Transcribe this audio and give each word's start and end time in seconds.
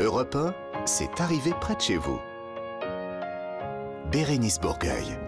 Europe 0.00 0.34
1, 0.34 0.54
c'est 0.86 1.20
arrivé 1.20 1.52
près 1.60 1.74
de 1.74 1.80
chez 1.82 1.98
vous. 1.98 2.18
Bérénice 4.10 4.58
Bourgueil. 4.58 5.18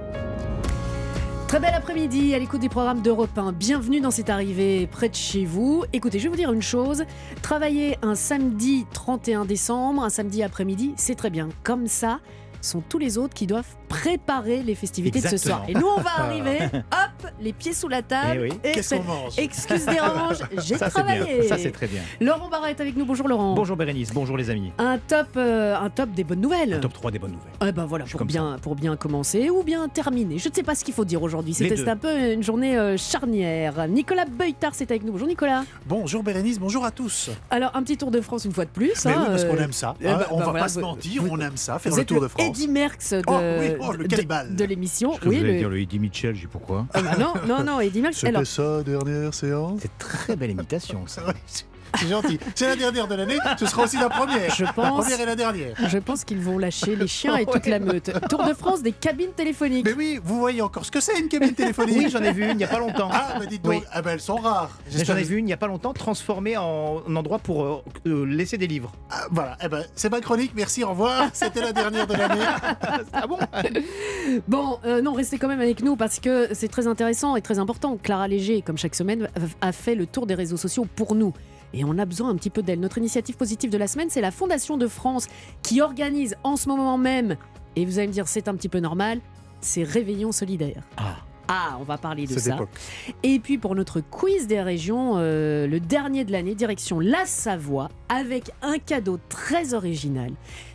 Très 1.47 1.60
bel 1.60 1.75
après-midi 1.75 2.34
à 2.34 2.39
l'écoute 2.39 2.63
des 2.63 2.71
programmes 2.71 3.03
d'Europe 3.03 3.37
1. 3.37 3.53
Bienvenue 3.53 4.00
dans 4.00 4.11
cette 4.11 4.31
arrivée 4.31 4.87
près 4.87 5.11
de 5.11 5.15
chez 5.15 5.45
vous. 5.45 5.85
Écoutez, 5.93 6.19
je 6.19 6.25
vais 6.25 6.31
vous 6.31 6.37
dire 6.37 6.53
une 6.55 6.63
chose. 6.63 7.05
Travailler 7.43 7.99
un 8.00 8.14
samedi 8.14 8.87
31 8.95 9.45
décembre, 9.45 10.05
un 10.05 10.09
samedi 10.09 10.43
après-midi, 10.43 10.95
c'est 10.96 11.16
très 11.16 11.29
bien. 11.29 11.50
Comme 11.62 11.86
ça, 11.86 12.20
sont 12.62 12.80
tous 12.80 12.98
les 12.98 13.18
autres 13.18 13.34
qui 13.34 13.46
doivent 13.46 13.77
préparer 13.89 14.62
les 14.62 14.75
festivités 14.75 15.20
de 15.20 15.29
ce 15.29 15.36
soir. 15.36 15.64
Et 15.68 15.75
nous, 15.75 15.86
on 15.86 16.00
va 16.00 16.11
arriver, 16.16 16.61
hop, 16.73 17.12
les 17.43 17.53
pieds 17.53 17.73
sous 17.73 17.89
la 17.89 18.03
table. 18.03 18.33
Eh 18.37 18.51
oui. 18.51 18.59
et 18.65 18.73
Qu'est-ce 18.73 18.95
qu'on 18.95 19.03
mange? 19.03 19.39
Excuse 19.39 19.85
dérange, 19.87 20.39
j'ai 20.65 20.77
Ça, 20.77 20.87
c'est 20.87 20.91
travaillé. 20.91 21.41
bien. 21.41 21.49
Ça, 21.49 21.59
c'est 21.59 21.71
très 21.73 21.87
bien. 21.87 22.01
Laurent 22.21 22.49
Barra 22.49 22.71
est 22.71 22.81
avec 22.81 22.97
nous. 22.97 23.05
Bonjour 23.05 23.29
Laurent. 23.29 23.55
Bonjour 23.55 23.77
Bérénice, 23.77 24.13
bonjour 24.13 24.37
les 24.37 24.50
amis. 24.50 24.73
Un 24.79 24.99
top, 24.99 25.29
euh, 25.37 25.77
un 25.77 25.91
top 25.91 26.11
des 26.13 26.25
bonnes 26.25 26.41
nouvelles. 26.41 26.75
Un 26.75 26.81
top 26.81 26.93
3 26.93 27.11
des 27.11 27.19
bonnes 27.19 27.33
nouvelles. 27.33 27.53
Eh 27.69 27.73
ben 27.73 27.85
voilà, 27.85 28.05
pour 28.05 28.25
bien, 28.25 28.57
pour 28.63 28.75
bien 28.77 28.97
commencer 28.97 29.50
ou 29.50 29.63
bien 29.63 29.89
terminer. 29.89 30.39
Je 30.39 30.49
ne 30.49 30.55
sais 30.55 30.63
pas 30.63 30.75
ce 30.75 30.85
qu'il 30.85 30.95
faut 30.95 31.05
dire 31.05 31.23
aujourd'hui. 31.23 31.55
C'était 31.55 31.89
un 31.89 31.97
peu 31.97 32.33
une 32.33 32.42
journée 32.42 32.77
euh, 32.78 32.97
charnière. 32.97 33.88
Nicolas 33.88 34.24
Beutard, 34.24 34.72
c'est 34.74 34.91
avec 34.91 35.05
nous. 35.05 35.12
Bonjour 35.12 35.28
Nicolas. 35.28 35.64
Bonjour 35.86 36.22
Bérénice, 36.22 36.59
bonjour 36.59 36.84
à 36.84 36.91
tous. 36.91 37.30
Alors, 37.50 37.70
un 37.74 37.83
petit 37.83 37.97
tour 37.97 38.11
de 38.11 38.20
France 38.20 38.45
une 38.45 38.52
fois 38.52 38.64
de 38.64 38.70
plus. 38.70 39.05
Mais 39.05 39.12
hein, 39.12 39.19
oui, 39.20 39.27
parce 39.28 39.45
qu'on 39.45 39.56
euh, 39.56 39.64
aime 39.64 39.72
ça. 39.72 39.95
eh 40.00 40.09
hein, 40.09 40.16
ben, 40.19 40.27
on 40.30 40.38
bah 40.38 40.45
va 40.45 40.50
voilà, 40.50 40.64
pas 40.64 40.69
se 40.69 40.80
mentir, 40.80 41.22
vous- 41.22 41.28
on 41.33 41.41
aime 41.41 41.56
ça, 41.56 41.78
faire 41.78 41.92
Vous 41.92 41.98
le 41.98 42.05
tour 42.05 42.20
de 42.20 42.28
France. 42.28 42.47
Eddie 42.47 42.69
Merckx 42.69 43.11
de, 43.12 43.22
Oh 43.27 43.38
oui, 43.61 43.66
oh, 43.80 43.92
le 43.92 44.05
de- 44.05 44.09
cannibale. 44.14 44.55
de 44.55 44.64
l'émission. 44.64 45.12
Je 45.22 45.28
Oui, 45.28 45.38
le- 45.41 45.59
dire 45.59 45.69
le 45.69 45.80
Eddie 45.80 45.98
Mitchell, 45.98 46.34
je 46.34 46.42
sais 46.42 46.47
pourquoi. 46.50 46.86
Ah 46.95 47.00
bah 47.02 47.16
non, 47.46 47.59
non, 47.59 47.64
non, 47.64 47.80
Eddie 47.80 48.00
Merckx. 48.00 48.24
Alors, 48.24 48.46
sa 48.46 48.82
dernière 48.82 49.34
séance 49.34 49.80
C'est 49.82 49.98
très 49.98 50.36
belle 50.36 50.50
imitation 50.50 51.06
ça. 51.06 51.22
C'est 51.98 52.09
gentil. 52.09 52.38
C'est 52.55 52.66
la 52.69 52.77
dernière 52.77 53.06
de 53.09 53.14
l'année, 53.14 53.38
ce 53.59 53.66
sera 53.66 53.84
aussi 53.84 53.96
la 53.98 54.09
première. 54.09 54.55
Je 54.55 54.64
La 54.64 54.73
pense- 54.73 55.00
première 55.05 55.20
et 55.20 55.27
la 55.27 55.37
dernière. 55.37 55.74
je 55.88 55.98
pense 55.98 56.24
qu'ils 56.24 56.41
vont 56.41 56.58
lâcher 56.58 56.97
les 56.97 57.06
chiens 57.06 57.36
et 57.36 57.47
toute 57.47 57.66
la 57.66 57.78
meute. 57.78 58.11
Tour 58.28 58.44
de 58.44 58.55
France 58.55 58.83
des 58.83 58.92
cabines 58.92 59.33
téléphoniques. 59.36 59.84
Mais 59.84 59.92
oui, 59.92 60.20
vous 60.22 60.39
voyez 60.39 60.62
encore 60.62 60.84
ce 60.84 60.91
que 60.91 61.00
c'est 61.00 61.19
une 61.19 61.28
cabine 61.28 61.55
téléphonique 61.55 61.97
Oui, 61.98 62.08
j'en 62.11 62.22
ai 62.22 62.33
vu 62.33 62.44
une 62.44 62.50
il 62.50 62.56
n'y 62.56 62.64
a 62.64 62.69
pas 62.69 62.78
longtemps. 62.78 63.08
Ah, 63.12 63.36
bah 63.39 63.47
dites 63.47 63.62
donc, 63.62 63.72
Oui. 63.75 63.83
ah 63.92 64.03
bah, 64.03 64.12
elles 64.12 64.20
sont 64.20 64.36
rares. 64.36 64.70
Mais 64.97 65.05
J'en 65.05 65.16
ai 65.16 65.22
vu 65.22 65.36
une 65.36 65.44
il 65.44 65.47
n'y 65.47 65.53
a 65.53 65.56
pas 65.56 65.66
longtemps 65.66 65.92
transformée 65.92 66.56
en 66.56 67.03
en 67.06 67.16
endroit 67.16 67.39
pour 67.39 67.64
euh, 67.64 67.83
euh, 68.06 68.25
laisser 68.27 68.59
des 68.59 68.66
livres. 68.66 68.92
Ah, 69.11 69.27
voilà, 69.31 69.56
eh 69.64 69.69
ben, 69.69 69.84
c'est 69.94 70.11
ma 70.11 70.20
chronique, 70.20 70.53
merci, 70.55 70.84
au 70.84 70.91
revoir. 70.91 71.28
C'était 71.33 71.61
la 71.61 71.72
dernière 71.72 72.06
de 72.06 72.14
l'année. 72.14 72.41
Ah 73.12 73.27
bon 73.27 73.38
Bon, 74.48 74.78
euh, 74.84 75.03
non, 75.03 75.12
restez 75.12 75.38
quand 75.38 75.48
même 75.48 75.61
avec 75.61 75.83
nous 75.83 75.97
parce 75.97 76.20
que 76.20 76.48
c'est 76.53 76.69
très 76.69 76.86
intéressant 76.86 77.36
et 77.36 77.42
très 77.42 77.59
important. 77.59 77.98
Clara 78.03 78.28
Léger, 78.28 78.62
comme 78.62 78.78
chaque 78.78 78.94
semaine, 78.94 79.28
a 79.61 79.72
fait 79.72 79.94
le 79.94 80.06
tour 80.06 80.27
des 80.27 80.34
réseaux 80.34 80.56
sociaux 80.56 80.86
pour 80.97 81.14
nous. 81.14 81.33
Et 81.75 81.84
on 81.84 81.98
a 81.98 82.05
besoin 82.05 82.31
un 82.31 82.37
petit 82.37 82.51
peu 82.51 82.62
d'elle. 82.62 82.81
Notre 82.81 82.98
initiative 82.98 83.37
positive 83.37 83.70
de 83.70 83.78
la 83.78 83.87
semaine, 83.87 84.11
c'est 84.11 84.20
la 84.20 84.31
Fondation 84.31 84.77
de 84.77 84.87
France 84.87 85.27
qui 85.62 85.81
organise 85.81 86.37
en 86.45 86.56
ce 86.56 86.69
moment 86.69 86.98
même, 86.98 87.37
et 87.77 87.84
vous 87.84 87.98
allez 87.98 88.09
me 88.09 88.12
dire 88.12 88.28
c'est 88.28 88.48
un 88.48 88.55
petit 88.55 88.69
peu 88.69 88.81
normal, 88.81 89.20
c'est 89.61 89.83
Réveillon 89.83 90.33
solidaire. 90.33 90.83
Ah. 90.97 91.17
Ah, 91.48 91.77
on 91.81 91.83
va 91.83 91.98
parler 91.98 92.27
de 92.27 92.39
ça. 92.39 92.55
époque. 92.55 92.70
Et 93.23 93.39
puis 93.39 93.59
pour 93.59 93.75
notre 93.75 94.00
quiz 94.00 94.47
des 94.47 94.62
régions, 94.62 95.15
euh, 95.17 95.67
le 95.67 95.81
dernier 95.81 96.25
de 96.25 96.33
l'année, 96.33 96.55
direction 96.55 96.98
la 96.98 97.27
Savoie, 97.27 97.91
avec 98.09 98.50
un 98.62 98.78
cadeau 98.78 99.19
très 99.28 99.75
original. 99.75 100.33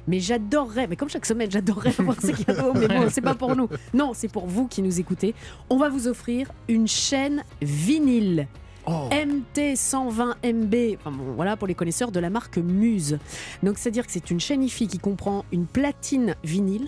Mais 0.07 0.19
j'adorerais, 0.19 0.85
mais 0.87 0.95
comme 0.95 1.09
chaque 1.09 1.25
semaine, 1.25 1.49
j'adorerais 1.49 1.93
avoir 1.99 2.21
ces 2.21 2.33
cadeaux, 2.33 2.73
mais 2.75 2.87
bon, 2.87 3.07
c'est 3.09 3.21
pas 3.21 3.33
pour 3.33 3.55
nous. 3.55 3.69
Non, 3.93 4.11
c'est 4.13 4.27
pour 4.27 4.45
vous 4.45 4.67
qui 4.67 4.81
nous 4.81 4.99
écoutez. 4.99 5.33
On 5.69 5.77
va 5.77 5.89
vous 5.89 6.07
offrir 6.07 6.51
une 6.67 6.87
chaîne 6.87 7.43
vinyle. 7.61 8.47
Oh. 8.87 9.09
MT120MB, 9.11 10.97
enfin 10.97 11.11
bon, 11.11 11.33
voilà 11.35 11.57
pour 11.57 11.67
les 11.67 11.75
connaisseurs 11.75 12.11
de 12.11 12.19
la 12.21 12.29
marque 12.29 12.57
Muse. 12.57 13.19
Donc 13.61 13.77
c'est-à-dire 13.77 14.05
que 14.05 14.11
c'est 14.11 14.31
une 14.31 14.39
chaîne 14.39 14.63
IFI 14.63 14.87
qui 14.87 14.97
comprend 14.97 15.43
une 15.51 15.65
platine 15.65 16.35
vinyle, 16.43 16.87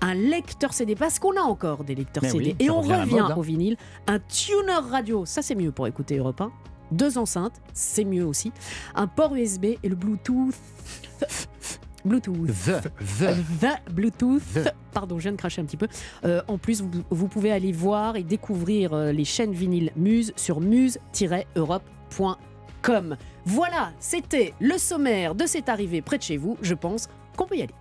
un 0.00 0.14
lecteur 0.14 0.72
CD, 0.72 0.96
parce 0.96 1.20
qu'on 1.20 1.36
a 1.36 1.42
encore 1.42 1.84
des 1.84 1.94
lecteurs 1.94 2.24
Mais 2.24 2.30
CD, 2.30 2.56
oui, 2.58 2.66
et 2.66 2.70
on 2.70 2.80
revient 2.80 3.14
mode, 3.14 3.30
hein. 3.30 3.34
au 3.36 3.42
vinyle, 3.42 3.76
un 4.08 4.18
tuner 4.18 4.80
radio, 4.90 5.24
ça 5.24 5.40
c'est 5.40 5.54
mieux 5.54 5.70
pour 5.70 5.86
écouter 5.86 6.16
Europe 6.16 6.40
1, 6.40 6.50
deux 6.90 7.16
enceintes, 7.16 7.60
c'est 7.72 8.04
mieux 8.04 8.26
aussi, 8.26 8.52
un 8.96 9.06
port 9.06 9.34
USB 9.34 9.64
et 9.82 9.88
le 9.88 9.94
Bluetooth. 9.94 10.54
Bluetooth. 12.06 12.46
The, 12.46 12.90
Euh, 13.22 13.34
the. 13.60 13.60
The 13.60 13.92
Bluetooth. 13.92 14.42
The. 14.54 14.72
Pardon, 14.92 15.18
je 15.18 15.24
viens 15.24 15.32
de 15.32 15.36
cracher 15.36 15.60
un 15.60 15.64
petit 15.64 15.76
peu. 15.76 15.88
Euh, 16.24 16.40
en 16.48 16.58
plus, 16.58 16.80
vous, 16.82 16.90
vous 17.10 17.28
pouvez 17.28 17.50
aller 17.52 17.72
voir 17.72 18.16
et 18.16 18.22
découvrir 18.22 18.92
euh, 18.94 19.12
les 19.12 19.24
chaînes 19.24 19.52
vinyles 19.52 19.90
Muse 19.96 20.32
sur 20.36 20.60
muse-europe.com. 20.60 23.16
Voilà, 23.44 23.90
c'était 23.98 24.54
le 24.60 24.78
sommaire 24.78 25.34
de 25.34 25.46
cette 25.46 25.68
arrivée 25.68 26.02
près 26.02 26.18
de 26.18 26.22
chez 26.22 26.36
vous. 26.36 26.56
Je 26.62 26.74
pense 26.74 27.08
qu'on 27.36 27.46
peut 27.46 27.56
y 27.56 27.62
aller. 27.62 27.74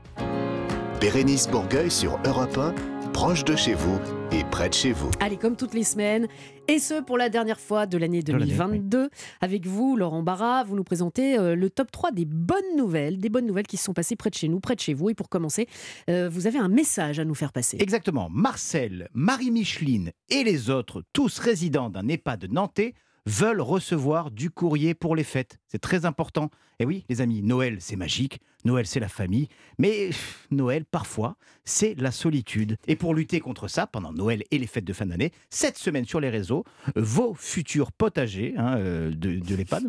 Bérénice 1.00 1.48
Bourgueil 1.48 1.92
sur 1.92 2.18
Europe 2.26 2.58
1, 2.58 2.74
proche 3.16 3.46
de 3.46 3.56
chez 3.56 3.74
vous 3.74 3.98
et 4.34 4.44
près 4.52 4.68
de 4.68 4.74
chez 4.74 4.92
vous. 4.92 5.10
Allez, 5.22 5.38
comme 5.38 5.56
toutes 5.56 5.74
les 5.74 5.86
semaines, 5.86 6.28
et 6.68 6.80
ce 6.80 7.02
pour 7.02 7.18
la 7.18 7.30
dernière 7.30 7.62
fois 7.62 7.86
de 7.86 7.98
l'année 7.98 8.22
De 8.22 8.34
l'année, 8.34 8.48
2022. 8.48 9.10
Avec 9.40 9.66
vous, 9.66 9.96
Laurent 9.96 10.22
Barra, 10.22 10.66
vous 10.66 10.76
nous 10.76 10.84
présentez 10.84 11.40
euh, 11.40 11.56
le 11.56 11.70
top 11.70 11.92
3 11.92 12.12
des 12.12 12.26
bonnes 12.26 12.76
nouvelles, 12.76 13.18
des 13.18 13.30
bonnes 13.30 13.46
nouvelles 13.46 13.68
qui 13.68 13.78
se 13.78 13.86
sont 13.86 13.94
passées 13.94 14.18
près 14.18 14.32
de 14.32 14.36
chez 14.36 14.50
nous, 14.50 14.60
près 14.60 14.76
de 14.76 14.82
chez 14.82 14.94
vous. 14.94 15.10
Et 15.10 15.14
pour 15.14 15.30
commencer, 15.30 15.70
euh, 16.10 16.28
vous 16.28 16.46
avez 16.46 16.60
un 16.60 16.68
message 16.68 17.18
à 17.18 17.24
nous 17.24 17.36
faire 17.36 17.54
passer. 17.54 17.78
Exactement. 17.80 18.28
Marcel, 18.30 19.08
Marie-Micheline 19.14 20.12
et 20.28 20.44
les 20.44 20.70
autres, 20.70 21.02
tous 21.14 21.40
résidents 21.40 21.90
d'un 21.90 22.10
EHPAD 22.10 22.52
nantais, 22.52 22.96
veulent 23.26 23.62
recevoir 23.62 24.30
du 24.30 24.50
courrier 24.52 24.94
pour 24.94 25.16
les 25.16 25.24
fêtes. 25.24 25.58
C'est 25.76 25.80
très 25.80 26.06
important. 26.06 26.50
Et 26.80 26.86
oui, 26.86 27.04
les 27.10 27.20
amis, 27.20 27.42
Noël, 27.42 27.78
c'est 27.80 27.98
magique. 27.98 28.40
Noël, 28.64 28.86
c'est 28.88 29.02
la 29.02 29.10
famille. 29.10 29.50
Mais 29.78 30.08
pff, 30.08 30.48
Noël, 30.52 30.86
parfois, 30.86 31.36
c'est 31.66 31.96
la 32.00 32.12
solitude. 32.12 32.78
Et 32.88 32.96
pour 32.96 33.14
lutter 33.14 33.42
contre 33.42 33.68
ça, 33.68 33.86
pendant 33.88 34.14
Noël 34.14 34.44
et 34.52 34.58
les 34.58 34.68
fêtes 34.68 34.86
de 34.86 34.94
fin 34.94 35.06
d'année, 35.06 35.32
cette 35.50 35.78
semaine 35.78 36.06
sur 36.06 36.22
les 36.22 36.30
réseaux, 36.30 36.64
vos 36.96 37.34
futurs 37.34 37.92
potagers 37.92 38.54
hein, 38.58 38.78
euh, 38.78 39.10
de, 39.12 39.38
de 39.40 39.56
l'EHPAD. 39.56 39.84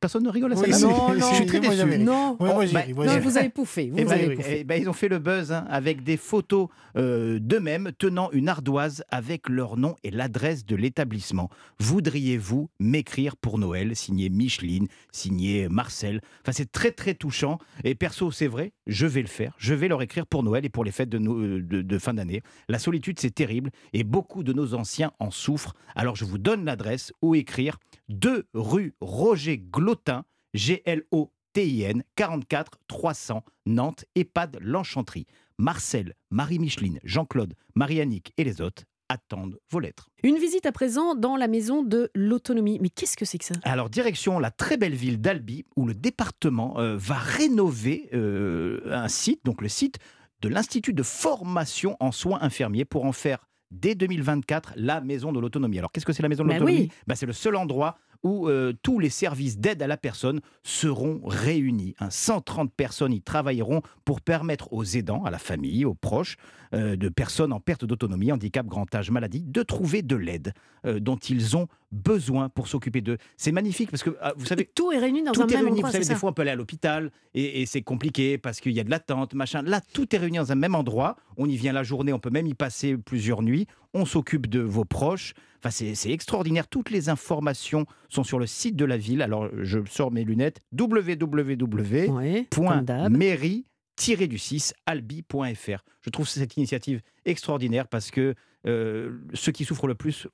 Personne 0.00 0.22
ne 0.24 0.30
rigole 0.30 0.52
à 0.52 0.56
ça 0.56 0.62
Oui, 0.62 0.70
non, 0.80 1.14
non, 1.14 1.14
je 1.30 1.34
suis 1.36 1.46
très 1.46 1.60
déçu. 1.60 1.98
Non, 1.98 2.36
moi, 2.40 2.64
bah, 2.72 2.82
moi, 2.94 3.06
non, 3.06 3.18
vous 3.20 3.36
avez 3.36 3.48
pouffé. 3.50 3.90
Vous 3.90 3.96
Eh 3.98 4.04
ben 4.04 4.12
avez 4.12 4.28
oui, 4.28 4.36
pouffé. 4.36 4.56
eh 4.60 4.64
ben, 4.64 4.80
ils 4.80 4.88
ont 4.88 4.92
fait 4.94 5.08
le 5.08 5.18
buzz 5.18 5.52
hein, 5.52 5.66
avec 5.68 6.02
des 6.02 6.16
photos 6.16 6.68
euh, 6.96 7.38
d'eux-mêmes 7.40 7.92
tenant 7.98 8.30
une 8.32 8.48
ardoise 8.48 9.04
avec 9.10 9.48
leur 9.50 9.76
nom 9.76 9.96
et 10.02 10.10
l'adresse 10.10 10.64
de 10.64 10.76
l'établissement. 10.76 11.50
Voudriez-vous 11.80 12.70
m'écrire 12.80 13.36
pour 13.36 13.58
Noël 13.58 13.94
Signé 13.96 14.28
Micheline, 14.30 14.86
signé 15.12 15.68
Marcel. 15.68 16.20
Enfin, 16.42 16.52
c'est 16.52 16.70
très 16.70 16.90
très 16.90 17.14
touchant. 17.14 17.58
Et 17.84 17.94
perso, 17.94 18.30
c'est 18.30 18.46
vrai, 18.46 18.72
je 18.86 19.06
vais 19.06 19.22
le 19.22 19.28
faire. 19.28 19.54
Je 19.58 19.74
vais 19.74 19.88
leur 19.88 20.02
écrire 20.02 20.26
pour 20.26 20.42
Noël 20.42 20.64
et 20.64 20.68
pour 20.68 20.84
les 20.84 20.92
fêtes 20.92 21.08
de, 21.08 21.98
fin 21.98 22.14
d'année. 22.14 22.42
La 22.68 22.78
solitude, 22.78 23.18
c'est 23.20 23.34
terrible 23.34 23.70
et 23.92 24.04
beaucoup 24.04 24.42
de 24.42 24.52
nos 24.52 24.74
anciens 24.74 25.12
en 25.18 25.30
souffrent. 25.30 25.74
Alors, 25.94 26.16
je 26.16 26.24
vous 26.24 26.38
donne 26.38 26.64
l'adresse 26.64 27.12
où 27.22 27.34
écrire 27.34 27.78
2 28.08 28.48
rue 28.54 28.94
Roger 29.00 29.58
Glotin, 29.58 30.24
G-L-O-T-I-N, 30.54 32.02
44 32.16 32.78
300, 32.88 33.44
Nantes, 33.66 34.04
EHPAD 34.14 34.58
L'Enchanterie. 34.60 35.26
Marcel, 35.58 36.14
Marie-Micheline, 36.30 36.98
Jean-Claude, 37.04 37.54
Marie-Annick 37.76 38.32
et 38.36 38.44
les 38.44 38.60
autres 38.60 38.82
attendent 39.08 39.58
vos 39.70 39.80
lettres. 39.80 40.08
Une 40.22 40.36
visite 40.36 40.66
à 40.66 40.72
présent 40.72 41.14
dans 41.14 41.36
la 41.36 41.48
maison 41.48 41.82
de 41.82 42.10
l'autonomie. 42.14 42.78
Mais 42.80 42.88
qu'est-ce 42.88 43.16
que 43.16 43.24
c'est 43.24 43.38
que 43.38 43.44
ça? 43.44 43.54
Alors, 43.62 43.90
direction 43.90 44.38
la 44.38 44.50
très 44.50 44.76
belle 44.76 44.94
ville 44.94 45.20
d'Albi, 45.20 45.64
où 45.76 45.86
le 45.86 45.94
département 45.94 46.78
euh, 46.78 46.96
va 46.96 47.14
rénover 47.16 48.08
euh, 48.14 48.80
un 48.92 49.08
site, 49.08 49.40
donc 49.44 49.60
le 49.62 49.68
site 49.68 49.98
de 50.40 50.48
l'Institut 50.48 50.92
de 50.92 51.02
formation 51.02 51.96
en 52.00 52.12
soins 52.12 52.38
infirmiers, 52.42 52.84
pour 52.84 53.04
en 53.04 53.12
faire 53.12 53.46
dès 53.70 53.94
2024 53.94 54.74
la 54.76 55.00
maison 55.00 55.32
de 55.32 55.40
l'autonomie. 55.40 55.78
Alors, 55.78 55.90
qu'est-ce 55.92 56.06
que 56.06 56.12
c'est 56.12 56.22
la 56.22 56.28
maison 56.28 56.44
de 56.44 56.48
Bah 56.48 56.54
l'autonomie? 56.58 56.80
oui. 56.82 56.92
Bah, 57.06 57.14
C'est 57.16 57.26
le 57.26 57.32
seul 57.32 57.56
endroit 57.56 57.98
où 58.24 58.48
euh, 58.48 58.72
tous 58.82 58.98
les 58.98 59.10
services 59.10 59.58
d'aide 59.58 59.82
à 59.82 59.86
la 59.86 59.96
personne 59.96 60.40
seront 60.64 61.20
réunis. 61.24 61.94
Hein, 62.00 62.08
130 62.10 62.72
personnes 62.72 63.12
y 63.12 63.20
travailleront 63.20 63.82
pour 64.04 64.20
permettre 64.22 64.72
aux 64.72 64.84
aidants, 64.84 65.24
à 65.24 65.30
la 65.30 65.38
famille, 65.38 65.84
aux 65.84 65.94
proches 65.94 66.36
euh, 66.74 66.96
de 66.96 67.08
personnes 67.08 67.52
en 67.52 67.60
perte 67.60 67.84
d'autonomie, 67.84 68.32
handicap, 68.32 68.66
grand 68.66 68.92
âge, 68.94 69.10
maladie, 69.10 69.44
de 69.46 69.62
trouver 69.62 70.02
de 70.02 70.16
l'aide 70.16 70.54
euh, 70.86 70.98
dont 70.98 71.16
ils 71.16 71.56
ont 71.56 71.68
besoin 71.94 72.48
pour 72.48 72.68
s'occuper 72.68 73.00
d'eux. 73.00 73.16
C'est 73.36 73.52
magnifique 73.52 73.90
parce 73.90 74.02
que, 74.02 74.10
ah, 74.20 74.34
vous 74.36 74.44
savez, 74.46 74.70
Tout 74.74 74.92
est 74.92 74.98
réuni 74.98 75.22
dans 75.22 75.32
tout 75.32 75.42
un 75.42 75.46
est 75.46 75.54
même 75.54 75.64
réuni. 75.64 75.70
endroit. 75.78 75.88
Vous 75.90 75.92
savez, 75.92 76.04
des 76.04 76.14
fois, 76.14 76.30
on 76.30 76.32
peut 76.32 76.42
aller 76.42 76.50
à 76.50 76.56
l'hôpital 76.56 77.10
et, 77.34 77.62
et 77.62 77.66
c'est 77.66 77.82
compliqué 77.82 78.36
parce 78.38 78.60
qu'il 78.60 78.72
y 78.72 78.80
a 78.80 78.84
de 78.84 78.90
l'attente, 78.90 79.34
machin. 79.34 79.62
Là, 79.62 79.80
tout 79.92 80.14
est 80.14 80.18
réuni 80.18 80.36
dans 80.38 80.52
un 80.52 80.56
même 80.56 80.74
endroit. 80.74 81.16
On 81.36 81.48
y 81.48 81.56
vient 81.56 81.72
la 81.72 81.82
journée, 81.82 82.12
on 82.12 82.18
peut 82.18 82.30
même 82.30 82.46
y 82.46 82.54
passer 82.54 82.96
plusieurs 82.96 83.42
nuits. 83.42 83.66
On 83.94 84.04
s'occupe 84.06 84.48
de 84.48 84.60
vos 84.60 84.84
proches. 84.84 85.34
Enfin, 85.64 85.70
c'est 85.70 86.10
extraordinaire. 86.10 86.68
Toutes 86.68 86.90
les 86.90 87.08
informations 87.08 87.86
sont 88.08 88.24
sur 88.24 88.38
le 88.38 88.46
site 88.46 88.76
de 88.76 88.84
la 88.84 88.96
ville. 88.98 89.22
Alors, 89.22 89.48
je 89.62 89.78
sors 89.88 90.10
mes 90.10 90.24
lunettes. 90.24 90.60
www 90.76 92.10
Ouais, 92.10 92.46
point 92.50 92.76
comme 92.76 92.84
d'hab. 92.84 93.16
mairie 93.16 93.66
du 94.28 94.38
6 94.38 94.74
albi.fr. 94.86 95.84
Je 96.02 96.10
trouve 96.10 96.28
cette 96.28 96.56
initiative 96.56 97.00
extraordinaire 97.24 97.86
parce 97.88 98.10
que 98.10 98.34
euh, 98.66 99.18
ceux 99.34 99.52
qui 99.52 99.64
souffrent 99.64 99.86
le 99.86 99.94
plus, 99.94 100.26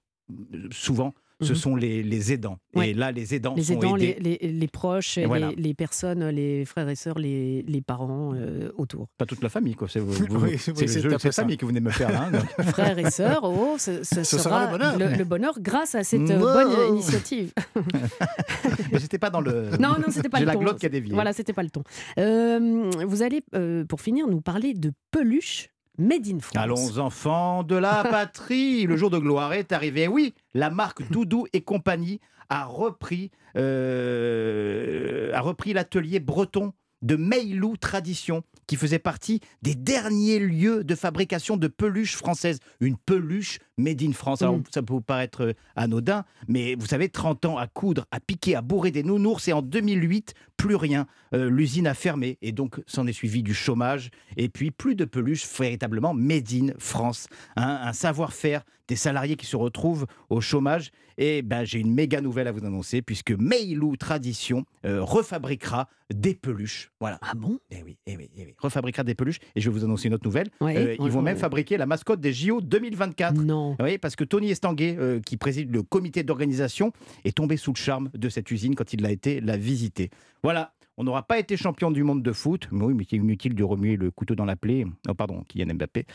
euh, 0.54 0.68
souvent, 0.70 1.14
ce 1.40 1.50
Mhm. 1.52 1.54
sont 1.58 1.76
les, 1.76 2.02
les 2.02 2.32
aidants. 2.32 2.58
Ouais. 2.74 2.90
Et 2.90 2.94
là, 2.94 3.12
les 3.12 3.34
aidants 3.34 3.54
Les 3.56 3.62
sont 3.64 3.74
aidants, 3.74 3.96
les, 3.96 4.10
aidés. 4.10 4.38
les- 4.42 4.52
les 4.52 4.68
proches, 4.68 5.16
les, 5.16 5.26
voilà. 5.26 5.50
les 5.56 5.74
personnes, 5.74 6.28
les 6.28 6.64
frères 6.64 6.88
et 6.88 6.94
sœurs, 6.96 7.18
les, 7.18 7.62
les 7.62 7.80
parents 7.80 8.32
euh, 8.34 8.70
autour. 8.76 9.08
Pas 9.18 9.26
toute 9.26 9.42
la 9.42 9.48
famille, 9.48 9.74
quoi. 9.74 9.88
C'est 9.88 10.00
vous- 10.00 10.12
vous- 10.28 10.44
Oui, 10.44 10.58
c'est 10.58 10.72
oui, 10.78 11.32
famille 11.32 11.56
que 11.56 11.64
vous 11.64 11.68
venez 11.70 11.80
me 11.80 11.90
faire 11.90 12.10
là. 12.12 12.28
hein. 12.32 12.62
Frères 12.64 12.98
et 12.98 13.10
sœurs, 13.10 13.40
oh, 13.44 13.76
ce, 13.78 14.02
ce 14.04 14.22
Ce 14.22 14.38
sera, 14.38 14.42
sera 14.42 14.66
le 14.72 14.78
bonheur. 14.78 14.98
le, 14.98 15.16
le 15.16 15.24
bonheur 15.24 15.54
grâce 15.60 15.94
à 15.94 16.04
cette 16.04 16.30
euh, 16.30 16.38
Wow. 16.38 16.52
bonne 16.52 16.88
initiative. 16.94 17.52
Mais 18.92 18.98
j'étais 18.98 19.18
pas 19.18 19.30
dans 19.30 19.40
le. 19.40 19.70
Non, 19.78 19.90
non, 19.98 20.04
c'était 20.10 20.28
pas 20.28 20.38
J'ai 20.38 20.44
le 20.44 20.48
la 20.48 20.54
ton. 20.54 20.60
glotte 20.60 20.78
qui 20.78 20.86
a 20.86 20.90
dévié. 20.90 21.14
Voilà, 21.14 21.32
c'était 21.32 21.52
pas 21.52 21.62
le 21.62 21.70
ton. 21.70 21.82
Euh, 22.18 22.90
vous 23.06 23.22
allez, 23.22 23.42
euh, 23.54 23.84
pour 23.84 24.00
finir, 24.00 24.26
nous 24.26 24.40
parler 24.40 24.74
de 24.74 24.92
peluche 25.10 25.69
made 26.00 26.26
in 26.26 26.40
France. 26.40 26.56
Allons 26.56 26.98
enfants 26.98 27.62
de 27.62 27.76
la 27.76 28.02
patrie, 28.10 28.86
le 28.86 28.96
jour 28.96 29.10
de 29.10 29.18
gloire 29.18 29.52
est 29.52 29.72
arrivé. 29.72 30.08
Oui, 30.08 30.34
la 30.54 30.70
marque 30.70 31.08
Doudou 31.10 31.46
et 31.52 31.60
compagnie 31.60 32.20
a 32.48 32.64
repris, 32.64 33.30
euh, 33.56 35.32
a 35.32 35.40
repris 35.40 35.72
l'atelier 35.72 36.18
breton 36.18 36.72
de 37.02 37.16
Meilou 37.16 37.76
Tradition, 37.76 38.42
qui 38.66 38.76
faisait 38.76 38.98
partie 38.98 39.40
des 39.62 39.74
derniers 39.74 40.38
lieux 40.38 40.84
de 40.84 40.94
fabrication 40.94 41.56
de 41.56 41.66
peluches 41.66 42.16
françaises. 42.16 42.58
Une 42.80 42.96
peluche 42.96 43.58
made 43.80 44.02
in 44.02 44.12
France. 44.12 44.42
Alors, 44.42 44.56
Mm. 44.58 44.62
ça 44.72 44.82
peut 44.82 44.92
vous 44.92 45.00
paraître 45.00 45.42
euh, 45.44 45.52
anodin, 45.76 46.24
mais 46.48 46.74
vous 46.76 46.86
savez, 46.86 47.08
30 47.08 47.44
ans 47.46 47.58
à 47.58 47.66
coudre, 47.66 48.06
à 48.10 48.20
piquer, 48.20 48.54
à 48.56 48.62
bourrer 48.62 48.90
des 48.90 49.02
nounours, 49.02 49.48
et 49.48 49.52
en 49.52 49.62
2008, 49.62 50.34
plus 50.56 50.74
rien. 50.76 51.06
Euh, 51.34 51.48
L'usine 51.50 51.86
a 51.86 51.94
fermé, 51.94 52.38
et 52.42 52.52
donc 52.52 52.80
s'en 52.86 53.06
est 53.06 53.12
suivi 53.12 53.42
du 53.42 53.54
chômage, 53.54 54.10
et 54.36 54.48
puis 54.48 54.70
plus 54.70 54.94
de 54.94 55.04
peluches 55.04 55.46
véritablement 55.58 56.14
made 56.14 56.52
in 56.52 56.68
France. 56.78 57.26
Hein, 57.56 57.80
un 57.82 57.92
savoir-faire, 57.92 58.62
des 58.88 58.96
salariés 58.96 59.36
qui 59.36 59.46
se 59.46 59.56
retrouvent 59.56 60.06
au 60.30 60.40
chômage. 60.40 60.90
Et 61.16 61.42
ben, 61.42 61.64
j'ai 61.64 61.78
une 61.78 61.94
méga 61.94 62.20
nouvelle 62.20 62.48
à 62.48 62.52
vous 62.52 62.64
annoncer, 62.64 63.02
puisque 63.02 63.30
Meilou 63.30 63.94
Tradition 63.96 64.64
euh, 64.84 65.00
refabriquera 65.04 65.88
des 66.12 66.34
peluches. 66.34 66.90
Voilà. 66.98 67.18
Ah 67.22 67.34
bon? 67.36 67.60
Eh 67.70 67.82
oui, 67.84 67.98
eh 68.06 68.16
oui, 68.16 68.30
eh 68.36 68.46
oui. 68.46 68.54
Refabriquera 68.58 69.04
des 69.04 69.14
peluches. 69.14 69.38
Et 69.54 69.60
je 69.60 69.70
vais 69.70 69.78
vous 69.78 69.84
annoncer 69.84 70.08
une 70.08 70.14
autre 70.14 70.24
nouvelle. 70.26 70.48
Ouais, 70.60 70.76
Euh, 70.76 70.96
ils 70.98 71.10
vont 71.10 71.22
même 71.22 71.36
fabriquer 71.36 71.76
la 71.76 71.86
mascotte 71.86 72.20
des 72.20 72.32
JO 72.32 72.60
2024. 72.60 73.34
Non. 73.40 73.69
Oui, 73.80 73.98
parce 73.98 74.16
que 74.16 74.24
Tony 74.24 74.50
Estanguet, 74.50 74.96
euh, 74.98 75.20
qui 75.20 75.36
préside 75.36 75.72
le 75.72 75.82
comité 75.82 76.22
d'organisation, 76.22 76.92
est 77.24 77.36
tombé 77.36 77.56
sous 77.56 77.72
le 77.72 77.76
charme 77.78 78.10
de 78.14 78.28
cette 78.28 78.50
usine 78.50 78.74
quand 78.74 78.92
il 78.92 79.04
a 79.06 79.10
été 79.10 79.40
la 79.40 79.56
visiter. 79.56 80.10
Voilà, 80.42 80.72
on 80.96 81.04
n'aura 81.04 81.22
pas 81.26 81.38
été 81.38 81.56
champion 81.56 81.90
du 81.90 82.02
monde 82.02 82.22
de 82.22 82.32
foot, 82.32 82.68
mais 82.72 82.84
oui, 82.84 82.94
mais 82.94 83.04
c'est 83.08 83.16
inutile 83.16 83.54
de 83.54 83.62
remuer 83.64 83.96
le 83.96 84.10
couteau 84.10 84.34
dans 84.34 84.44
la 84.44 84.56
plaie. 84.56 84.84
Oh, 85.08 85.14
pardon, 85.14 85.42
Kylian 85.48 85.74
Mbappé. 85.74 86.06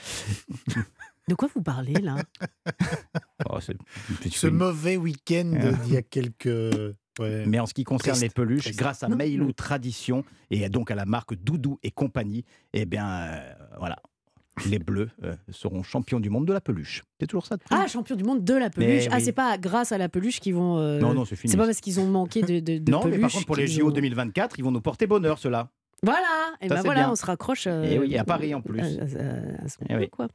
De 1.27 1.33
quoi 1.33 1.49
vous 1.55 1.63
parlez 1.63 1.93
là? 1.93 2.17
Oh, 3.49 3.59
c'est- 3.59 3.75
c'est- 4.21 4.31
Ce 4.33 4.47
mauvais 4.47 4.95
week-end 4.97 5.51
d'il 5.83 5.93
y 5.93 5.97
a 5.97 6.01
quelques. 6.01 6.45
ouais. 7.19 7.45
Mais 7.47 7.59
en 7.59 7.65
ce 7.65 7.73
qui 7.73 7.83
concerne 7.83 8.15
Triste, 8.17 8.23
les 8.23 8.29
peluches, 8.29 8.63
triste. 8.63 8.79
grâce 8.79 9.03
à 9.03 9.07
Non. 9.07 9.15
Meilou 9.17 9.51
Tradition 9.53 10.23
et 10.51 10.67
donc 10.69 10.89
à 10.91 10.95
la 10.95 11.05
marque 11.05 11.35
Doudou 11.35 11.79
et 11.83 11.91
compagnie, 11.91 12.45
eh 12.73 12.85
bien, 12.85 13.07
euh, 13.07 13.53
voilà, 13.79 13.97
les 14.69 14.79
Bleus 14.79 15.09
euh, 15.23 15.35
seront 15.49 15.83
champions 15.83 16.19
du 16.19 16.29
monde 16.29 16.45
de 16.45 16.53
la 16.53 16.61
peluche. 16.61 17.03
C'est 17.19 17.27
toujours 17.27 17.45
ça 17.45 17.57
Ah, 17.69 17.85
champion 17.87 18.15
du 18.15 18.23
monde 18.23 18.43
de 18.43 18.53
la 18.53 18.69
peluche. 18.69 19.05
Mais 19.05 19.07
Ah, 19.11 19.15
oui. 19.17 19.23
c'est 19.23 19.31
pas 19.33 19.57
grâce 19.57 19.91
à 19.91 19.97
la 19.97 20.09
peluche 20.09 20.39
qu'ils 20.39 20.55
vont. 20.55 20.77
euh, 20.77 20.99
Non, 20.99 21.13
non, 21.13 21.25
c'est 21.25 21.35
fini. 21.35 21.51
C'est 21.51 21.57
pas 21.57 21.65
parce 21.65 21.81
qu'ils 21.81 21.99
ont 21.99 22.07
manqué 22.07 22.41
de, 22.41 22.59
de, 22.59 22.77
de 22.79 22.91
Non, 22.91 22.99
mais 23.03 23.11
par 23.11 23.19
peluche 23.19 23.33
contre, 23.33 23.45
pour 23.45 23.55
les 23.57 23.67
JO 23.67 23.87
ont- 23.87 23.91
2024, 23.91 24.57
ils 24.57 24.63
vont 24.63 24.71
nous 24.71 24.81
porter 24.81 25.07
bonheur, 25.07 25.39
ceux-là. 25.39 25.69
Voilà, 26.03 26.27
et 26.61 26.67
Ça, 26.67 26.75
ben 26.75 26.81
voilà, 26.83 27.01
bien. 27.03 27.11
on 27.11 27.15
se 27.15 27.25
raccroche. 27.25 27.65
euh, 27.67 27.83
Et 27.83 27.97
oui, 27.97 28.13
et 28.13 28.17
à 28.19 28.25
Paris, 28.25 28.53
en 28.53 28.61
plus. 28.61 28.79
à- 28.79 28.83
à- 28.83 29.63
à 29.63 29.67
ce 29.67 29.77
Eh 29.89 29.95
oui. 29.95 30.09
quoi. 30.09 30.27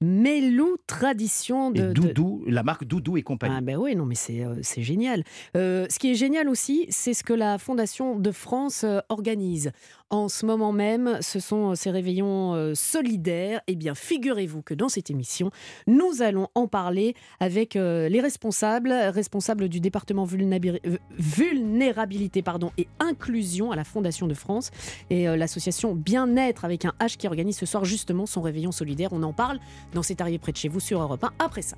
Mélou 0.00 0.76
tradition 0.86 1.72
Et 1.74 1.80
de. 1.80 1.86
de- 1.88 1.92
Doudou, 1.92 2.44
la 2.46 2.62
marque 2.62 2.84
Doudou 2.84 3.16
et 3.16 3.22
compagnie. 3.22 3.54
Ah 3.58 3.60
ben 3.60 3.76
oui, 3.76 3.96
non 3.96 4.06
mais 4.06 4.14
c'est 4.14 4.44
c'est 4.62 4.82
génial. 4.82 5.24
Euh, 5.56 5.86
ce 5.90 5.98
qui 5.98 6.10
est 6.10 6.14
génial 6.14 6.48
aussi, 6.48 6.86
c'est 6.88 7.14
ce 7.14 7.24
que 7.24 7.32
la 7.32 7.58
Fondation 7.58 8.18
de 8.18 8.30
France 8.30 8.84
organise. 9.08 9.72
En 10.10 10.28
ce 10.28 10.46
moment 10.46 10.72
même, 10.72 11.18
ce 11.20 11.38
sont 11.38 11.70
euh, 11.70 11.74
ces 11.74 11.90
réveillons 11.90 12.54
euh, 12.54 12.74
solidaires. 12.74 13.60
Eh 13.66 13.76
bien, 13.76 13.94
figurez-vous 13.94 14.62
que 14.62 14.72
dans 14.72 14.88
cette 14.88 15.10
émission, 15.10 15.50
nous 15.86 16.22
allons 16.22 16.48
en 16.54 16.66
parler 16.66 17.14
avec 17.40 17.76
euh, 17.76 18.08
les 18.08 18.20
responsables, 18.20 18.90
responsables 18.90 19.68
du 19.68 19.80
département 19.80 20.24
vulnérabi- 20.24 20.80
vulnérabilité 21.18 22.42
et 22.78 22.88
inclusion 23.00 23.70
à 23.70 23.76
la 23.76 23.84
Fondation 23.84 24.26
de 24.26 24.34
France 24.34 24.70
et 25.10 25.26
l'association 25.26 25.94
Bien-être 25.94 26.64
avec 26.64 26.84
un 26.84 26.94
H 27.00 27.16
qui 27.16 27.26
organise 27.26 27.58
ce 27.58 27.66
soir 27.66 27.84
justement 27.84 28.24
son 28.26 28.40
réveillon 28.40 28.72
solidaire. 28.72 29.10
On 29.12 29.22
en 29.22 29.32
parle 29.32 29.58
dans 29.92 30.02
C'est 30.02 30.20
arrivé 30.20 30.38
près 30.38 30.52
de 30.52 30.56
chez 30.56 30.68
vous 30.68 30.80
sur 30.80 31.00
Europe 31.02 31.24
1 31.24 31.32
après 31.38 31.62
ça. 31.62 31.76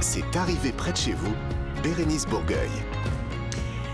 C'est 0.00 0.36
arrivé 0.36 0.72
près 0.72 0.92
de 0.92 0.96
chez 0.96 1.12
vous, 1.12 1.32
Bérénice 1.82 2.26
Bourgueil. 2.26 2.70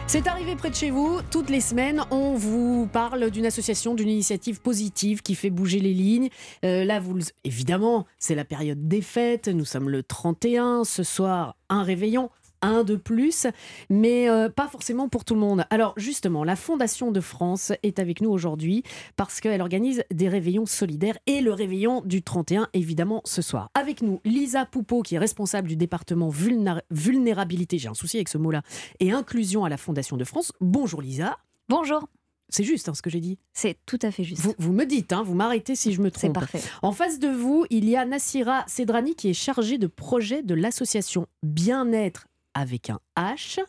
C'est 0.09 0.29
arrivé 0.29 0.55
près 0.55 0.71
de 0.71 0.75
chez 0.77 0.91
vous. 0.91 1.19
Toutes 1.33 1.51
les 1.51 1.61
semaines, 1.61 2.05
on 2.13 2.35
vous 2.35 2.89
parle 2.93 3.29
d'une 3.31 3.45
association, 3.45 3.95
d'une 3.95 4.09
initiative 4.09 4.61
positive 4.61 5.21
qui 5.21 5.35
fait 5.35 5.51
bouger 5.51 5.81
les 5.81 5.93
lignes. 5.93 6.29
Euh, 6.65 6.85
là, 6.85 7.01
vous, 7.01 7.19
évidemment, 7.43 8.07
c'est 8.21 8.37
la 8.37 8.45
période 8.45 8.87
des 8.87 9.03
fêtes. 9.03 9.49
Nous 9.49 9.65
sommes 9.65 9.91
le 9.91 10.05
31. 10.05 10.85
Ce 10.85 11.03
soir, 11.03 11.57
un 11.69 11.83
réveillon. 11.83 12.31
Un 12.63 12.85
de 12.85 12.97
plus, 12.97 13.47
mais 13.91 14.29
euh, 14.29 14.49
pas 14.49 14.67
forcément 14.69 15.09
pour 15.09 15.25
tout 15.25 15.35
le 15.35 15.41
monde. 15.41 15.65
Alors 15.71 15.93
justement, 15.97 16.43
la 16.45 16.57
Fondation 16.57 17.13
de 17.13 17.21
France 17.21 17.73
est 17.83 17.99
avec 17.99 18.21
nous 18.21 18.31
aujourd'hui 18.31 18.83
parce 19.17 19.41
qu'elle 19.41 19.61
organise 19.61 20.03
des 20.13 20.29
réveillons 20.29 20.67
solidaires 20.67 21.19
et 21.27 21.41
le 21.41 21.53
réveillon 21.53 22.03
du 22.05 22.23
31, 22.23 22.69
évidemment, 22.73 23.21
ce 23.25 23.43
soir. 23.43 23.71
Avec 23.75 24.03
nous, 24.03 24.21
Lisa 24.25 24.65
Poupeau, 24.67 25.03
qui 25.03 25.15
est 25.17 25.19
responsable 25.19 25.69
du 25.69 25.77
département 25.77 26.29
vulnéra- 26.31 26.83
vulnérabilité, 26.91 27.79
j'ai 27.79 27.89
un 27.89 27.95
souci 27.95 28.17
avec 28.17 28.29
ce 28.29 28.39
mot-là, 28.39 28.63
et 29.01 29.13
inclusion 29.13 29.65
à 29.65 29.69
la 29.69 29.77
Fondation 29.77 30.17
de 30.17 30.25
France. 30.25 30.53
Bonjour 30.61 31.03
Lisa. 31.03 31.39
Bonjour, 31.69 32.09
C'est 32.49 32.63
juste 32.65 32.89
hein, 32.89 32.95
ce 32.95 33.03
que 33.03 33.11
j'ai 33.11 33.21
dit. 33.21 33.39
c'est 33.53 33.77
tout 33.87 33.99
à 34.03 34.11
fait 34.11 34.23
juste. 34.25 34.41
Vous, 34.43 34.55
vous 34.59 34.73
me 34.73 34.85
dites, 34.85 35.13
hein, 35.13 35.23
vous 35.25 35.35
m'arrêtez 35.35 35.75
si 35.75 35.93
je 35.93 36.01
me 36.01 36.11
C'est 36.11 36.21
trompe. 36.29 36.35
parfait. 36.35 36.61
En 36.83 36.93
face 36.93 37.19
de 37.19 37.29
vous, 37.29 37.67
il 37.71 37.89
y 37.89 37.97
a 37.97 38.05
Nassira 38.05 38.65
Sedrani 38.69 39.15
qui 39.15 39.29
est 39.31 39.35
chargée 39.35 39.79
de 39.79 39.87
projet 39.89 40.43
de 40.43 40.55
l'association 40.55 41.27
Bien-être 41.43 42.27
avec 42.57 42.89
un 42.89 43.01
H. 43.17 43.61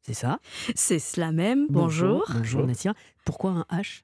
C'est 0.00 0.14
ça 0.14 0.38
C'est 0.74 1.00
cela 1.00 1.32
même. 1.32 1.66
Bonjour. 1.68 2.24
Bonjour 2.32 2.66
Nassira. 2.66 2.94
Pourquoi 3.24 3.50
un 3.50 3.66
H? 3.76 4.02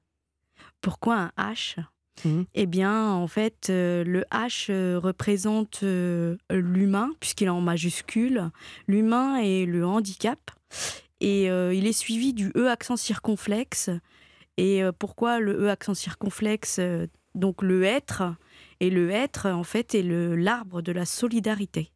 Pourquoi 0.80 1.30
un 1.36 1.52
H? 1.52 1.76
Mhm. 2.24 2.44
Eh 2.54 2.66
bien, 2.66 3.12
en 3.12 3.28
fait, 3.28 3.68
euh, 3.70 4.02
le 4.04 4.24
H 4.32 4.66
euh, 4.70 4.98
représente 4.98 5.84
euh, 5.84 6.36
l'humain, 6.50 7.10
puisqu'il 7.20 7.44
est 7.44 7.50
en 7.50 7.60
majuscule, 7.60 8.50
l'humain 8.88 9.36
et 9.36 9.64
le 9.64 9.86
handicap. 9.86 10.50
Et 11.20 11.50
euh, 11.50 11.72
il 11.72 11.86
est 11.86 11.92
suivi 11.92 12.32
du 12.32 12.50
E 12.56 12.68
accent 12.68 12.96
circonflexe. 12.96 13.90
Et 14.56 14.82
pourquoi 14.98 15.38
le 15.38 15.52
E 15.52 15.70
accent 15.70 15.94
circonflexe 15.94 16.80
Donc 17.34 17.62
le 17.62 17.84
être? 17.84 18.34
Et 18.80 18.90
le 18.90 19.10
être, 19.10 19.48
en 19.48 19.62
fait, 19.62 19.94
est 19.94 20.02
l'arbre 20.02 20.82
de 20.82 20.92
la 20.92 21.06
solidarité. 21.06 21.92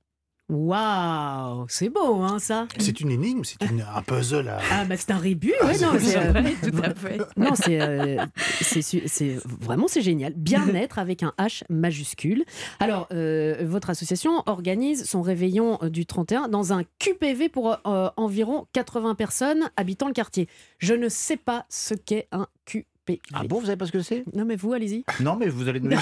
Waouh 0.50 1.64
C'est 1.68 1.88
beau, 1.88 2.20
hein, 2.22 2.38
ça 2.38 2.66
C'est 2.78 3.00
une 3.00 3.10
énigme, 3.10 3.42
c'est 3.44 3.56
un 3.62 4.02
puzzle 4.02 4.48
à. 4.48 4.58
Ah, 4.70 4.84
bah 4.84 4.96
c'est 4.98 5.10
un 5.10 5.16
rébut, 5.18 5.54
ouais, 5.62 5.78
non, 5.78 5.92
c'est, 5.98 6.18
euh, 6.18 6.32
tout 6.62 6.82
à 6.82 6.94
fait. 6.94 7.18
Non, 7.38 7.54
c'est, 7.54 7.80
euh, 7.80 8.24
c'est, 8.60 8.82
su- 8.82 9.02
c'est 9.06 9.36
vraiment 9.46 9.88
c'est 9.88 10.02
génial. 10.02 10.34
Bien-être 10.34 10.98
avec 10.98 11.22
un 11.22 11.32
H 11.38 11.62
majuscule. 11.70 12.44
Alors, 12.78 13.08
euh, 13.12 13.56
votre 13.64 13.88
association 13.88 14.42
organise 14.44 15.04
son 15.08 15.22
réveillon 15.22 15.78
euh, 15.82 15.88
du 15.88 16.04
31 16.04 16.48
dans 16.48 16.74
un 16.74 16.82
QPV 16.98 17.48
pour 17.48 17.78
euh, 17.86 18.10
environ 18.18 18.66
80 18.74 19.14
personnes 19.14 19.70
habitant 19.78 20.08
le 20.08 20.12
quartier. 20.14 20.46
Je 20.78 20.92
ne 20.92 21.08
sais 21.08 21.38
pas 21.38 21.64
ce 21.70 21.94
qu'est 21.94 22.28
un 22.32 22.46
QPV. 22.66 23.20
Ah 23.32 23.42
bon, 23.48 23.60
vous 23.60 23.66
savez 23.66 23.76
pas 23.76 23.86
ce 23.86 23.92
que 23.92 24.00
c'est? 24.02 24.24
Non, 24.34 24.44
mais 24.44 24.56
vous, 24.56 24.72
allez-y. 24.74 25.04
Non, 25.20 25.36
mais 25.36 25.48
vous 25.48 25.68
allez 25.68 25.80
nous 25.80 25.90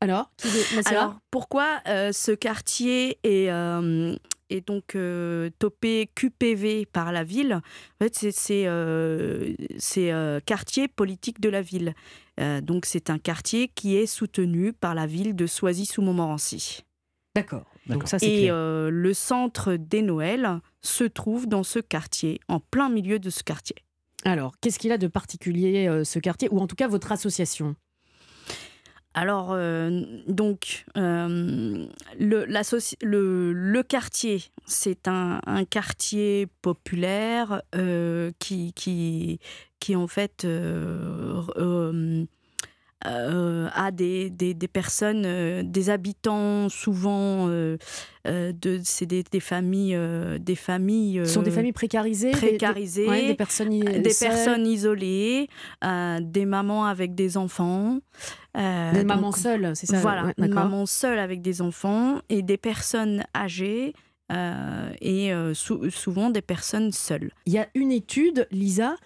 Alors, 0.00 0.30
qui 0.36 0.48
Alors, 0.86 1.16
pourquoi 1.30 1.80
euh, 1.88 2.12
ce 2.12 2.30
quartier 2.32 3.18
est, 3.24 3.50
euh, 3.50 4.14
est 4.48 4.66
donc 4.66 4.94
euh, 4.94 5.50
topé 5.58 6.08
QPV 6.14 6.86
par 6.86 7.10
la 7.10 7.24
ville? 7.24 7.54
En 8.00 8.04
fait, 8.04 8.14
c'est- 8.32 8.66
euh, 8.66 9.54
euh, 9.96 10.40
quartier 10.46 10.86
politique 10.88 11.40
de 11.40 11.48
la 11.48 11.62
ville. 11.62 11.94
Euh, 12.38 12.60
donc, 12.60 12.86
c'est 12.86 13.10
un 13.10 13.18
quartier 13.18 13.68
qui 13.74 13.96
est 13.96 14.06
soutenu 14.06 14.72
par 14.72 14.94
la 14.94 15.06
ville 15.06 15.34
de 15.34 15.46
Soisy-sous-Montmorency. 15.46 16.84
D'accord. 17.34 17.64
Donc 17.86 18.06
ça, 18.06 18.18
Et 18.22 18.50
euh, 18.50 18.90
le 18.90 19.14
centre 19.14 19.74
des 19.74 20.02
Noëls 20.02 20.60
se 20.82 21.04
trouve 21.04 21.48
dans 21.48 21.62
ce 21.62 21.78
quartier, 21.78 22.38
en 22.48 22.60
plein 22.60 22.88
milieu 22.88 23.18
de 23.18 23.30
ce 23.30 23.42
quartier. 23.42 23.76
Alors, 24.24 24.52
qu'est-ce 24.60 24.78
qu'il 24.78 24.92
a 24.92 24.98
de 24.98 25.06
particulier, 25.06 25.88
euh, 25.88 26.04
ce 26.04 26.18
quartier, 26.18 26.48
ou 26.50 26.60
en 26.60 26.66
tout 26.66 26.76
cas 26.76 26.86
votre 26.88 27.10
association? 27.12 27.74
Alors, 29.14 29.48
euh, 29.52 30.02
donc, 30.28 30.84
euh, 30.96 31.86
le, 32.20 32.44
le, 32.44 33.82
quartier, 33.82 34.44
c'est 34.66 35.08
un, 35.08 35.40
quartier 35.68 36.46
populaire 36.62 37.62
euh, 37.74 38.30
qui, 38.38 39.40
en 39.94 40.06
fait, 40.06 40.46
euh, 43.06 43.68
à 43.74 43.90
des, 43.90 44.28
des, 44.30 44.54
des 44.54 44.68
personnes, 44.68 45.22
euh, 45.24 45.62
des 45.64 45.88
habitants 45.90 46.68
souvent, 46.68 47.46
euh, 47.48 47.76
de, 48.26 48.80
c'est 48.82 49.06
des, 49.06 49.22
des 49.22 49.40
familles, 49.40 49.96
des 50.40 50.54
familles. 50.56 51.20
Ce 51.24 51.32
sont 51.34 51.42
des 51.42 51.50
familles 51.50 51.72
précarisées, 51.72 52.32
des- 52.32 52.36
précarisées, 52.36 53.08
ouais, 53.08 53.26
des 53.28 53.34
personnes, 53.34 53.72
i- 53.72 53.80
des 54.00 54.10
seules, 54.10 54.28
personnes 54.30 54.66
isolées, 54.66 55.48
des 56.20 56.44
mamans 56.44 56.84
avec 56.86 57.14
des 57.14 57.36
enfants. 57.36 58.00
des 58.54 59.04
mamans 59.04 59.32
seules, 59.32 59.72
c'est 59.74 59.86
ça. 59.86 60.00
Voilà, 60.00 60.26
ouais, 60.26 60.34
une 60.38 60.48
d'accord. 60.48 60.64
maman 60.64 60.84
seule 60.86 61.18
avec 61.20 61.40
des 61.42 61.62
enfants 61.62 62.20
et 62.28 62.42
des 62.42 62.56
personnes 62.58 63.22
âgées 63.36 63.94
euh, 64.32 64.92
et 65.00 65.32
euh, 65.32 65.54
sou- 65.54 65.90
souvent 65.90 66.30
des 66.30 66.42
personnes 66.42 66.92
seules. 66.92 67.30
Il 67.46 67.52
y 67.52 67.58
a 67.58 67.68
une 67.74 67.92
étude, 67.92 68.46
Lisa, 68.50 68.96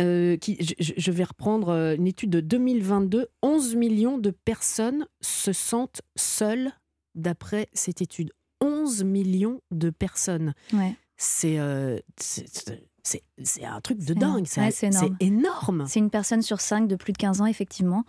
euh, 0.00 0.36
qui, 0.36 0.56
je, 0.78 1.10
vais 1.10 1.24
reprendre 1.24 1.70
une 1.96 2.06
étude 2.06 2.30
de 2.30 2.40
2022. 2.40 3.28
11 3.42 3.74
millions 3.76 4.18
de 4.18 4.30
personnes 4.30 5.06
se 5.20 5.52
sentent 5.52 6.02
seules 6.16 6.72
d'après 7.14 7.68
cette 7.72 8.00
étude. 8.02 8.30
11 8.60 9.04
millions 9.04 9.60
de 9.70 9.90
personnes. 9.90 10.54
Ouais. 10.72 10.94
C'est 11.16 11.58
euh, 11.58 11.98
c'est- 12.20 13.64
un 13.64 13.80
truc 13.80 13.98
de 14.04 14.14
dingue. 14.14 14.46
ça. 14.46 14.60
ouais, 14.62 14.70
c'est 14.70 14.86
énorme. 14.88 15.16
énorme. 15.20 15.84
C'est 15.88 15.98
une 15.98 16.10
personne 16.10 16.42
sur 16.42 16.60
cinq 16.60 16.86
de 16.86 16.94
plus 16.96 17.12
de 17.12 17.18
15 17.18 17.40
ans, 17.40 17.46
effectivement. 17.46 18.04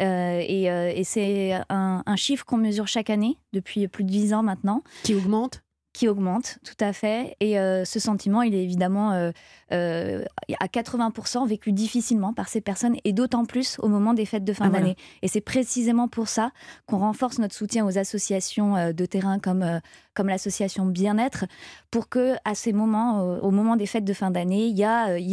Euh, 0.00 0.40
et 0.46 0.70
euh, 0.70 0.92
et 0.94 1.02
c'est 1.04 1.52
un, 1.68 2.02
un 2.04 2.16
chiffre 2.16 2.44
qu'on 2.44 2.56
mesure 2.56 2.86
chaque 2.88 3.10
année 3.10 3.38
depuis 3.52 3.86
plus 3.88 4.04
de 4.04 4.10
10 4.10 4.34
ans 4.34 4.42
maintenant, 4.42 4.82
Qui 5.04 5.14
augmente? 5.14 5.62
Qui 5.94 6.08
augmente 6.08 6.58
tout 6.64 6.84
à 6.84 6.92
fait. 6.92 7.36
Et 7.40 7.58
euh, 7.58 7.84
ce 7.84 8.00
sentiment, 8.00 8.42
il 8.42 8.54
est 8.54 8.64
évidemment 8.64 9.12
euh, 9.12 9.30
euh, 9.72 10.24
à 10.58 10.66
80% 10.66 11.46
vécu 11.46 11.72
difficilement 11.72 12.34
par 12.34 12.48
ces 12.48 12.60
personnes, 12.60 12.96
et 13.04 13.12
d'autant 13.12 13.44
plus 13.44 13.78
au 13.78 13.88
moment 13.88 14.12
des 14.12 14.26
fêtes 14.26 14.44
de 14.44 14.52
fin 14.52 14.66
Ah, 14.66 14.68
voilà. 14.70 14.82
d'année. 14.82 14.96
Et 15.22 15.28
c'est 15.28 15.40
précisément 15.40 16.08
pour 16.08 16.26
ça 16.28 16.50
qu'on 16.86 16.98
renforce 16.98 17.38
notre 17.38 17.54
soutien 17.54 17.86
aux 17.86 17.96
associations 17.96 18.92
de 18.92 19.06
terrain 19.06 19.38
comme, 19.38 19.80
comme 20.14 20.26
l'association 20.28 20.84
Bien-être, 20.84 21.44
pour 21.92 22.08
que 22.08 22.34
à 22.44 22.56
ces 22.56 22.72
moments, 22.72 23.22
au 23.40 23.52
moment 23.52 23.76
des 23.76 23.86
fêtes 23.86 24.04
de 24.04 24.12
fin 24.12 24.32
d'année, 24.32 24.66
il 24.66 24.76
y, 24.76 24.82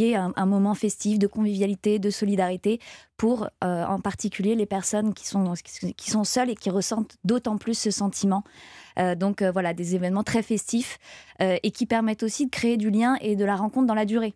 ait 0.03 0.15
un, 0.15 0.31
un 0.35 0.45
moment 0.45 0.75
festif 0.75 1.17
de 1.17 1.25
convivialité, 1.25 1.97
de 1.97 2.11
solidarité 2.11 2.79
pour 3.17 3.49
en 3.61 3.99
particulier 3.99 4.53
les 4.55 4.67
personnes 4.67 5.15
qui 5.15 5.27
sont, 5.27 5.53
qui 5.97 6.11
sont 6.11 6.23
seules 6.23 6.51
et 6.51 6.55
qui 6.55 6.69
ressentent 6.69 7.17
d'autant 7.23 7.57
plus 7.57 7.77
ce 7.77 7.89
sentiment. 7.89 8.43
Euh, 8.99 9.15
donc 9.15 9.41
euh, 9.41 9.51
voilà, 9.51 9.73
des 9.73 9.95
événements 9.95 10.23
très 10.23 10.41
festifs 10.43 10.97
euh, 11.41 11.57
et 11.63 11.71
qui 11.71 11.85
permettent 11.85 12.23
aussi 12.23 12.45
de 12.45 12.51
créer 12.51 12.77
du 12.77 12.89
lien 12.89 13.15
et 13.21 13.35
de 13.35 13.45
la 13.45 13.55
rencontre 13.55 13.87
dans 13.87 13.95
la 13.95 14.05
durée. 14.05 14.33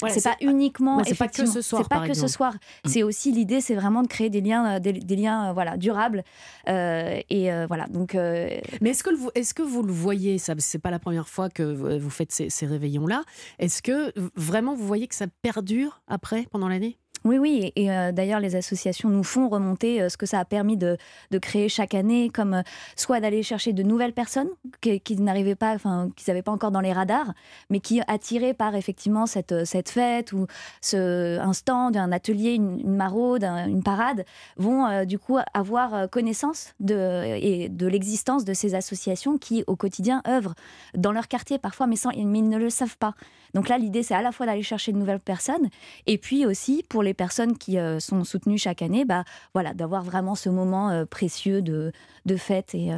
Voilà, 0.00 0.14
c'est 0.16 0.28
pas 0.30 0.36
uniquement 0.40 0.96
ouais, 0.96 1.04
c'est 1.06 1.14
pas 1.14 1.28
que 1.28 1.46
ce 1.46 1.60
soir, 1.62 1.82
C'est 1.82 1.88
pas 1.88 2.08
que 2.08 2.14
ce 2.14 2.26
soir. 2.26 2.54
C'est 2.84 3.04
aussi 3.04 3.30
l'idée, 3.30 3.60
c'est 3.60 3.76
vraiment 3.76 4.02
de 4.02 4.08
créer 4.08 4.30
des 4.30 4.40
liens, 4.40 4.80
des, 4.80 4.92
des 4.94 5.14
liens 5.14 5.52
voilà 5.52 5.76
durables. 5.76 6.24
Euh, 6.68 7.20
et 7.30 7.52
euh, 7.52 7.66
voilà, 7.68 7.86
donc 7.86 8.16
euh, 8.16 8.48
Mais 8.80 8.90
est-ce 8.90 9.04
que, 9.04 9.14
vous- 9.14 9.30
est-ce 9.36 9.54
que 9.54 9.62
vous 9.62 9.84
le 9.84 9.92
voyez 9.92 10.38
ça 10.38 10.54
C'est 10.58 10.80
pas 10.80 10.90
la 10.90 10.98
première 10.98 11.28
fois 11.28 11.48
que 11.50 11.62
vous 11.62 12.10
faites 12.10 12.32
ces, 12.32 12.50
ces 12.50 12.66
réveillons-là. 12.66 13.22
Est-ce 13.60 13.80
que 13.80 14.12
vraiment 14.34 14.74
vous 14.74 14.86
voyez 14.88 15.06
que 15.06 15.14
ça 15.14 15.26
perdure 15.40 16.02
après, 16.08 16.48
pendant 16.50 16.68
l'année? 16.68 16.98
Oui, 17.24 17.38
oui, 17.38 17.72
et, 17.76 17.90
euh, 17.90 18.10
d'ailleurs 18.10 18.40
les 18.40 18.56
associations 18.56 19.08
nous 19.08 19.22
font 19.22 19.48
remonter 19.48 20.02
euh, 20.02 20.08
ce 20.08 20.16
que 20.16 20.26
ça 20.26 20.40
a 20.40 20.44
permis 20.44 20.76
de, 20.76 20.96
créer 21.40 21.68
chaque 21.68 21.94
année, 21.94 22.30
comme 22.30 22.54
euh, 22.54 22.62
soit 22.96 23.20
d'aller 23.20 23.42
chercher 23.44 23.72
de 23.72 23.82
nouvelles 23.84 24.12
personnes 24.12 24.48
qui, 24.80 25.16
n'arrivaient 25.16 25.54
pas, 25.54 25.74
enfin, 25.74 26.10
qui 26.16 26.28
n'avaient 26.28 26.42
pas 26.42 26.50
encore 26.50 26.72
dans 26.72 26.80
les 26.80 26.92
radars, 26.92 27.32
mais 27.70 27.78
qui 27.78 28.00
attirés 28.08 28.54
par 28.54 28.74
effectivement 28.74 29.26
cette, 29.26 29.64
cette 29.64 29.88
fête 29.88 30.32
ou 30.32 30.46
ce, 30.80 31.38
un 31.38 31.52
stand, 31.52 31.96
un 31.96 32.10
atelier, 32.10 32.54
une, 32.54 32.96
maraude, 32.96 33.44
un- 33.44 33.66
une 33.68 33.82
parade, 33.84 34.24
vont 34.56 35.04
du 35.04 35.18
coup 35.18 35.38
avoir 35.54 36.08
connaissance 36.10 36.74
de, 36.80 37.24
et 37.40 37.68
de 37.68 37.86
l'existence 37.86 38.44
de 38.44 38.52
ces 38.52 38.74
associations 38.74 39.38
qui 39.38 39.64
au 39.66 39.76
quotidien 39.76 40.22
œuvrent 40.28 40.54
dans 40.96 41.12
leur 41.12 41.28
quartier 41.28 41.58
parfois, 41.58 41.86
mais 41.86 41.96
ils 42.16 42.48
ne 42.48 42.58
le 42.58 42.70
savent 42.70 42.98
pas. 42.98 43.14
Donc 43.54 43.68
là, 43.68 43.78
l'idée, 43.78 44.02
c'est 44.02 44.14
à 44.14 44.22
la 44.22 44.32
fois 44.32 44.46
d'aller 44.46 44.62
chercher 44.62 44.92
de 44.92 44.96
nouvelles 44.98 45.20
personnes, 45.20 45.68
et 46.06 46.18
puis 46.18 46.46
aussi 46.46 46.84
pour 46.88 47.02
les 47.02 47.14
personnes 47.14 47.56
qui 47.58 47.78
euh, 47.78 48.00
sont 48.00 48.24
soutenues 48.24 48.58
chaque 48.58 48.82
année, 48.82 49.04
bah, 49.04 49.24
voilà, 49.54 49.74
d'avoir 49.74 50.02
vraiment 50.02 50.34
ce 50.34 50.48
moment 50.48 50.90
euh, 50.90 51.04
précieux 51.04 51.60
de, 51.62 51.92
de 52.26 52.36
fête. 52.36 52.74
Et, 52.74 52.92
euh, 52.92 52.96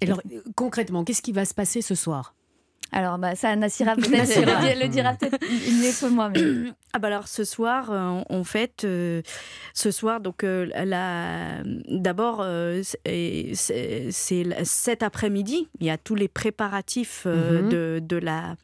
Et 0.00 0.04
alors, 0.06 0.20
concrètement, 0.54 1.02
qu'est-ce 1.04 1.22
qui 1.22 1.32
va 1.32 1.44
se 1.44 1.54
passer 1.54 1.82
ce 1.82 1.94
soir? 1.94 2.34
Alors, 2.92 3.18
bah, 3.18 3.34
ça, 3.34 3.56
Nassira 3.56 3.96
peut-être 3.96 4.12
le, 4.12 4.74
di- 4.74 4.80
le 4.80 4.88
dira 4.88 5.14
peut-être 5.14 5.38
mieux 5.42 5.90
que 6.00 6.06
moi. 6.08 6.28
Mais... 6.28 6.38
Ah 6.92 6.98
bah 6.98 7.08
alors 7.08 7.28
ce 7.28 7.44
soir, 7.44 7.90
euh, 7.90 8.22
on 8.30 8.42
fête 8.42 8.84
euh, 8.84 9.20
ce 9.74 9.90
soir 9.90 10.18
donc 10.22 10.44
euh, 10.44 10.64
la 10.86 11.62
d'abord 11.88 12.38
euh, 12.40 12.80
c'est- 12.82 13.50
c'est 13.52 14.08
c'est 14.10 14.44
la- 14.44 14.64
cet 14.64 15.02
après-midi, 15.02 15.68
il 15.80 15.86
y 15.86 15.90
a 15.90 15.98
tous 15.98 16.14
les 16.14 16.28
préparatifs 16.28 17.24
euh, 17.26 17.60
Mhm. 17.60 17.68
de, 17.68 18.00
de 18.02 18.16
la 18.16 18.56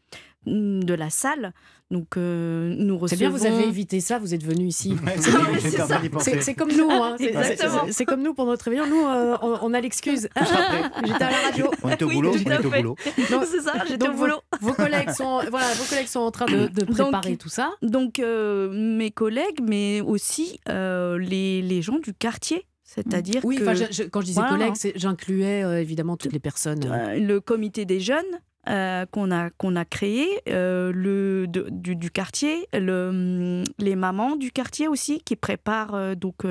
de 0.46 0.94
la 0.94 1.11
salle. 1.11 1.52
Donc 1.90 2.16
euh, 2.16 2.75
nous 2.78 2.94
C'est 2.94 3.16
recevons 3.16 3.18
bien, 3.18 3.30
vous 3.30 3.44
avez 3.46 3.68
évité 3.68 4.00
ça, 4.00 4.18
vous 4.18 4.32
êtes 4.32 4.42
venu 4.42 4.64
ici. 4.66 4.96
C'est- 5.16 5.20
c'est- 5.61 5.61
c'est 5.61 5.70
j'étais. 5.70 6.20
C'est- 6.20 6.40
c'est 6.40 6.54
comme 6.54 6.72
nous, 6.72 6.90
hein. 6.90 7.16
c'est 7.18 7.32
c'est- 7.56 7.92
c'est 7.92 8.04
comme 8.06 8.22
nous 8.22 8.32
pour 8.32 8.46
notre 8.46 8.64
réveillon. 8.64 8.87
Nous, 8.87 9.06
euh, 9.06 9.37
on, 9.42 9.58
on 9.61 9.75
a 9.75 9.80
l'excuse. 9.80 10.28
J'étais 11.04 11.25
à 11.25 11.30
la 11.30 11.37
radio. 11.50 11.70
On 11.82 11.90
était 11.90 12.04
au 12.04 12.08
Oui, 12.08 12.14
boulot, 12.14 12.34
était 12.34 12.58
au 12.66 12.70
boulot. 12.70 12.96
C'est 13.16 13.61
ça, 13.61 13.75
j'étais 13.87 14.08
au 14.08 14.12
vos- 14.12 14.18
boulot. 14.18 14.40
Vos 14.61 14.72
collègues 14.72 15.11
sont, 15.11 15.40
voilà, 15.50 15.66
vos 15.75 15.84
collègues 15.84 16.06
sont 16.08 16.20
en 16.20 16.30
train 16.30 16.46
de, 16.46 16.68
de 16.68 16.84
Donc- 16.87 16.94
préparer 16.96 17.37
tout 17.37 17.50
ça. 17.50 17.70
Donc 17.82 18.18
euh, 18.18 18.70
mes 18.72 19.11
collègues, 19.11 19.61
mais 19.62 20.00
aussi 20.00 20.61
euh, 20.70 21.18
les, 21.18 21.61
les 21.61 21.82
gens 21.82 21.99
du 21.99 22.14
quartier, 22.14 22.66
c'est-à-dire 22.84 23.44
Oui, 23.44 23.56
que 23.56 23.62
enfin, 23.64 23.75
je- 23.75 23.92
je- 23.92 24.02
quand 24.04 24.20
je 24.22 24.26
disais 24.26 24.40
Voilà. 24.40 24.56
collègues, 24.56 24.76
c'est- 24.76 24.92
j'incluais 24.96 25.62
euh, 25.62 25.80
évidemment 25.80 26.16
toutes 26.16 26.32
les 26.32 26.40
personnes. 26.40 26.84
Euh, 26.87 27.18
le 27.18 27.40
comité 27.40 27.84
des 27.84 28.00
jeunes 28.00 28.25
euh, 28.69 29.07
qu'on 29.11 29.31
a, 29.33 29.50
qu'on 29.50 29.75
a 29.76 29.85
créé, 29.85 30.26
euh, 30.49 30.92
le, 30.95 31.47
de- 31.49 31.66
du, 31.71 31.97
du 31.97 32.11
quartier, 32.11 32.69
le, 32.73 33.09
hum, 33.09 33.64
les 33.78 33.97
mamans 33.97 34.37
du 34.37 34.52
quartier 34.52 34.87
aussi 34.88 35.21
qui 35.21 35.35
préparent. 35.37 35.95
euh, 35.95 36.14
donc, 36.14 36.47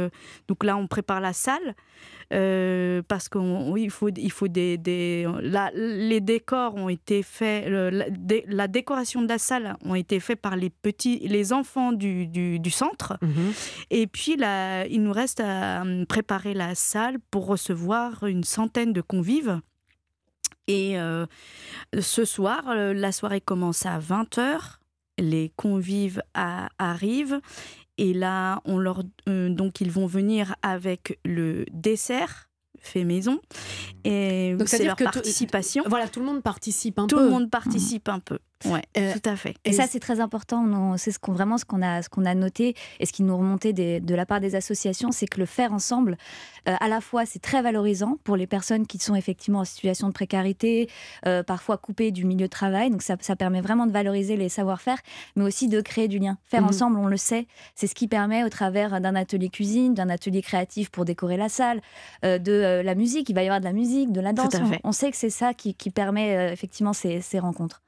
donc 0.48 0.64
là, 0.64 0.76
on 0.78 0.88
prépare 0.88 1.22
la 1.22 1.34
salle. 1.34 1.76
parce 3.08 3.30
qu'il 3.30 3.90
faut, 3.92 4.10
il 4.10 4.32
faut 4.32 4.48
des, 4.48 4.78
des 4.78 5.28
la- 5.42 5.72
les 5.74 6.22
décors 6.22 6.76
ont 6.76 6.90
été 6.90 7.24
faits, 7.24 7.68
la, 7.70 8.10
dé- 8.10 8.46
la 8.48 8.68
décoration 8.68 9.22
de 9.22 9.28
la 9.28 9.38
salle 9.38 9.76
ont 9.86 9.96
été 9.96 10.20
faits 10.20 10.40
par 10.42 10.56
les 10.56 10.70
petits, 10.70 11.20
les 11.28 11.54
enfants 11.54 11.92
du, 11.92 12.28
du, 12.28 12.60
du 12.60 12.70
centre. 12.72 13.18
mhm. 13.22 13.52
Et 13.90 14.08
puis, 14.08 14.38
là, 14.38 14.86
il 14.88 15.04
nous 15.04 15.14
reste 15.14 15.40
à 15.40 15.82
hum, 15.82 16.06
préparer 16.06 16.54
la 16.54 16.76
salle 16.76 17.18
pour 17.32 17.46
recevoir 17.48 18.26
une 18.26 18.44
centaine 18.44 18.94
de 18.94 19.02
convives. 19.02 19.60
Et 20.72 21.00
euh, 21.00 21.26
ce 22.00 22.26
soir, 22.26 22.64
euh, 22.70 22.94
la 22.94 23.12
soirée 23.12 23.42
commence 23.42 23.86
à 23.86 24.00
20h. 24.00 24.80
Les 25.20 25.52
convives 25.56 26.22
a- 26.34 26.70
arrivent. 26.80 27.40
Et 27.98 28.14
là, 28.14 28.62
on 28.66 28.78
leur, 28.80 29.04
euh, 29.30 29.50
donc, 29.50 29.82
ils 29.82 29.92
vont 29.92 30.08
venir 30.08 30.56
avec 30.62 31.20
le 31.26 31.66
dessert 31.72 32.48
fait 32.80 33.04
maison. 33.04 33.40
Et 34.06 34.56
c'est 34.60 34.66
c'est-à-dire 34.68 34.88
leur 34.88 34.96
que 34.98 35.04
tout- 35.04 35.12
participation. 35.12 35.84
Voilà, 35.88 36.08
tout 36.08 36.20
le 36.20 36.26
monde 36.26 36.42
participe 36.42 36.98
un 36.98 37.06
Tout 37.08 37.18
peu. 37.18 37.24
le 37.26 37.30
monde 37.30 37.50
participe 37.52 38.10
un 38.10 38.20
peu. 38.20 38.40
Ouais, 38.66 38.82
Euh, 38.98 39.14
tout 39.14 39.30
à 39.30 39.36
fait. 39.36 39.56
Et 39.66 39.74
ça, 39.74 39.88
c'est 39.88 40.00
très 40.00 40.20
important. 40.20 40.96
C'est 40.98 41.12
ce 41.12 41.20
qu'on 41.20 41.32
vraiment 41.32 41.58
ce 41.58 41.66
qu'on 41.66 41.82
a, 41.82 42.02
ce 42.02 42.10
qu'on 42.10 42.26
a 42.26 42.36
noté 42.36 42.76
et 43.00 43.06
ce 43.06 43.14
qui 43.14 43.24
nous 43.24 43.36
remontait 43.38 43.74
des- 43.74 44.00
de 44.00 44.16
la 44.16 44.26
part 44.26 44.40
des 44.40 44.56
associations, 44.56 45.12
c'est 45.12 45.28
que 45.28 45.40
le 45.40 45.46
faire 45.46 45.74
ensemble, 45.74 46.18
euh, 46.68 46.76
à 46.80 46.88
la 46.88 47.02
fois, 47.02 47.26
c'est 47.26 47.40
très 47.42 47.62
valorisant 47.62 48.18
pour 48.24 48.36
les 48.36 48.48
personnes 48.48 48.86
qui 48.88 48.98
sont 49.00 49.16
effectivement 49.16 49.60
en 49.60 49.66
situation 49.66 50.08
de 50.08 50.14
précarité, 50.14 50.90
euh, 51.26 51.44
parfois 51.44 51.78
coupées 51.78 52.12
du 52.12 52.26
milieu 52.26 52.46
de 52.46 52.52
travail. 52.52 52.90
Donc 52.92 53.02
ça, 53.02 53.16
ça 53.22 53.36
permet 53.36 53.62
vraiment 53.62 53.86
de 53.88 53.92
valoriser 53.92 54.36
les 54.38 54.50
savoir-faire, 54.50 54.98
mais 55.36 55.44
aussi 55.44 55.68
de 55.68 55.82
créer 55.82 56.08
du 56.08 56.20
lien. 56.20 56.38
Faire 56.46 56.62
Mhm. 56.62 56.68
ensemble, 56.70 56.98
on 56.98 57.08
le 57.08 57.18
sait, 57.18 57.48
c'est 57.76 57.88
ce 57.88 57.96
qui 57.96 58.08
permet, 58.08 58.44
au 58.44 58.50
travers 58.50 59.02
d'un 59.02 59.16
atelier 59.16 59.50
cuisine, 59.50 59.94
d'un 59.94 60.10
atelier 60.10 60.42
créatif 60.42 60.90
pour 60.90 61.06
décorer 61.06 61.38
la 61.38 61.50
salle, 61.50 61.82
de 62.24 62.82
la 62.84 62.96
musique. 62.96 63.30
Il 63.30 63.36
va 63.36 63.44
y 63.44 63.46
avoir 63.48 63.60
de 63.60 63.66
la 63.66 63.74
musique, 63.74 64.12
de 64.12 64.22
la 64.22 64.34
danse. 64.34 64.54
On- 64.84 64.92
sait 64.92 65.10
que 65.12 65.18
c'est 65.18 65.30
ça 65.30 65.54
qui, 65.54 65.74
qui 65.74 65.90
permet 65.90 66.52
effectivement 66.52 66.94
ces, 66.94 67.22
ces 67.22 67.40
rencontres. 67.40 67.82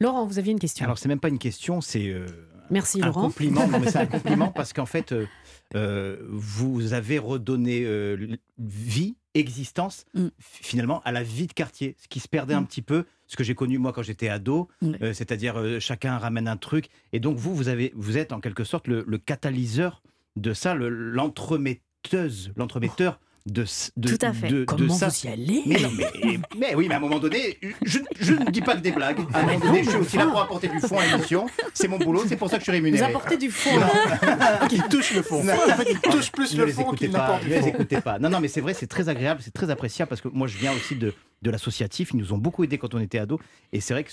Laurent, 0.00 0.26
vous 0.26 0.38
aviez 0.38 0.52
une 0.52 0.58
question. 0.58 0.84
Alors, 0.84 0.98
c'est 0.98 1.08
même 1.08 1.20
pas 1.20 1.28
une 1.28 1.38
question, 1.38 1.80
c'est 1.80 2.08
euh, 2.08 2.26
Merci 2.70 3.00
un 3.02 3.06
Laurent. 3.06 3.22
compliment. 3.22 3.66
Non, 3.66 3.78
mais 3.78 3.90
c'est 3.90 3.98
un 3.98 4.06
compliment 4.06 4.48
parce 4.48 4.72
qu'en 4.72 4.86
fait, 4.86 5.12
euh, 5.12 5.26
euh, 5.74 6.18
vous 6.28 6.92
avez 6.92 7.18
redonné 7.18 7.82
euh, 7.84 8.36
vie, 8.58 9.16
existence, 9.34 10.04
Mm. 10.14 10.28
finalement, 10.40 11.00
à 11.04 11.12
la 11.12 11.22
vie 11.22 11.46
de 11.46 11.52
quartier, 11.52 11.94
ce 11.98 12.08
qui 12.08 12.20
se 12.20 12.28
perdait 12.28 12.54
un 12.54 12.60
Mm. 12.62 12.66
petit 12.66 12.82
peu, 12.82 13.04
ce 13.26 13.36
que 13.36 13.44
j'ai 13.44 13.54
connu 13.54 13.78
moi 13.78 13.92
quand 13.92 14.02
j'étais 14.02 14.28
ado, 14.28 14.68
Mm. 14.82 15.12
c'est-à-dire 15.14 15.62
chacun 15.80 16.18
ramène 16.18 16.48
un 16.48 16.56
truc. 16.56 16.88
Et 17.12 17.20
donc, 17.20 17.36
vous, 17.38 17.54
vous, 17.54 17.68
avez, 17.68 17.92
vous 17.96 18.18
êtes 18.18 18.32
en 18.32 18.40
quelque 18.40 18.64
sorte 18.64 18.88
le, 18.88 19.04
le 19.06 19.18
catalyseur 19.18 20.02
de 20.36 20.52
ça, 20.52 20.74
le- 20.74 20.88
l'entremetteuse, 20.90 22.52
l'entremetteur 22.56 23.18
de, 23.46 23.64
de, 23.96 24.08
Tout 24.16 24.18
à 24.26 24.32
fait. 24.32 24.48
de, 24.48 24.58
de 24.60 24.64
Comment 24.64 24.92
ça. 24.92 25.08
vous 25.08 25.26
y 25.26 25.28
allez 25.28 25.62
Mais 25.66 25.80
non, 25.80 25.90
mais, 25.96 26.38
mais 26.58 26.74
oui, 26.74 26.86
mais 26.88 26.94
à 26.94 26.96
un 26.96 27.00
moment 27.00 27.20
donné, 27.20 27.58
je, 27.84 28.00
je 28.18 28.34
ne 28.34 28.50
dis 28.50 28.60
pas 28.60 28.74
que 28.74 28.80
des 28.80 28.90
blagues. 28.90 29.18
À 29.32 29.38
un 29.40 29.42
moment 29.46 29.58
donné, 29.60 29.84
je 29.84 29.90
suis 29.90 29.98
aussi 29.98 30.16
là 30.16 30.26
pour 30.26 30.40
apporter 30.40 30.66
du 30.68 30.80
fond 30.80 30.98
à 30.98 31.06
l'émission. 31.06 31.46
C'est 31.72 31.86
mon 31.88 31.98
boulot, 31.98 32.24
c'est 32.28 32.36
pour 32.36 32.50
ça 32.50 32.58
que 32.58 32.64
je 32.64 32.70
suis 32.70 32.78
Vous 32.80 32.84
rémunéré. 32.84 33.06
apportez 33.06 33.36
du 33.36 33.50
fond. 33.50 33.76
là. 33.78 34.66
Qui 34.68 34.80
touche 34.90 35.14
le 35.14 35.22
fond. 35.22 35.44
Non. 35.44 35.52
En 35.52 35.76
fait, 35.76 35.88
il 35.92 36.00
touche 36.10 36.32
plus 36.32 36.54
ne 36.54 36.60
le 36.60 36.66
les 36.66 36.72
fond 36.72 36.82
écoutez 36.82 36.96
qu'il 37.06 37.12
pas, 37.12 37.18
n'apporte 37.18 37.44
ne 37.44 37.48
les 37.50 37.68
écoutez 37.68 38.00
pas. 38.00 38.18
Non, 38.18 38.28
non, 38.30 38.40
mais 38.40 38.48
c'est 38.48 38.60
vrai, 38.60 38.74
c'est 38.74 38.88
très 38.88 39.08
agréable, 39.08 39.40
c'est 39.44 39.54
très 39.54 39.70
appréciable 39.70 40.08
parce 40.08 40.20
que 40.20 40.28
moi, 40.28 40.48
je 40.48 40.58
viens 40.58 40.72
aussi 40.72 40.96
de, 40.96 41.14
de 41.42 41.50
l'associatif. 41.50 42.10
Ils 42.14 42.18
nous 42.18 42.32
ont 42.32 42.38
beaucoup 42.38 42.64
aidés 42.64 42.78
quand 42.78 42.94
on 42.94 43.00
était 43.00 43.18
ados. 43.18 43.38
Et 43.72 43.80
c'est 43.80 43.94
vrai 43.94 44.02
que 44.04 44.10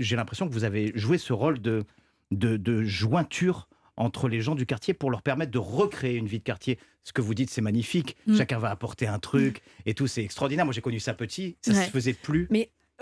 j'ai 0.00 0.16
l'impression 0.16 0.48
que 0.48 0.52
vous 0.52 0.64
avez 0.64 0.90
joué 0.96 1.18
ce 1.18 1.32
rôle 1.32 1.60
de, 1.60 1.84
de, 2.32 2.56
de 2.56 2.82
jointure 2.82 3.68
entre 3.96 4.28
les 4.28 4.40
gens 4.40 4.54
du 4.54 4.66
quartier 4.66 4.94
pour 4.94 5.10
leur 5.10 5.22
permettre 5.22 5.50
de 5.52 5.58
recréer 5.58 6.16
une 6.16 6.26
vie 6.26 6.38
de 6.38 6.44
quartier. 6.44 6.78
Ce 7.04 7.12
que 7.12 7.20
vous 7.20 7.34
dites, 7.34 7.50
c'est 7.50 7.60
magnifique. 7.60 8.16
Mm. 8.26 8.36
Chacun 8.36 8.58
va 8.58 8.70
apporter 8.70 9.06
un 9.06 9.18
truc 9.18 9.60
et 9.86 9.94
tout, 9.94 10.06
c'est 10.06 10.22
extraordinaire. 10.22 10.64
Moi, 10.64 10.72
j'ai 10.74 10.80
connu 10.80 11.00
ça 11.00 11.14
petit, 11.14 11.56
ça 11.60 11.72
Ouais. 11.72 11.84
se 11.84 11.90
faisait 11.90 12.14
plus. 12.14 12.48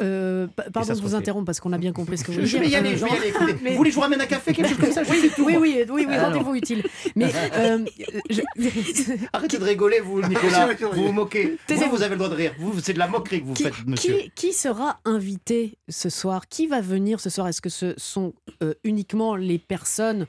Euh, 0.03 0.47
pa- 0.47 0.71
pardon 0.71 0.89
de 0.93 0.95
se 0.97 1.01
vous 1.03 1.09
refait. 1.09 1.17
interrompre 1.19 1.45
parce 1.45 1.61
qu'on 1.61 1.75
a 1.75 1.79
bien 1.79 1.93
compris 1.93 2.17
ce 2.17 2.25
que 2.25 2.33
vous 2.33 2.41
Je, 2.41 2.47
je 2.47 2.57
vais 2.57 2.67
y 2.67 2.69
dire. 2.71 2.79
aller, 2.79 2.97
je 2.97 3.05
vais 3.05 3.11
y 3.11 3.17
aller. 3.17 3.29
Écoutez, 3.29 3.57
Mais- 3.63 3.71
Vous 3.73 3.77
voulez 3.77 3.91
que 3.91 3.93
je 3.93 3.95
vous 3.97 4.01
ramène 4.01 4.21
un 4.23 4.27
café, 4.27 4.55
quelque 4.55 4.69
chose 4.71 4.79
comme 4.79 4.93
ça? 4.93 5.03
Je 5.05 5.11
Oui, 5.11 5.31
tout, 5.37 5.45
oui, 5.45 5.57
oui, 5.61 5.85
oui, 5.91 6.07
oui, 6.09 6.17
rendez-vous 6.17 6.55
utile. 6.55 6.83
Mais 7.17 7.27
euh, 7.55 7.85
je- 8.31 8.41
Arrêtez 9.35 9.59
de 9.59 9.65
rigoler, 9.65 10.01
vous, 10.01 10.23
Nicolas. 10.23 10.69
Oui, 10.69 10.75
oui. 10.81 10.87
vous 10.95 11.07
vous 11.09 11.13
moquez. 11.13 11.59
Vous, 11.69 11.91
vous 11.91 12.03
avez 12.03 12.11
le 12.15 12.17
droit 12.17 12.31
de 12.31 12.35
rire. 12.35 12.55
Vous, 12.59 12.81
c'est 12.81 12.95
de 12.95 12.99
la 12.99 13.09
moquerie 13.09 13.43
que 13.43 13.47
vous 13.47 13.53
qui, 13.55 13.65
faites, 13.65 13.87
monsieur. 13.87 14.17
qui- 14.17 14.31
qui 14.35 14.53
sera 14.55 15.01
invité 15.05 15.77
ce 15.91 16.09
soir? 16.09 16.49
Qui 16.49 16.67
va 16.67 16.81
venir 16.81 17.21
ce 17.21 17.29
soir? 17.29 17.47
Est-ce 17.49 17.61
que 17.61 17.69
ce 17.69 17.93
sont 17.99 18.33
euh, 18.63 18.73
uniquement 18.85 19.37
les 19.37 19.59
personnes 19.59 20.27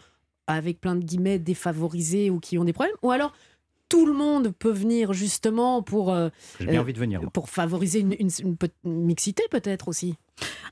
avec 0.54 0.80
plein 0.82 0.96
de 0.96 1.04
guillemets 1.04 1.40
défavorisées 1.40 2.30
ou 2.30 2.40
qui 2.40 2.58
ont 2.58 2.64
des 2.64 2.74
problèmes 2.74 2.96
Ou 3.02 3.12
alors 3.12 3.34
tout 3.90 4.06
le 4.06 4.14
monde 4.14 4.54
peut 4.58 4.72
venir 4.72 5.12
justement 5.12 5.82
pour, 5.84 6.14
euh, 6.14 6.30
J'ai 6.62 6.66
bien 6.68 6.80
euh, 6.80 6.82
envie 6.84 6.94
de 6.94 7.00
venir. 7.00 7.20
pour 7.34 7.50
favoriser 7.50 8.00
une, 8.00 8.14
une- 8.20 8.30
une 8.42 8.56
pe- 8.56 8.70
une 8.86 9.04
mixité 9.04 9.44
peut-être 9.52 9.90
aussi 9.90 10.16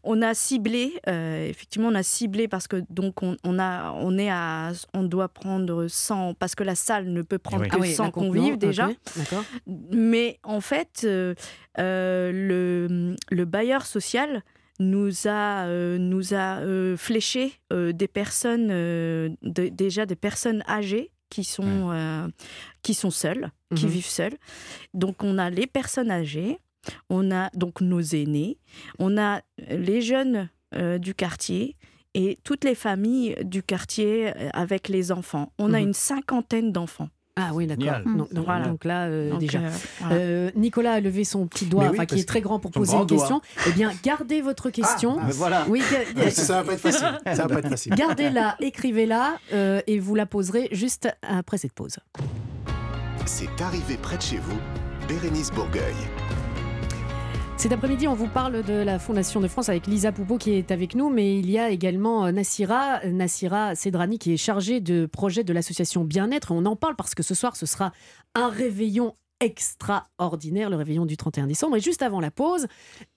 On 0.05 0.21
a 0.21 0.33
ciblé, 0.33 0.93
euh, 1.09 1.45
effectivement, 1.49 1.89
on 1.89 1.95
a 1.95 2.01
ciblé 2.03 2.47
parce 2.47 2.69
que 2.69 2.77
donc 2.89 3.21
on, 3.21 3.35
on 3.43 3.59
a, 3.59 3.91
on 3.91 4.17
est 4.17 4.29
à, 4.31 4.71
on 4.93 5.03
doit 5.03 5.27
prendre 5.27 5.87
100 5.89 6.35
parce 6.35 6.55
que 6.55 6.63
la 6.63 6.75
salle 6.75 7.09
ne 7.11 7.21
peut 7.21 7.39
prendre 7.39 7.63
oui. 7.63 7.69
que 7.69 7.75
Ah 7.75 7.79
oui, 7.81 7.91
100 7.93 8.03
la 8.05 8.11
contenant, 8.11 8.31
convives 8.33 8.57
déjà. 8.57 8.87
D'accord. 9.17 9.43
Mais 9.67 10.39
en 10.43 10.61
fait, 10.61 11.01
euh, 11.03 11.35
euh, 11.77 12.31
le, 12.31 13.15
le 13.29 13.45
bailleur 13.45 13.85
social 13.85 14.43
nous 14.79 15.27
a, 15.27 15.65
euh, 15.65 15.97
nous 15.97 16.33
a 16.33 16.59
euh, 16.59 16.95
fléché 16.97 17.53
euh, 17.73 17.91
des 17.91 18.07
personnes, 18.07 18.67
de- 18.69 19.67
déjà 19.69 20.05
des 20.05 20.15
personnes 20.15 20.63
âgées 20.67 21.11
qui 21.29 21.43
sont, 21.43 22.29
qui 22.81 22.93
sont 22.93 23.11
seules, 23.11 23.51
qui 23.75 23.85
Mhm. 23.85 23.91
vivent 23.91 24.05
seules. 24.07 24.37
Donc 24.93 25.23
on 25.23 25.37
a 25.37 25.49
les 25.49 25.67
personnes 25.67 26.09
âgées, 26.09 26.57
on 27.09 27.29
a 27.31 27.49
donc 27.53 27.81
nos 27.81 28.01
aînés, 28.01 28.57
on 28.97 29.17
a 29.17 29.41
les 29.69 30.01
jeunes 30.01 30.49
du 30.99 31.13
quartier 31.13 31.75
et 32.15 32.37
toutes 32.43 32.63
les 32.63 32.73
familles 32.75 33.35
du 33.43 33.61
quartier 33.61 34.31
avec 34.53 34.87
les 34.87 35.11
enfants. 35.11 35.51
On 35.59 35.73
a 35.73 35.79
Mhm. 35.79 35.87
une 35.89 35.93
cinquantaine 35.93 36.71
d'enfants. 36.71 37.09
Ah 37.39 37.51
oui, 37.53 37.67
d'accord. 37.67 37.83
Génial. 37.85 38.03
Donc, 38.03 38.33
donc- 38.33 38.45
Voilà. 38.45 38.65
donc 38.67 38.85
là, 38.85 39.05
euh, 39.05 39.29
Donc, 39.31 39.39
déjà. 39.39 39.59
euh, 39.59 39.69
voilà. 40.01 40.15
Euh, 40.15 40.51
Nicolas 40.55 40.93
a 40.93 40.99
levé 40.99 41.23
son 41.23 41.47
petit 41.47 41.65
doigt, 41.65 41.89
oui, 41.91 42.05
qui 42.05 42.19
est 42.19 42.27
très 42.27 42.41
grand 42.41 42.59
pour 42.59 42.71
poser 42.71 42.91
grand 42.93 43.01
une 43.01 43.07
doigt. 43.07 43.17
question. 43.19 43.41
Eh 43.67 43.71
bien, 43.71 43.91
gardez 44.03 44.41
votre 44.41 44.69
question. 44.69 45.17
Mais 45.25 45.31
voilà. 45.31 45.65
Oui, 45.69 45.81
ga- 46.15 46.29
Ça 46.31 46.55
va 46.55 46.63
pas 46.63 46.73
être 46.73 46.79
facile. 46.81 47.19
Ça 47.25 47.47
va 47.47 47.47
pas 47.47 47.59
être 47.59 47.69
facile. 47.69 47.93
Gardez-la, 47.95 48.55
écrivez-la 48.59 49.37
euh, 49.53 49.81
et 49.87 49.99
vous 49.99 50.15
la 50.15 50.25
poserez 50.25 50.67
juste 50.71 51.09
après 51.21 51.57
cette 51.57 51.73
pause. 51.73 51.97
C'est 53.25 53.61
arrivé 53.61 53.97
près 54.01 54.17
de 54.17 54.21
chez 54.21 54.37
vous, 54.37 54.57
Bérénice 55.07 55.51
Bourgueil. 55.51 55.93
Cet 57.59 57.73
après-midi, 57.73 58.07
on 58.07 58.13
vous 58.13 58.29
parle 58.29 58.63
de 58.63 58.71
la 58.71 58.99
Fondation 58.99 59.41
de 59.41 59.49
France 59.49 59.67
avec 59.67 59.85
Lisa 59.85 60.13
Poupeau 60.13 60.37
qui 60.37 60.51
est 60.51 60.71
avec 60.71 60.95
nous, 60.95 61.09
mais 61.09 61.37
il 61.37 61.51
y 61.51 61.59
a 61.59 61.69
également 61.69 62.25
euh, 62.25 62.31
Nassira, 62.31 63.05
Nassira 63.05 63.75
Sedrani 63.75 64.17
qui 64.17 64.31
est 64.31 64.37
chargée 64.37 64.79
de 64.79 65.05
projet 65.05 65.43
de 65.43 65.51
l'association 65.51 66.05
Bien-être. 66.05 66.53
On 66.53 66.65
en 66.65 66.77
parle 66.77 66.95
parce 66.95 67.13
que 67.13 67.21
ce 67.21 67.35
soir, 67.35 67.57
ce 67.57 67.65
sera 67.65 67.91
un 68.33 68.47
réveillon 68.47 69.13
extraordinaire, 69.39 70.69
le 70.69 70.75
réveillon 70.75 71.05
du 71.05 71.17
31 71.17 71.47
décembre. 71.47 71.77
Et 71.77 71.79
juste 71.79 72.01
avant 72.01 72.19
la 72.19 72.31
pause, 72.31 72.67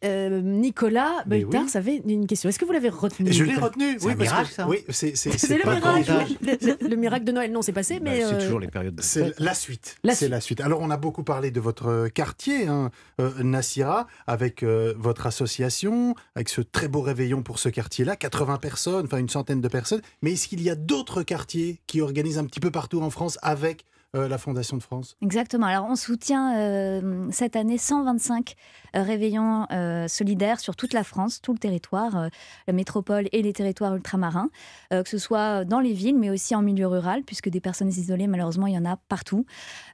euh, 0.04 0.40
Nicolas 0.40 1.24
Mais 1.26 1.44
oui. 1.44 1.56
avait 1.74 1.96
une 2.06 2.26
question. 2.26 2.48
Est-ce 2.48 2.58
que 2.58 2.64
vous 2.64 2.72
l'avez 2.72 2.88
retenu 2.88 3.32
Je 3.32 3.44
l'ai 3.44 3.54
retenu. 3.56 3.96
C'est 3.98 4.06
Oui, 4.06 4.12
un 4.12 4.16
parce 4.16 4.30
miracle, 4.30 4.48
que 4.48 4.54
ça. 4.54 4.68
oui, 4.68 4.78
c'est 4.88 5.16
c'est 5.16 5.30
C'est 5.32 5.46
c'est 5.48 5.58
le 5.58 5.70
miracle, 5.70 6.12
le, 6.42 6.66
le- 6.82 6.88
le 6.88 6.96
miracle 6.96 7.24
de 7.24 7.32
Noël. 7.32 7.50
Non, 7.52 7.62
c'est 7.62 7.72
passé, 7.72 8.00
mais 8.00 8.20
Bah, 8.20 8.26
c'est 8.28 8.34
euh, 8.34 8.40
toujours 8.44 8.60
les 8.60 8.68
périodes 8.68 8.94
de 8.94 9.02
C'est 9.02 9.38
la 9.38 9.54
suite. 9.54 9.96
La 10.04 10.14
C'est 10.14 10.28
la 10.28 10.40
suite. 10.40 10.61
Alors, 10.61 10.80
on 10.80 10.90
a 10.90 10.96
beaucoup 10.96 11.24
parlé 11.24 11.50
de 11.50 11.61
votre 11.61 12.08
quartier, 12.08 12.66
hein, 12.68 12.90
euh, 13.20 13.42
Nassira, 13.42 14.06
avec 14.26 14.62
euh, 14.62 14.94
votre 14.96 15.26
association, 15.26 16.14
avec 16.35 16.48
ce 16.48 16.61
très 16.61 16.88
beau 16.88 17.00
réveillon 17.00 17.42
pour 17.42 17.58
ce 17.58 17.68
quartier-là, 17.68 18.16
80 18.16 18.58
personnes, 18.58 19.06
enfin 19.06 19.18
une 19.18 19.28
centaine 19.28 19.61
de 19.61 19.68
personnes. 19.68 20.02
Mais 20.22 20.32
est-ce 20.32 20.48
qu'il 20.48 20.62
y 20.62 20.70
a 20.70 20.74
d'autres 20.74 21.22
quartiers 21.22 21.80
qui 21.87 22.00
organisent 22.00 22.38
un 22.38 22.44
petit 22.44 22.61
peu 22.61 22.70
partout 22.70 23.00
en 23.02 23.11
France 23.11 23.38
avec 23.42 23.85
euh, 24.14 24.29
la 24.29 24.37
Fondation 24.37 24.77
de 24.77 24.83
France 24.83 25.16
Exactement. 25.22 25.66
Alors, 25.66 25.87
on 25.88 25.96
soutient 25.96 26.59
euh, 26.59 27.27
cette 27.31 27.57
année 27.57 27.79
125 27.79 28.57
euh, 28.94 29.03
réveillons 29.03 29.66
solidaires 30.07 30.61
sur 30.61 30.77
toute 30.77 30.92
la 30.92 31.03
France, 31.03 31.40
tout 31.40 31.55
le 31.55 31.59
territoire, 31.59 32.29
la 32.66 32.72
métropole 32.75 33.29
et 33.33 33.40
les 33.40 33.55
territoires 33.55 33.94
ultramarins, 33.96 34.51
que 34.90 35.09
ce 35.09 35.16
soit 35.16 35.64
dans 35.64 35.81
les 35.81 35.92
villes, 35.92 36.18
mais 36.18 36.29
aussi 36.29 36.55
en 36.55 36.61
milieu 36.61 36.87
rural, 36.87 37.22
puisque 37.22 37.48
des 37.48 37.61
personnes 37.61 37.88
isolées, 37.88 38.27
malheureusement, 38.27 38.66
il 38.66 38.75
y 38.75 38.79
en 38.79 38.85
a 38.85 38.96
partout. 39.09 39.46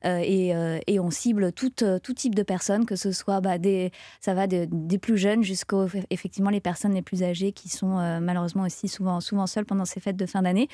Et, 0.04 0.52
on 0.98 1.10
cible 1.10 1.52
tout, 1.52 1.70
type 1.70 2.34
de 2.34 2.42
personnes, 2.42 2.86
que 2.86 2.96
ce 2.96 3.12
soit 3.12 3.40
bah, 3.40 3.58
des, 3.58 3.92
ça 4.20 4.34
va 4.34 4.46
de- 4.46 4.66
des 4.70 4.98
plus 4.98 5.16
jeunes 5.16 5.44
jusqu'aux 5.44 5.86
effectivement 6.10 6.50
les 6.50 6.60
personnes 6.60 6.94
les 6.94 7.02
plus 7.02 7.22
âgées 7.22 7.52
qui 7.52 7.68
sont 7.68 8.20
malheureusement 8.20 8.64
aussi 8.64 8.88
souvent, 8.88 9.20
seules 9.20 9.66
pendant 9.66 9.84
ces 9.84 10.00
fêtes 10.00 10.16
de 10.16 10.26
fin 10.26 10.42
d'année. 10.42 10.68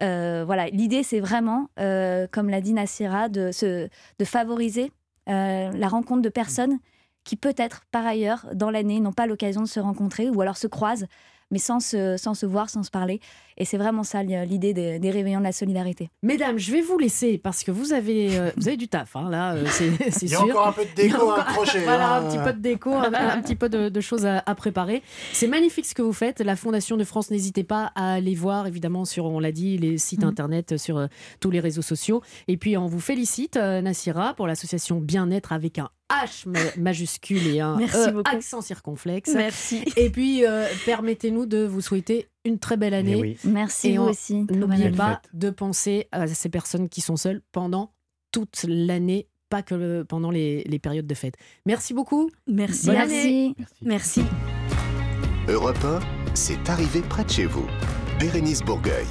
Voilà, 0.00 0.68
l'idée 0.68 1.02
c'est 1.02 1.20
vraiment, 1.20 1.68
comme 1.76 2.48
l'a 2.48 2.60
dit 2.60 2.72
De, 2.86 3.88
de 4.18 4.24
favoriser 4.24 4.92
euh, 5.28 5.70
la 5.72 5.88
rencontre 5.88 6.22
de 6.22 6.28
personnes 6.28 6.78
qui 7.24 7.36
peut-être 7.36 7.82
par 7.90 8.06
ailleurs 8.06 8.46
dans 8.54 8.70
l'année 8.70 9.00
n'ont 9.00 9.12
pas 9.12 9.26
l'occasion 9.26 9.62
de 9.62 9.66
se 9.66 9.80
rencontrer 9.80 10.30
ou 10.30 10.40
alors 10.40 10.56
se 10.56 10.68
croisent, 10.68 11.06
mais 11.50 11.58
sans 11.58 11.80
se, 11.80 12.16
sans 12.16 12.34
se 12.34 12.46
voir, 12.46 12.68
sans 12.70 12.82
se 12.82 12.90
parler. 12.90 13.20
Et 13.58 13.64
c'est 13.64 13.78
vraiment 13.78 14.02
ça 14.02 14.22
l'idée 14.22 14.74
des, 14.74 14.98
des 14.98 15.10
réveillons 15.10 15.38
de 15.38 15.44
la 15.44 15.52
solidarité. 15.52 16.10
mesdames, 16.22 16.58
je 16.58 16.72
vais 16.72 16.82
vous 16.82 16.98
laisser 16.98 17.38
parce 17.38 17.62
que 17.64 17.70
vous 17.70 17.92
avez, 17.94 18.38
euh, 18.38 18.50
vous 18.58 18.68
avez 18.68 18.76
du 18.76 18.86
taf, 18.88 19.16
hein, 19.16 19.30
là, 19.30 19.54
euh, 19.54 19.64
c'est 19.68 19.90
c'est 20.10 20.26
Il 20.26 20.30
y 20.32 20.34
a 20.34 20.38
sûr. 20.38 20.48
encore 20.50 20.66
un 20.68 20.72
peu 20.72 20.82
de 20.84 20.88
Il 20.98 20.98
y 20.98 21.00
a 21.02 21.12
déco 21.12 21.22
encore- 21.22 21.38
à 21.38 21.40
accrocher. 21.50 21.78
Voilà, 21.84 22.14
hein. 22.16 22.26
un 22.26 22.28
petit 22.30 22.38
peu 22.38 22.52
de 22.52 22.58
déco, 22.60 22.92
un, 22.92 23.12
un 23.14 23.40
petit 23.40 23.54
peu 23.56 23.68
de, 23.68 23.88
de 23.88 24.00
choses 24.00 24.26
à, 24.26 24.42
à 24.44 24.54
préparer. 24.54 25.02
C'est 25.32 25.46
magnifique 25.48 25.86
ce 25.86 25.94
que 25.94 26.02
vous 26.02 26.12
faites. 26.12 26.40
La 26.40 26.56
Fondation 26.56 26.96
de 26.96 27.04
France, 27.04 27.30
n'hésitez 27.30 27.64
pas 27.64 27.92
à 27.94 28.14
aller 28.14 28.34
voir, 28.34 28.66
évidemment, 28.66 29.04
sur, 29.06 29.24
on 29.26 29.38
l'a 29.40 29.52
dit, 29.52 29.78
les 29.78 29.96
sites 29.98 30.22
Mhm. 30.22 30.28
internet, 30.28 30.72
euh, 30.72 30.78
sur 30.78 30.98
euh, 30.98 31.06
tous 31.40 31.50
les 31.50 31.60
réseaux 31.60 31.82
sociaux. 31.82 32.22
Et 32.48 32.56
puis, 32.58 32.76
on 32.76 32.86
vous 32.86 33.00
félicite, 33.00 33.56
euh, 33.56 33.80
Nassira, 33.80 34.34
pour 34.34 34.46
l'association 34.46 35.00
Bien-être 35.00 35.52
avec 35.52 35.78
un 35.78 35.88
H 36.10 36.48
ma- 36.48 36.58
majuscule 36.78 37.46
et 37.48 37.60
un 37.60 37.76
Merci 37.78 37.98
E 38.10 38.22
accent 38.26 38.60
circonflexe. 38.60 39.32
Merci. 39.34 39.82
Et 39.96 40.10
puis, 40.10 40.44
euh, 40.46 40.66
permettez-nous 40.84 41.46
de 41.46 41.64
vous 41.64 41.80
souhaiter 41.80 42.28
une 42.44 42.58
très 42.58 42.76
belle 42.76 42.94
année. 42.94 43.16
oui. 43.16 43.36
Merci 43.44 43.88
Et 43.90 43.96
vous 43.98 44.04
on- 44.04 44.10
aussi. 44.10 44.46
N'oubliez 44.50 44.86
année. 44.86 44.96
pas 44.96 45.20
fête. 45.22 45.30
de 45.34 45.50
penser 45.50 46.08
à 46.12 46.26
ces 46.28 46.48
personnes 46.48 46.88
qui 46.88 47.00
sont 47.00 47.16
seules 47.16 47.42
pendant 47.50 47.92
toute 48.30 48.64
l'année, 48.68 49.26
pas 49.48 49.62
que 49.62 49.74
le- 49.74 50.04
pendant 50.04 50.30
les, 50.30 50.62
les 50.64 50.78
périodes 50.78 51.06
de 51.06 51.14
fête. 51.14 51.34
Merci 51.66 51.92
beaucoup. 51.94 52.30
Merci. 52.46 52.86
Bonne 52.86 52.96
Merci. 52.96 53.54
Merci. 53.58 53.74
Merci. 53.82 54.22
Europe 55.48 55.84
1, 55.84 56.00
c'est 56.34 56.68
arrivé 56.68 57.00
près 57.00 57.24
de 57.24 57.30
chez 57.30 57.46
vous. 57.46 57.66
Bérénice 58.20 58.62
Bourgueil. 58.62 59.06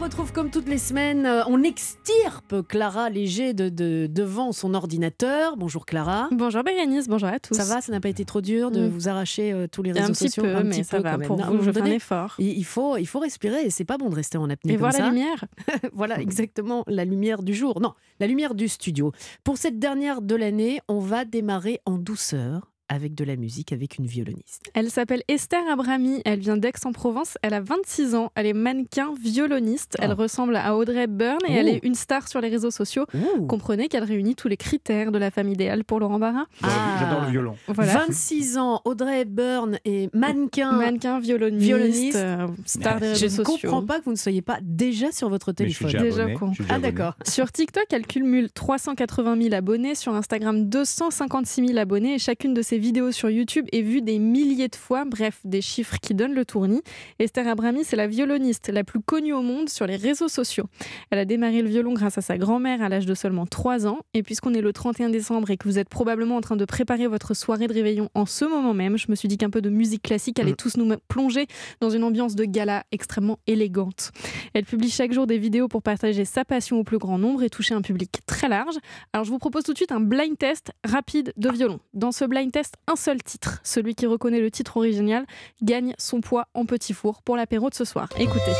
Retrouve 0.00 0.32
comme 0.32 0.50
toutes 0.50 0.68
les 0.68 0.78
semaines, 0.78 1.26
euh, 1.26 1.42
on 1.46 1.62
extirpe 1.62 2.66
Clara 2.66 3.10
Léger 3.10 3.52
de, 3.52 3.68
de- 3.68 4.08
devant 4.10 4.50
son 4.52 4.72
ordinateur. 4.72 5.56
Bonjour 5.58 5.84
Clara. 5.84 6.28
Bonjour 6.32 6.62
Bérénice, 6.64 7.06
bonjour 7.06 7.28
à 7.28 7.38
tous. 7.38 7.54
Ça 7.54 7.64
va, 7.64 7.80
ça 7.82 7.92
n'a 7.92 8.00
pas 8.00 8.08
été 8.08 8.24
trop 8.24 8.40
dur 8.40 8.70
de 8.70 8.80
Mm. 8.80 8.88
vous 8.88 9.08
arracher 9.08 9.52
euh, 9.52 9.66
tous 9.70 9.82
les 9.82 9.92
réseaux 9.92 10.08
Un 10.08 10.12
petit 10.12 10.30
peu, 10.40 10.62
mais 10.62 10.82
ça 10.84 10.96
peu 10.96 11.02
va. 11.02 11.12
quand 11.12 11.18
même. 11.18 11.28
Pour 11.28 11.36
vous, 11.42 11.62
je 11.62 11.70
fais 11.70 11.82
un 11.82 11.84
effort. 11.86 12.34
il 12.38 12.48
il 12.58 12.64
faut, 12.64 12.96
il 12.96 13.04
faut 13.06 13.18
respirer 13.20 13.62
et 13.66 13.70
c'est 13.70 13.84
pas 13.84 13.98
bon 13.98 14.08
de 14.08 14.14
rester 14.14 14.38
en 14.38 14.48
apnée 14.48 14.72
Et 14.72 14.76
comme 14.76 14.80
voir 14.80 14.92
ça. 14.94 15.02
la 15.02 15.08
lumière. 15.10 15.44
voilà 15.92 16.18
exactement 16.20 16.82
la 16.86 17.04
lumière 17.04 17.42
du 17.42 17.52
jour. 17.54 17.80
Non, 17.80 17.92
la 18.20 18.26
lumière 18.26 18.54
du 18.54 18.68
studio. 18.68 19.12
Pour 19.44 19.58
cette 19.58 19.78
dernière 19.78 20.22
de 20.22 20.34
l'année, 20.34 20.80
on 20.88 20.98
va 20.98 21.24
démarrer 21.26 21.78
en 21.84 21.98
douceur 21.98 22.72
avec 22.90 23.14
de 23.14 23.24
la 23.24 23.36
musique 23.36 23.72
avec 23.72 23.96
une 23.98 24.04
violoniste. 24.06 24.64
Elle 24.74 24.90
s'appelle 24.90 25.22
Esther 25.28 25.62
Abrami, 25.70 26.20
elle 26.24 26.40
vient 26.40 26.56
d'Aix-en-Provence, 26.58 27.38
elle 27.40 27.54
a 27.54 27.60
26 27.60 28.14
ans, 28.16 28.32
elle 28.34 28.46
est 28.46 28.52
mannequin 28.52 29.14
violoniste, 29.22 29.96
elle 30.00 30.10
Ah. 30.10 30.14
ressemble 30.14 30.56
à 30.56 30.76
Audrey 30.76 31.04
Hepburn 31.04 31.38
et 31.48 31.52
Oh. 31.52 31.56
elle 31.56 31.68
est 31.68 31.80
une 31.84 31.94
star 31.94 32.26
sur 32.28 32.40
les 32.40 32.48
réseaux 32.48 32.70
sociaux. 32.72 33.06
Ouh. 33.14 33.46
Comprenez 33.46 33.88
qu'elle 33.88 34.04
réunit 34.04 34.34
tous 34.34 34.48
les 34.48 34.56
critères 34.56 35.12
de 35.12 35.18
la 35.18 35.30
femme 35.30 35.48
idéale 35.48 35.84
pour 35.84 36.00
Laurent 36.00 36.18
Barra. 36.18 36.46
Ah. 36.62 36.96
J'adore 37.00 37.22
le 37.26 37.30
violon. 37.30 37.54
Voilà. 37.68 37.92
26 38.06 38.58
ans, 38.58 38.82
Audrey 38.84 39.20
Hepburn 39.22 39.78
est 39.84 40.12
mannequin. 40.14 40.72
Mannequin, 40.72 41.20
violoniste, 41.20 41.64
Violoniste. 41.64 42.16
euh, 42.16 42.48
star 42.66 42.98
des 43.00 43.14
Je 43.14 43.20
réseaux 43.22 43.42
ne 43.42 43.46
sociaux. 43.46 43.70
comprends 43.70 43.86
pas 43.86 44.00
que 44.00 44.04
vous 44.04 44.10
ne 44.10 44.16
soyez 44.16 44.42
pas 44.42 44.58
déjà 44.62 45.12
sur 45.12 45.28
votre 45.28 45.54
Mais 45.60 45.68
je 45.68 45.74
suis 45.74 45.84
téléphone. 45.86 46.02
déjà 46.02 46.10
Déjà 46.10 46.22
abonné, 46.22 46.34
con. 46.38 46.48
je 46.48 46.54
suis 46.54 46.64
déjà 46.64 46.74
Ah 46.74 46.78
d'accord. 46.80 47.14
Sur 47.24 47.52
TikTok, 47.52 47.84
elle 47.92 48.06
cumule 48.06 48.50
380 48.50 49.40
000 49.40 49.54
abonnés, 49.54 49.94
sur 49.94 50.12
Instagram 50.14 50.68
256 50.68 51.66
000 51.68 51.78
abonnés 51.78 52.14
et 52.14 52.18
chacune 52.18 52.52
de 52.54 52.62
ses 52.62 52.78
vidéos 52.80 53.12
sur 53.12 53.30
YouTube 53.30 53.66
est 53.72 53.82
vue 53.82 54.02
des 54.02 54.18
milliers 54.18 54.68
de 54.68 54.76
fois, 54.76 55.04
bref, 55.04 55.40
des 55.44 55.60
chiffres 55.60 55.96
qui 56.02 56.14
donnent 56.14 56.34
le 56.34 56.44
tournis. 56.44 56.82
Esther 57.18 57.46
Abrami, 57.46 57.84
c'est 57.84 57.96
la 57.96 58.06
violoniste 58.06 58.68
la 58.68 58.84
plus 58.84 59.00
connue 59.00 59.32
au 59.32 59.42
monde 59.42 59.68
sur 59.68 59.86
les 59.86 59.96
réseaux 59.96 60.28
sociaux. 60.28 60.66
Elle 61.10 61.18
a 61.18 61.24
démarré 61.24 61.62
le 61.62 61.68
violon 61.68 61.92
grâce 61.92 62.18
à 62.18 62.22
sa 62.22 62.38
grand-mère 62.38 62.82
à 62.82 62.88
l'âge 62.88 63.06
de 63.06 63.14
seulement 63.14 63.46
3 63.46 63.86
ans 63.86 63.98
et 64.14 64.22
puisqu'on 64.22 64.54
est 64.54 64.60
le 64.60 64.72
31 64.72 65.10
décembre 65.10 65.50
et 65.50 65.56
que 65.56 65.68
vous 65.68 65.78
êtes 65.78 65.88
probablement 65.88 66.36
en 66.36 66.40
train 66.40 66.56
de 66.56 66.64
préparer 66.64 67.06
votre 67.06 67.34
soirée 67.34 67.66
de 67.66 67.74
réveillon 67.74 68.08
en 68.14 68.26
ce 68.26 68.44
moment 68.44 68.74
même, 68.74 68.98
je 68.98 69.06
me 69.08 69.14
suis 69.14 69.28
dit 69.28 69.38
qu'un 69.38 69.50
peu 69.50 69.60
de 69.60 69.70
musique 69.70 70.02
classique 70.02 70.38
allait 70.38 70.52
Mm. 70.52 70.56
tous 70.56 70.76
nous 70.76 70.94
plonger 71.08 71.46
dans 71.80 71.90
une 71.90 72.04
ambiance 72.04 72.34
de 72.34 72.44
gala 72.44 72.84
extrêmement 72.92 73.38
élégante. 73.46 74.10
Elle 74.54 74.64
publie 74.64 74.90
chaque 74.90 75.12
jour 75.12 75.26
des 75.26 75.38
vidéos 75.38 75.68
pour 75.68 75.82
partager 75.82 76.24
sa 76.24 76.44
passion 76.44 76.78
au 76.78 76.84
plus 76.84 76.98
grand 76.98 77.18
nombre 77.18 77.42
et 77.42 77.50
toucher 77.50 77.74
un 77.74 77.82
public 77.82 78.20
très 78.26 78.48
large. 78.48 78.74
Alors 79.12 79.24
je 79.24 79.30
vous 79.30 79.38
propose 79.38 79.64
tout 79.64 79.72
de 79.72 79.76
suite 79.76 79.92
un 79.92 80.00
blind 80.00 80.36
test 80.38 80.72
rapide 80.84 81.32
de 81.36 81.50
violon. 81.50 81.80
Dans 81.94 82.12
ce 82.12 82.24
blind 82.24 82.50
test, 82.50 82.69
un 82.86 82.96
seul 82.96 83.22
titre. 83.22 83.60
Celui 83.64 83.94
qui 83.94 84.06
reconnaît 84.06 84.40
le 84.40 84.50
titre 84.50 84.76
original 84.76 85.26
gagne 85.62 85.94
son 85.98 86.20
poids 86.20 86.46
en 86.54 86.64
petit 86.66 86.92
four 86.92 87.22
pour 87.22 87.36
l'apéro 87.36 87.70
de 87.70 87.74
ce 87.74 87.84
soir. 87.84 88.08
Écoutez. 88.18 88.52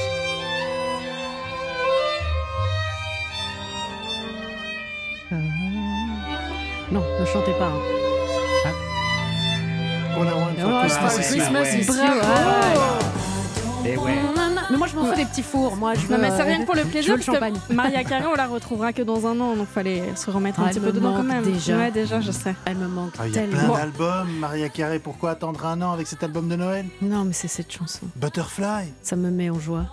Non, 6.90 7.03
ne 7.20 7.25
chantez 7.25 7.53
pas. 7.53 7.66
hein. 7.66 8.73
All 10.16 10.27
I 10.27 10.33
want 10.33 10.57
for 10.61 10.81
Christmas 10.81 11.11
c'est 11.11 11.23
is 11.23 11.38
Christmas 11.38 11.73
you. 11.73 11.81
is 11.81 11.87
Bravo. 11.87 12.81
Et 13.87 13.96
ouais. 13.96 14.18
Mais 14.70 14.76
moi 14.76 14.87
je 14.87 14.94
m'en 14.96 15.04
fous 15.04 15.14
des 15.16 15.24
petits 15.24 15.42
fours. 15.42 15.76
Moi 15.76 15.94
je 15.94 16.00
veux, 16.06 16.14
Non 16.14 16.20
mais 16.20 16.30
c'est 16.30 16.40
euh, 16.42 16.44
rien 16.44 16.61
que 16.61 16.66
pour 16.66 16.74
le 16.74 16.85
plaisir 16.85 17.14
veux 17.14 17.18
le 17.20 17.38
parce 17.38 17.52
que. 17.68 17.72
Maria 17.72 18.04
Carré 18.04 18.24
on 18.26 18.35
la 18.35 18.46
retrouvera 18.46 18.92
que 18.92 19.02
dans 19.02 19.26
un 19.26 19.38
an 19.40 19.56
donc 19.56 19.68
fallait 19.68 20.02
se 20.16 20.30
remettre 20.30 20.61
un 20.61 20.64
Ah, 20.66 20.70
petit 20.70 20.80
peu 20.80 20.92
dedans 20.92 21.12
quand 21.12 21.22
manque 21.22 21.26
même. 21.26 21.44
déjà. 21.44 21.76
Ouais 21.76 21.90
déjà 21.90 22.20
je 22.20 22.30
sais. 22.30 22.54
Elle 22.64 22.76
me 22.76 22.87
manque 22.88 23.12
Ah, 23.18 23.26
Il 23.26 23.35
y 23.35 23.38
a 23.38 23.40
tellement. 23.42 23.59
plein 23.74 23.78
d'albums, 23.78 24.30
Maria 24.38 24.68
Carré. 24.68 24.98
Pourquoi 24.98 25.30
attendre 25.30 25.64
un 25.66 25.80
an 25.83 25.92
avec 25.92 26.06
cet 26.06 26.22
album 26.22 26.48
de 26.48 26.56
Noël? 26.56 26.87
Non 27.02 27.24
mais 27.24 27.33
c'est 27.33 27.48
cette 27.48 27.72
chanson. 27.72 28.06
Butterfly. 28.16 28.92
Ça 29.02 29.16
me 29.16 29.30
met 29.30 29.50
en 29.50 29.59
joie. 29.59 29.87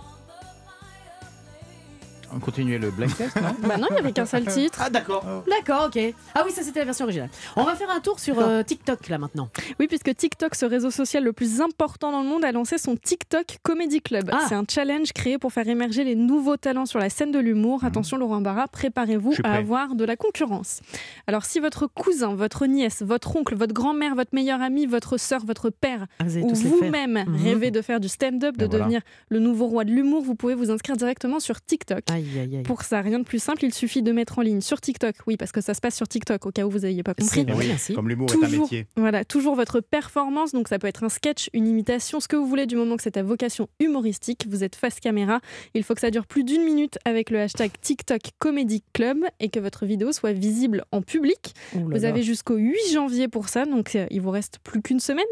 On 2.34 2.38
continue 2.40 2.78
le 2.78 2.90
blind 2.90 3.14
test, 3.16 3.36
non 3.36 3.54
Bah 3.68 3.76
non 3.78 3.86
il 3.90 3.96
y 3.96 3.98
avait 3.98 4.12
qu'un 4.12 4.26
seul 4.26 4.44
titre. 4.46 4.78
Ah 4.82 4.90
d'accord. 4.90 5.24
D'accord, 5.48 5.86
ok. 5.94 6.14
Ah 6.34 6.42
oui, 6.46 6.52
ça 6.52 6.62
c'était 6.62 6.80
la 6.80 6.84
version 6.86 7.04
originale. 7.04 7.30
On 7.56 7.64
va 7.64 7.74
faire 7.74 7.90
un 7.90 8.00
tour 8.00 8.20
sur 8.20 8.38
euh, 8.38 8.62
TikTok 8.62 9.08
là 9.08 9.18
maintenant. 9.18 9.48
Oui, 9.80 9.86
puisque 9.88 10.14
TikTok, 10.14 10.54
ce 10.54 10.66
réseau 10.66 10.90
social 10.90 11.24
le 11.24 11.32
plus 11.32 11.60
important 11.60 12.12
dans 12.12 12.22
le 12.22 12.28
monde, 12.28 12.44
a 12.44 12.52
lancé 12.52 12.78
son 12.78 12.96
TikTok 12.96 13.58
Comedy 13.62 14.00
Club. 14.00 14.30
Ah. 14.32 14.44
C'est 14.48 14.54
un 14.54 14.64
challenge 14.68 15.12
créé 15.12 15.38
pour 15.38 15.52
faire 15.52 15.68
émerger 15.68 16.04
les 16.04 16.14
nouveaux 16.14 16.56
talents 16.56 16.86
sur 16.86 16.98
la 16.98 17.10
scène 17.10 17.30
de 17.32 17.38
l'humour. 17.38 17.84
Attention, 17.84 18.16
Laurent 18.16 18.40
Barra, 18.40 18.68
préparez-vous 18.68 19.34
à 19.44 19.54
avoir 19.54 19.94
de 19.94 20.04
la 20.04 20.16
concurrence. 20.16 20.80
Alors, 21.26 21.44
si 21.44 21.60
votre 21.60 21.86
cousin, 21.86 22.34
votre 22.34 22.66
nièce, 22.66 23.02
votre 23.02 23.36
oncle, 23.36 23.54
votre 23.54 23.74
grand-mère, 23.74 24.14
votre 24.14 24.34
meilleur 24.34 24.60
ami, 24.62 24.86
votre 24.86 25.16
sœur, 25.18 25.44
votre 25.44 25.70
père 25.70 26.06
Ah, 26.18 26.24
vous 26.26 26.40
ou 26.40 26.54
vous-même 26.54 27.24
Mhm. 27.26 27.36
rêvez 27.44 27.70
de 27.70 27.80
faire 27.82 28.00
du 28.00 28.08
stand-up, 28.08 28.54
de 28.56 28.60
Ben 28.66 28.68
voilà. 28.68 28.84
devenir 28.84 29.00
le 29.28 29.38
nouveau 29.38 29.66
roi 29.66 29.84
de 29.84 29.90
l'humour, 29.90 30.22
vous 30.22 30.34
pouvez 30.34 30.54
vous 30.54 30.70
inscrire 30.70 30.96
directement 30.96 31.40
sur 31.40 31.60
TikTok. 31.60 32.04
Aïe 32.18 32.38
aïe 32.40 32.56
aïe. 32.56 32.62
Pour 32.62 32.82
ça, 32.82 33.00
rien 33.00 33.18
de 33.18 33.24
plus 33.24 33.38
simple, 33.42 33.64
il 33.64 33.72
suffit 33.74 34.02
de 34.02 34.12
mettre 34.12 34.38
en 34.38 34.42
ligne 34.42 34.60
sur 34.60 34.80
TikTok, 34.80 35.14
oui, 35.26 35.36
parce 35.36 35.52
que 35.52 35.60
ça 35.60 35.74
se 35.74 35.80
passe 35.80 35.96
sur 35.96 36.08
TikTok, 36.08 36.46
au 36.46 36.50
cas 36.50 36.64
où 36.64 36.70
vous 36.70 36.80
n'ayez 36.80 37.02
pas 37.02 37.14
compris. 37.14 37.46
Oui, 37.54 37.66
merci. 37.68 37.94
Comme 37.94 38.08
l'humour 38.08 38.28
est 38.30 38.36
un 38.36 38.46
Toujours. 38.46 38.62
métier. 38.64 38.86
Voilà, 38.96 39.24
toujours 39.24 39.54
votre 39.54 39.80
performance. 39.80 40.52
Donc, 40.52 40.68
ça 40.68 40.78
peut 40.78 40.86
être 40.86 41.04
un 41.04 41.08
sketch, 41.08 41.48
une 41.52 41.66
imitation, 41.66 42.20
ce 42.20 42.28
que 42.28 42.36
vous 42.36 42.46
voulez 42.46 42.66
du 42.66 42.76
moment 42.76 42.96
que 42.96 43.02
c'est 43.02 43.16
à 43.16 43.22
vocation 43.22 43.68
humoristique. 43.80 44.46
Vous 44.48 44.64
êtes 44.64 44.76
face 44.76 45.00
caméra. 45.00 45.40
Il 45.74 45.82
faut 45.84 45.94
que 45.94 46.00
ça 46.00 46.10
dure 46.10 46.26
plus 46.26 46.44
d'une 46.44 46.62
minute 46.64 46.98
avec 47.04 47.30
le 47.30 47.40
hashtag 47.40 47.70
TikTok 47.80 48.20
Comedy 48.38 48.82
Club 48.92 49.18
et 49.40 49.48
que 49.48 49.60
votre 49.60 49.86
vidéo 49.86 50.12
soit 50.12 50.32
visible 50.32 50.84
en 50.92 51.02
public. 51.02 51.54
Là 51.74 51.80
Vous 51.82 51.90
là. 51.90 52.08
avez 52.08 52.22
jusqu'au 52.22 52.56
8 52.56 52.74
janvier 52.92 53.28
pour 53.28 53.48
ça, 53.48 53.64
donc 53.66 53.94
euh, 53.96 54.06
il 54.10 54.20
vous 54.20 54.30
reste 54.30 54.58
plus 54.62 54.82
qu'une 54.82 55.00
semaine 55.00 55.24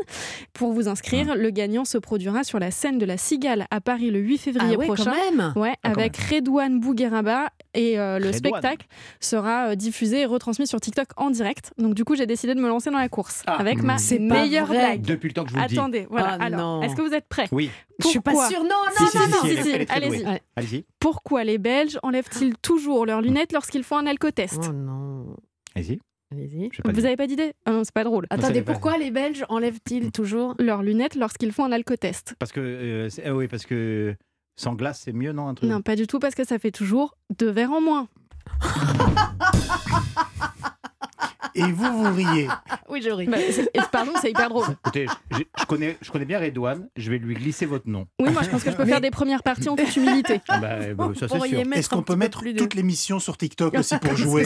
pour 0.53 0.72
vous 0.72 0.88
inscrire. 0.88 1.35
Le 1.37 1.51
gagnant 1.51 1.85
se 1.85 1.99
produira 1.99 2.44
sur 2.44 2.59
la 2.59 2.70
scène 2.70 2.99
de 2.99 3.05
la 3.07 3.16
Cigale 3.16 3.66
à 3.70 3.81
Paris 3.81 4.11
le 4.11 4.18
8 4.20 4.35
ah 4.37 4.42
février 4.44 4.77
ouais, 4.77 4.87
prochain. 4.87 5.05
quand 5.12 5.31
même. 5.37 5.53
Ouais, 5.57 5.75
Ah, 5.83 5.90
quand 5.90 6.01
avec 6.01 6.16
Redouane 6.16 6.75
Bougueraba 6.80 7.50
et 7.74 7.98
euh, 7.98 8.18
le 8.18 8.26
Redouane. 8.26 8.32
spectacle 8.34 8.86
sera 9.20 9.68
euh, 9.70 9.74
diffusé 9.74 10.20
et 10.22 10.24
retransmis 10.26 10.66
sur 10.66 10.80
TikTok 10.80 11.08
en 11.16 11.30
direct. 11.30 11.72
Donc 11.78 11.94
du 11.94 12.04
coup, 12.04 12.14
j'ai 12.16 12.26
décidé 12.26 12.54
de 12.54 12.60
me 12.60 12.68
lancer 12.68 12.90
dans 12.90 12.98
la 12.98 13.08
course 13.08 13.42
Ah. 13.46 13.56
avec 13.56 13.82
ma 13.82 13.96
meilleure 14.18 14.68
blague. 14.68 15.02
Depuis 15.02 15.28
le 15.28 15.34
temps 15.34 15.44
que 15.44 15.50
je 15.50 15.54
vous 15.56 15.60
le 15.62 15.66
dis. 15.68 15.78
Attendez, 15.78 16.06
voilà. 16.10 16.36
Ah, 16.40 16.44
Alors, 16.44 16.84
est-ce 16.84 16.94
que 16.96 17.02
vous 17.02 17.12
êtes 17.14 17.28
prêts? 17.28 17.48
Oui. 17.52 17.70
Je 18.00 18.08
suis 18.08 18.20
pas 18.20 18.30
Pourquoi 18.32 18.48
sûre. 18.48 18.62
Non, 18.62 18.68
non, 18.68 19.06
Si, 19.08 19.16
non, 19.16 19.22
si, 19.24 19.30
non. 19.30 19.62
si, 19.62 19.62
si, 19.62 19.86
allez-y. 19.88 20.24
Ouais. 20.24 20.42
Allez-y. 20.56 20.84
Pourquoi 21.00 21.44
les 21.44 21.58
Belges 21.58 21.98
enlèvent-ils 22.02 22.54
toujours 22.58 23.06
leurs 23.06 23.22
lunettes 23.22 23.52
lorsqu'ils 23.52 23.82
font 23.84 23.96
un 23.96 24.06
alcotest? 24.06 24.66
Oh 24.68 24.72
non. 24.72 25.36
Allez-y. 25.74 25.98
Pas 26.28 26.36
Vous 26.90 26.92
dire. 26.92 27.06
avez 27.06 27.16
pas 27.16 27.28
d'idée? 27.28 27.52
Ah 27.66 27.70
non, 27.70 27.84
c'est 27.84 27.94
pas 27.94 28.02
drôle. 28.02 28.26
Attendez, 28.30 28.60
pas. 28.60 28.72
pourquoi 28.72 28.98
les 28.98 29.12
Belges 29.12 29.44
enlèvent-ils 29.48 30.10
toujours? 30.10 30.54
Leurs 30.58 30.82
lunettes 30.82 31.14
lorsqu'ils 31.14 31.52
font 31.52 31.64
un 31.64 31.70
alcotest. 31.72 32.34
Parce 32.40 32.50
que 32.50 32.60
euh, 32.60 33.08
ah 33.24 33.32
oui, 33.34 33.46
parce 33.46 33.64
que 33.64 34.14
sans 34.57 34.75
glace 34.75 35.03
c'est 35.05 35.12
mieux, 35.12 35.33
non 35.33 35.49
un 35.49 35.55
truc. 35.55 35.71
Non, 35.71 35.83
pas 35.83 35.97
du 35.97 36.07
tout, 36.07 36.19
parce 36.19 36.35
que 36.35 36.45
ça 36.45 36.59
fait 36.59 36.71
toujours 36.71 37.16
deux 37.38 37.51
verres 37.51 37.73
en 37.73 37.81
moins. 37.81 38.09
Et 41.57 41.73
vous, 41.73 41.85
vous 42.05 42.14
riez. 42.14 42.49
Oui, 42.88 43.03
je 43.03 43.11
ris. 43.11 43.27
Bah, 43.27 43.37
pardon, 43.90 44.12
c'est 44.21 44.31
hyper 44.31 44.49
drôle. 44.49 44.64
Écoutez, 44.85 45.07
je, 45.33 45.38
je 45.59 45.64
connais, 45.66 45.97
je 46.01 46.11
connais 46.12 46.25
bien 46.25 46.38
Redouane. 46.38 46.88
Je 46.97 47.11
vais 47.11 47.19
lui 47.19 47.35
glisser 47.35 47.66
votre 47.66 47.88
nom. 47.88 48.07
Oui, 48.21 48.31
moi 48.31 48.42
je 48.42 48.49
pense 48.49 48.62
que 48.62 48.71
je 48.71 48.77
peux 48.77 48.85
Mais- 48.85 48.90
faire 48.90 49.01
des 49.01 49.11
premières 49.11 49.42
parties 49.42 49.69
en 49.69 49.75
toute 49.77 49.97
humilité. 49.97 50.40
Ah 50.49 50.59
bah, 50.59 50.77
bah, 50.95 51.11
ça 51.19 51.27
c'est 51.29 51.49
sûr. 51.49 51.62
Est-ce 51.73 51.88
qu'on 51.88 52.03
peut 52.03 52.14
mettre 52.16 52.45
de- 52.45 52.53
toute 52.53 52.75
l'émission 52.75 53.19
sur 53.19 53.37
TikTok 53.37 53.75
aussi 53.75 53.99
pour 53.99 54.16
jouer 54.16 54.45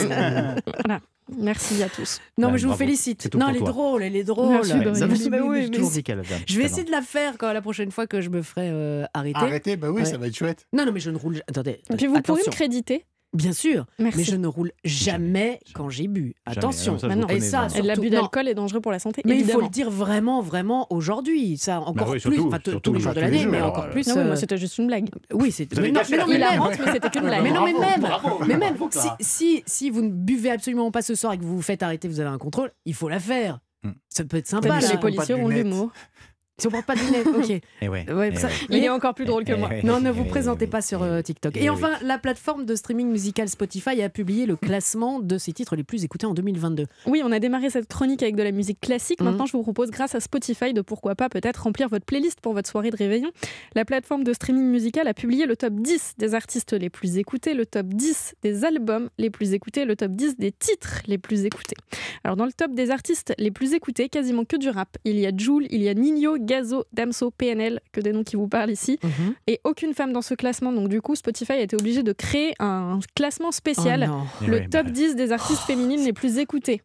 Merci 1.37 1.81
à 1.83 1.87
tous. 1.89 2.19
Non, 2.37 2.51
mais 2.51 2.57
je 2.57 2.67
vous 2.67 2.73
félicite. 2.75 3.33
Non, 3.35 3.47
elle 3.49 3.57
est 3.57 3.59
toi. 3.59 3.69
drôle, 3.69 4.03
elle 4.03 4.15
est 4.15 4.23
drôle. 4.23 4.49
Merci. 4.53 4.71
Ça 4.71 4.77
me- 5.07 5.43
oui, 5.47 5.69
un 5.69 6.23
Je 6.47 6.57
vais 6.57 6.65
essayer 6.65 6.83
de 6.83 6.91
la 6.91 7.01
faire 7.01 7.37
quand 7.37 7.53
la 7.53 7.61
prochaine 7.61 7.91
fois 7.91 8.07
que 8.07 8.19
je 8.21 8.29
me 8.29 8.41
ferai 8.41 8.69
euh, 8.69 9.05
arrêter. 9.13 9.37
Arrêtez, 9.39 9.77
bah 9.77 9.89
oui, 9.91 10.01
Ouais. 10.01 10.05
ça 10.05 10.17
va 10.17 10.27
être 10.27 10.35
chouette. 10.35 10.65
Non, 10.73 10.85
non, 10.85 10.91
mais 10.91 10.99
je 10.99 11.09
ne 11.11 11.17
roule. 11.17 11.41
Attendez. 11.47 11.81
Et 11.89 11.95
puis 11.95 12.07
vous 12.07 12.19
pourriez 12.21 12.41
attention. 12.41 12.51
me 12.51 12.55
créditer. 12.55 13.05
Bien 13.33 13.53
sûr, 13.53 13.85
Merci. 13.97 14.17
mais 14.17 14.23
je 14.25 14.35
ne 14.35 14.45
roule 14.47 14.71
jamais 14.83 15.61
quand 15.73 15.89
j'ai 15.89 16.09
bu. 16.09 16.35
Jamais. 16.45 16.57
Attention. 16.57 16.99
Ça, 16.99 17.07
Et 17.29 17.39
ça, 17.39 17.67
Et 17.75 17.81
l'abus 17.81 18.09
non. 18.09 18.19
d'alcool 18.21 18.49
est 18.49 18.53
dangereux 18.53 18.81
pour 18.81 18.91
la 18.91 18.99
santé. 18.99 19.21
Mais 19.25 19.39
il 19.39 19.45
faut 19.45 19.61
le 19.61 19.69
dire 19.69 19.89
vraiment, 19.89 20.41
vraiment 20.41 20.85
aujourd'hui. 20.89 21.57
Ça, 21.57 21.79
encore 21.79 21.93
Bah 21.93 22.03
oui, 22.07 22.11
plus. 22.19 22.19
surtout, 22.35 22.47
enfin, 22.47 22.59
surtout 22.61 22.79
tous 22.81 22.93
les 22.93 22.99
jours 22.99 23.13
de 23.13 23.21
l'année, 23.21 23.39
jours, 23.39 23.51
mais 23.51 23.61
encore 23.61 23.85
euh, 23.85 23.89
plus. 23.91 24.05
Ah 24.09 24.13
oui, 24.17 24.23
moi 24.23 24.33
euh, 24.33 24.35
c'était 24.35 24.57
juste 24.57 24.77
une 24.79 24.87
blague. 24.87 25.07
Oui, 25.33 25.51
avez 25.51 25.81
Mais 25.81 25.91
non, 25.91 26.01
mais 26.09 26.17
non, 26.17 26.27
même- 26.27 26.61
honte, 26.61 26.77
mais 26.85 26.91
c'était 26.91 27.09
qu'une 27.09 27.21
blague. 27.21 27.43
Mais 27.43 27.51
non, 27.51 27.63
mais 27.63 27.73
même, 27.73 28.01
bravo, 28.01 28.43
mais 28.45 28.57
même 28.57 28.75
si, 28.89 29.07
si, 29.21 29.63
si 29.65 29.89
vous 29.89 30.01
ne 30.01 30.09
buvez 30.09 30.51
absolument 30.51 30.91
pas 30.91 31.01
ce 31.01 31.15
soir 31.15 31.31
et 31.31 31.37
que 31.37 31.43
vous 31.43 31.55
vous 31.55 31.61
faites 31.61 31.83
arrêter, 31.83 32.09
vous 32.09 32.19
avez 32.19 32.29
un 32.29 32.37
contrôle, 32.37 32.71
il 32.85 32.93
faut 32.93 33.07
la 33.07 33.19
faire. 33.19 33.59
Hmm. 33.83 33.91
Ça 34.09 34.25
peut 34.25 34.37
être 34.37 34.47
sympa. 34.47 34.67
là. 34.79 34.91
les 34.91 34.97
policiers 34.99 35.35
ont 35.35 35.47
l'humour. 35.47 35.91
Si 36.61 36.67
on 36.67 36.69
porte 36.69 36.85
pas 36.85 36.93
de 36.93 36.99
lunettes, 37.01 37.25
ok. 37.27 37.61
Eh 37.81 37.89
ouais. 37.89 38.05
Ouais, 38.11 38.29
eh 38.33 38.37
ça- 38.37 38.47
ouais. 38.47 38.53
Il 38.69 38.83
est 38.83 38.89
encore 38.89 39.15
plus 39.15 39.25
drôle 39.25 39.43
que 39.45 39.53
Eh 39.53 39.57
moi. 39.57 39.69
Non, 39.83 39.99
ne 39.99 40.11
vous 40.11 40.25
présentez 40.25 40.67
pas 40.67 40.81
sur 40.81 41.01
euh. 41.01 41.21
TikTok. 41.23 41.57
Et 41.57 41.61
oui. 41.61 41.69
enfin, 41.69 41.89
la 42.03 42.19
plateforme 42.19 42.65
de 42.65 42.75
streaming 42.75 43.07
musical 43.09 43.49
Spotify 43.49 44.01
a 44.03 44.09
publié 44.09 44.45
le 44.45 44.55
classement 44.55 45.19
de 45.19 45.39
ses 45.39 45.53
titres 45.53 45.75
les 45.75 45.83
plus 45.83 46.03
écoutés 46.03 46.27
en 46.27 46.35
2022. 46.35 46.85
Oui, 47.07 47.23
on 47.25 47.31
a 47.31 47.39
démarré 47.39 47.71
cette 47.71 47.87
chronique 47.87 48.21
avec 48.21 48.35
de 48.35 48.43
la 48.43 48.51
musique 48.51 48.79
classique. 48.79 49.19
Mhm. 49.21 49.25
Maintenant, 49.29 49.45
je 49.47 49.53
vous 49.53 49.63
propose, 49.63 49.89
grâce 49.89 50.13
à 50.13 50.19
Spotify, 50.19 50.73
de 50.73 50.81
pourquoi 50.81 51.15
pas 51.15 51.29
peut-être 51.29 51.63
remplir 51.63 51.89
votre 51.89 52.05
playlist 52.05 52.39
pour 52.41 52.53
votre 52.53 52.69
soirée 52.69 52.91
de 52.91 52.97
réveillon. 52.97 53.31
La 53.73 53.83
plateforme 53.83 54.23
de 54.23 54.31
streaming 54.33 54.65
musical 54.65 55.07
a 55.07 55.15
publié 55.15 55.47
le 55.47 55.55
top 55.55 55.73
10 55.73 56.13
des 56.19 56.35
artistes 56.35 56.73
les 56.73 56.91
plus 56.91 57.17
écoutés, 57.17 57.55
le 57.55 57.65
top 57.65 57.87
10 57.87 58.35
des 58.43 58.65
albums 58.65 59.09
les 59.17 59.31
plus 59.31 59.53
écoutés, 59.53 59.85
le 59.85 59.95
top 59.95 60.11
10 60.11 60.37
des 60.37 60.51
titres 60.51 61.01
les 61.07 61.17
plus 61.17 61.45
écoutés. 61.45 61.75
Alors, 62.23 62.35
dans 62.37 62.45
le 62.45 62.53
top 62.53 62.73
des 62.75 62.91
artistes 62.91 63.33
les 63.39 63.49
plus 63.49 63.73
écoutés, 63.73 64.09
quasiment 64.09 64.45
que 64.45 64.57
du 64.57 64.69
rap. 64.69 64.97
Il 65.05 65.17
y 65.19 65.25
a 65.25 65.31
Joule, 65.35 65.65
il 65.71 65.81
y 65.81 65.89
a 65.89 65.93
Nino, 65.95 66.37
Gazo, 66.51 66.83
Damso, 66.91 67.31
PNL, 67.31 67.79
que 67.93 68.01
des 68.01 68.11
noms 68.11 68.25
qui 68.25 68.35
vous 68.35 68.49
parlent 68.49 68.71
ici. 68.71 68.99
Et 69.47 69.61
aucune 69.63 69.93
femme 69.93 70.11
dans 70.11 70.21
ce 70.21 70.33
classement. 70.33 70.73
Donc, 70.73 70.89
du 70.89 71.01
coup, 71.01 71.15
Spotify 71.15 71.53
a 71.53 71.61
été 71.61 71.77
obligé 71.77 72.03
de 72.03 72.11
créer 72.11 72.53
un 72.59 72.99
classement 73.15 73.53
spécial 73.53 74.09
Oh 74.11 74.45
le 74.45 74.67
top 74.67 74.87
bah, 74.87 74.91
10 74.91 75.15
des 75.15 75.31
artistes 75.31 75.61
féminines 75.61 76.03
les 76.03 76.11
plus 76.11 76.39
écoutées. 76.39 76.81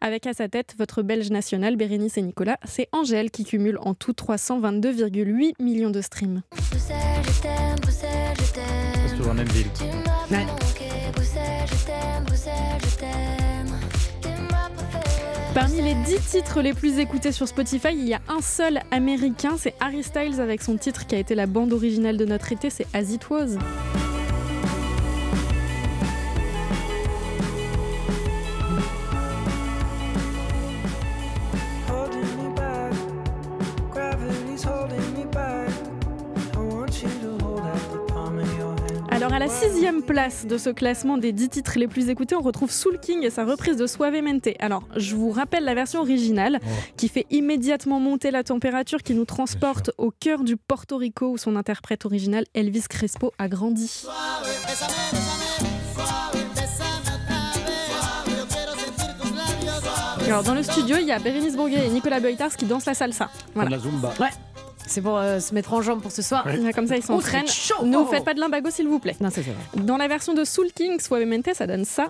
Avec 0.00 0.26
à 0.26 0.34
sa 0.34 0.48
tête 0.48 0.74
votre 0.76 1.02
belge 1.02 1.30
national, 1.30 1.76
Bérénice 1.76 2.18
et 2.18 2.22
Nicolas, 2.22 2.58
c'est 2.64 2.88
Angèle 2.90 3.30
qui 3.30 3.44
cumule 3.44 3.78
en 3.80 3.94
tout 3.94 4.12
322,8 4.12 5.62
millions 5.62 5.90
de 5.90 6.00
streams. 6.00 6.42
Ça, 6.76 6.94
c'est 9.06 9.16
toujours 9.16 9.34
la 9.34 9.34
même 9.34 9.48
ville. 9.48 9.68
Ouais. 10.30 10.46
Parmi 15.56 15.80
les 15.80 15.94
10 15.94 16.20
titres 16.32 16.60
les 16.60 16.74
plus 16.74 16.98
écoutés 16.98 17.32
sur 17.32 17.48
Spotify, 17.48 17.88
il 17.92 18.06
y 18.06 18.12
a 18.12 18.20
un 18.28 18.42
seul 18.42 18.78
américain, 18.90 19.54
c'est 19.56 19.72
Harry 19.80 20.02
Styles 20.02 20.38
avec 20.38 20.60
son 20.60 20.76
titre 20.76 21.06
qui 21.06 21.14
a 21.14 21.18
été 21.18 21.34
la 21.34 21.46
bande 21.46 21.72
originale 21.72 22.18
de 22.18 22.26
notre 22.26 22.52
été, 22.52 22.68
c'est 22.68 22.86
As 22.92 23.10
It 23.10 23.30
Was. 23.30 23.56
Place 40.06 40.46
de 40.46 40.56
ce 40.56 40.70
classement 40.70 41.18
des 41.18 41.32
10 41.32 41.48
titres 41.48 41.72
les 41.76 41.88
plus 41.88 42.08
écoutés, 42.08 42.36
on 42.36 42.40
retrouve 42.40 42.70
Soul 42.70 42.98
King 43.00 43.24
et 43.24 43.30
sa 43.30 43.44
reprise 43.44 43.76
de 43.76 43.86
Suavemente. 43.86 44.48
Alors 44.60 44.84
je 44.96 45.16
vous 45.16 45.30
rappelle 45.30 45.64
la 45.64 45.74
version 45.74 46.00
originale 46.00 46.60
qui 46.96 47.08
fait 47.08 47.26
immédiatement 47.30 47.98
monter 47.98 48.30
la 48.30 48.44
température, 48.44 49.02
qui 49.02 49.14
nous 49.14 49.24
transporte 49.24 49.90
au 49.98 50.12
cœur 50.12 50.44
du 50.44 50.56
Porto 50.56 50.96
Rico 50.96 51.30
où 51.30 51.38
son 51.38 51.56
interprète 51.56 52.06
original 52.06 52.44
Elvis 52.54 52.84
Crespo 52.88 53.32
a 53.38 53.48
grandi. 53.48 54.04
Alors 60.24 60.42
dans 60.44 60.54
le 60.54 60.62
studio, 60.62 60.96
il 61.00 61.06
y 61.06 61.12
a 61.12 61.18
Bérénice 61.18 61.56
Bourguet 61.56 61.86
et 61.86 61.90
Nicolas 61.90 62.20
Beutars 62.20 62.56
qui 62.56 62.64
dansent 62.64 62.86
la 62.86 62.94
salsa. 62.94 63.28
Voilà. 63.54 63.70
la 63.70 63.78
Zumba. 63.78 64.12
C'est 64.86 65.00
pour 65.00 65.16
euh, 65.18 65.40
se 65.40 65.52
mettre 65.54 65.72
en 65.72 65.82
jambe 65.82 66.00
pour 66.00 66.12
ce 66.12 66.22
soir. 66.22 66.46
Comme 66.74 66.86
ça, 66.86 66.96
ils 66.96 67.02
Oh, 67.08 67.20
s'entraînent. 67.20 67.42
c'est 67.46 67.74
chaud. 67.74 67.84
Ne 67.84 67.96
Oh. 67.96 68.04
vous 68.04 68.10
faites 68.10 68.24
pas 68.24 68.34
de 68.34 68.40
limbago, 68.40 68.70
s'il 68.70 68.86
vous 68.88 68.98
plaît. 68.98 69.16
Non, 69.20 69.30
ça 69.30 69.36
c'est 69.36 69.50
vrai. 69.50 69.84
Dans 69.84 69.96
la 69.96 70.06
version 70.08 70.32
de 70.34 70.44
Soul 70.44 70.68
King, 70.74 71.00
Suavemente, 71.00 71.48
ça 71.54 71.66
donne 71.66 71.84
ça. 71.84 72.08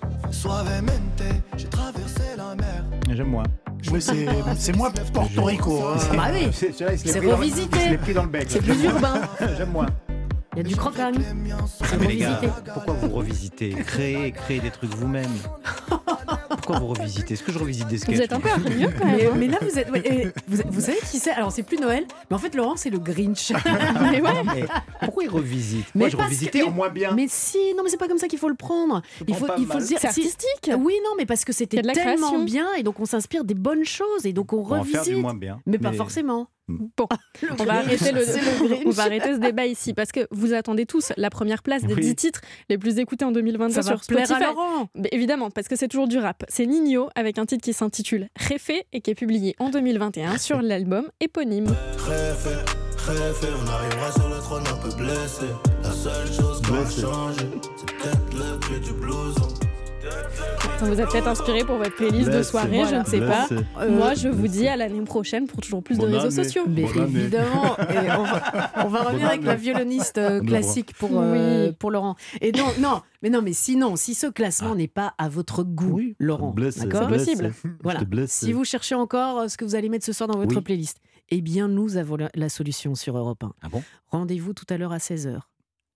j'ai 1.57 1.65
traversé 1.67 2.21
la 2.37 2.55
mer. 2.55 2.83
J'aime 3.11 3.27
moins. 3.29 3.43
Oui, 3.91 4.01
c'est 4.01 4.27
c'est 4.57 4.75
moi 4.75 4.91
Porto 5.13 5.43
Rico. 5.43 5.81
hein. 5.87 5.97
Bah 6.15 6.23
oui, 6.33 6.49
C'est 6.51 6.73
C'est 6.73 7.19
revisité. 7.19 7.97
pris 8.01 8.13
dans 8.13 8.23
le 8.23 8.29
bec. 8.29 8.45
c'est 8.49 8.59
plus 8.61 8.83
urbain. 8.83 9.21
J'aime 9.57 9.71
moins. 9.71 9.85
Il 10.59 10.63
y 10.63 10.65
a 10.65 10.69
du 10.69 10.75
croc 10.75 10.97
à 10.97 11.11
C'est 11.13 11.97
Mais 11.99 12.07
les 12.07 12.17
gars, 12.17 12.35
revisité. 12.37 12.47
pourquoi 12.73 12.93
vous 12.95 13.09
revisitez 13.09 13.69
Créez, 13.85 14.31
créez 14.31 14.59
des 14.59 14.71
trucs 14.71 14.89
vous-même. 14.95 15.29
Pourquoi 16.49 16.79
vous 16.79 16.87
revisitez 16.87 17.35
Est-ce 17.35 17.43
que 17.43 17.51
je 17.51 17.59
revisite 17.59 17.87
des 17.87 17.99
sketchs 17.99 18.15
Vous 18.15 18.21
êtes 18.23 18.33
un 18.33 18.39
peu 18.39 18.49
hargneux 18.49 18.89
quand 18.97 19.05
même. 19.05 19.17
Mais, 19.33 19.37
mais 19.37 19.47
là, 19.47 19.57
vous 19.61 19.77
êtes. 19.77 19.91
ouais, 19.91 20.01
et 20.03 20.27
vous, 20.47 20.63
vous 20.69 20.81
savez 20.81 20.97
qui 21.11 21.19
c'est? 21.19 21.29
Alors, 21.31 21.51
c'est 21.51 21.61
plus 21.61 21.77
Noël, 21.77 22.05
mais 22.31 22.35
en 22.35 22.39
fait, 22.39 22.55
Laurent, 22.55 22.75
c'est 22.75 22.89
le 22.89 22.97
Grinch. 22.97 23.51
Mais 24.11 24.19
ouais. 24.19 24.31
Mais 24.55 24.65
pourquoi 25.01 25.23
ils 25.25 25.29
revisitent 25.29 25.85
Mais 25.93 25.99
Moi, 25.99 26.09
je 26.09 26.17
revisitais 26.17 26.61
que- 26.61 26.65
en 26.65 26.71
moins 26.71 26.89
bien. 26.89 27.11
mais 27.13 27.27
si, 27.29 27.57
non, 27.77 27.83
mais 27.83 27.89
c'est 27.89 27.97
pas 27.97 28.07
comme 28.07 28.17
ça 28.17 28.27
qu'il 28.27 28.39
faut 28.39 28.49
le 28.49 28.55
prendre. 28.55 29.01
Il 29.27 29.35
faut, 29.35 29.45
il 29.59 29.65
faut 29.67 29.77
dire. 29.77 29.99
C'est 30.01 30.07
artistique. 30.07 30.71
Oui, 30.77 30.93
non, 31.03 31.11
mais 31.17 31.25
parce 31.27 31.45
que 31.45 31.51
Il 31.51 31.55
c'était 31.55 31.81
tellement 31.83 31.93
création. 32.29 32.43
bien 32.45 32.67
et 32.77 32.83
donc 32.83 32.99
on 32.99 33.05
s'inspire 33.05 33.43
des 33.43 33.53
bonnes 33.53 33.85
choses 33.85 34.25
et 34.25 34.33
donc 34.33 34.53
on 34.53 34.61
On 34.61 34.63
va 34.63 34.77
en 34.79 34.83
faire 34.83 35.03
du 35.03 35.09
revisite. 35.09 35.21
moins 35.21 35.33
bien. 35.35 35.61
Mais 35.67 35.77
pas 35.77 35.93
forcément. 35.93 36.47
Bon, 36.69 37.07
on 37.59 37.63
va 37.63 37.75
arrêter 37.75 38.11
le, 38.11 38.25
C'est 38.25 38.41
le 38.41 38.67
Grinch. 38.67 38.81
on 38.85 38.89
va 38.89 39.03
arrêter 39.03 39.33
ce 39.35 39.39
débat 39.39 39.65
ici 39.65 39.93
parce 39.93 40.11
que 40.11 40.27
vous 40.31 40.53
attendez 40.53 40.85
tous 40.85 41.13
la 41.15 41.29
première 41.29 41.63
place 41.63 41.83
des 41.83 41.93
Oui. 41.93 42.01
10 42.01 42.15
titres 42.15 42.41
les 42.69 42.77
plus 42.77 42.99
écoutés 42.99 43.23
en 43.23 43.31
2022 43.31 43.73
Ça 43.73 43.81
va 43.81 43.87
sur 43.97 44.03
Spotify. 44.03 44.33
Mais 44.95 45.07
évidemment, 45.13 45.49
parce 45.49 45.67
que 45.69 45.75
c'est 45.77 45.87
toujours 45.87 46.07
du 46.09 46.17
rap. 46.17 46.43
C'est 46.49 46.65
Nino 46.65 47.09
avec 47.15 47.37
un 47.37 47.45
titre 47.45 47.63
qui 47.63 47.71
s'intitule 47.73 48.27
Réfé 48.35 48.85
et 48.91 48.99
qui 49.01 49.11
est 49.11 49.15
publié 49.15 49.55
en 49.59 49.69
2021 49.69 50.37
sur 50.39 50.61
l'album 50.61 51.07
éponyme. 51.21 51.67
Réfé, 51.99 52.55
réfé, 53.07 53.47
on 53.63 53.69
arrivera 53.69 54.11
sur 54.11 54.27
le 54.27 54.37
trône 54.39 54.63
un 54.67 54.77
peu 54.77 54.93
blessé. 54.97 55.45
La 55.83 55.91
seule 55.91 56.27
chose 56.27 56.61
qui 56.61 56.71
va 56.71 56.81
Blessé. 56.81 57.01
changer, 57.01 57.47
c'est 57.77 57.85
peut-être 57.95 58.33
le 58.33 58.59
prix 58.59 58.79
du 58.81 58.91
blouson. 58.91 59.46
Ça 60.79 60.85
vous 60.85 61.01
a 61.01 61.07
peut-être 61.07 61.27
inspiré 61.27 61.63
pour 61.63 61.77
votre 61.77 61.95
playlist 61.95 62.29
de 62.29 62.43
soirée, 62.43 62.83
je 62.89 62.95
ne 62.95 63.03
sais 63.03 63.19
pas. 63.19 63.47
Euh, 63.81 63.89
Moi, 63.89 64.13
je 64.13 64.27
vous 64.27 64.47
dis 64.47 64.67
à 64.67 64.75
l'année 64.77 65.01
prochaine 65.01 65.47
pour 65.47 65.59
toujours 65.59 65.81
plus 65.83 65.97
de 65.97 66.05
réseaux 66.05 66.19
année. 66.19 66.29
sociaux. 66.31 66.63
Mais 66.67 66.83
évidemment, 66.83 67.75
et 67.89 68.11
on 68.11 68.23
va, 68.23 68.71
on 68.85 68.87
va 68.87 69.01
revenir 69.03 69.27
avec 69.27 69.43
la 69.43 69.55
violoniste 69.55 70.19
euh, 70.19 70.39
classique 70.41 70.93
pour, 70.95 71.09
euh, 71.13 71.67
Oui. 71.69 71.75
pour 71.79 71.89
Laurent. 71.89 72.15
Et 72.41 72.51
non, 72.51 72.67
non, 72.79 73.01
mais 73.23 73.29
non, 73.31 73.41
mais 73.41 73.53
sinon, 73.53 73.95
si 73.95 74.13
ce 74.13 74.27
classement 74.27 74.75
n'est 74.75 74.87
pas 74.87 75.13
à 75.17 75.29
votre 75.29 75.63
goût, 75.63 75.99
Laurent, 76.19 76.53
d'accord 76.55 77.09
C'est 77.09 77.17
possible. 77.17 77.53
Voilà. 77.83 78.01
Si 78.27 78.53
vous 78.53 78.63
cherchez 78.63 78.93
encore 78.95 79.49
ce 79.49 79.57
que 79.57 79.65
vous 79.65 79.73
allez 79.75 79.89
mettre 79.89 80.05
ce 80.05 80.13
soir 80.13 80.27
dans 80.27 80.37
votre 80.37 80.55
Oui. 80.55 80.61
playlist, 80.61 80.97
eh 81.29 81.41
bien, 81.41 81.67
nous 81.67 81.97
avons 81.97 82.17
la, 82.17 82.29
la 82.35 82.49
solution 82.49 82.93
sur 82.93 83.17
Europe 83.17 83.43
1. 83.43 83.51
Ah 83.63 83.69
bon? 83.69 83.83
Rendez-vous 84.11 84.53
tout 84.53 84.65
à 84.69 84.77
l'heure 84.77 84.91
à 84.93 84.97
16h 84.99 85.39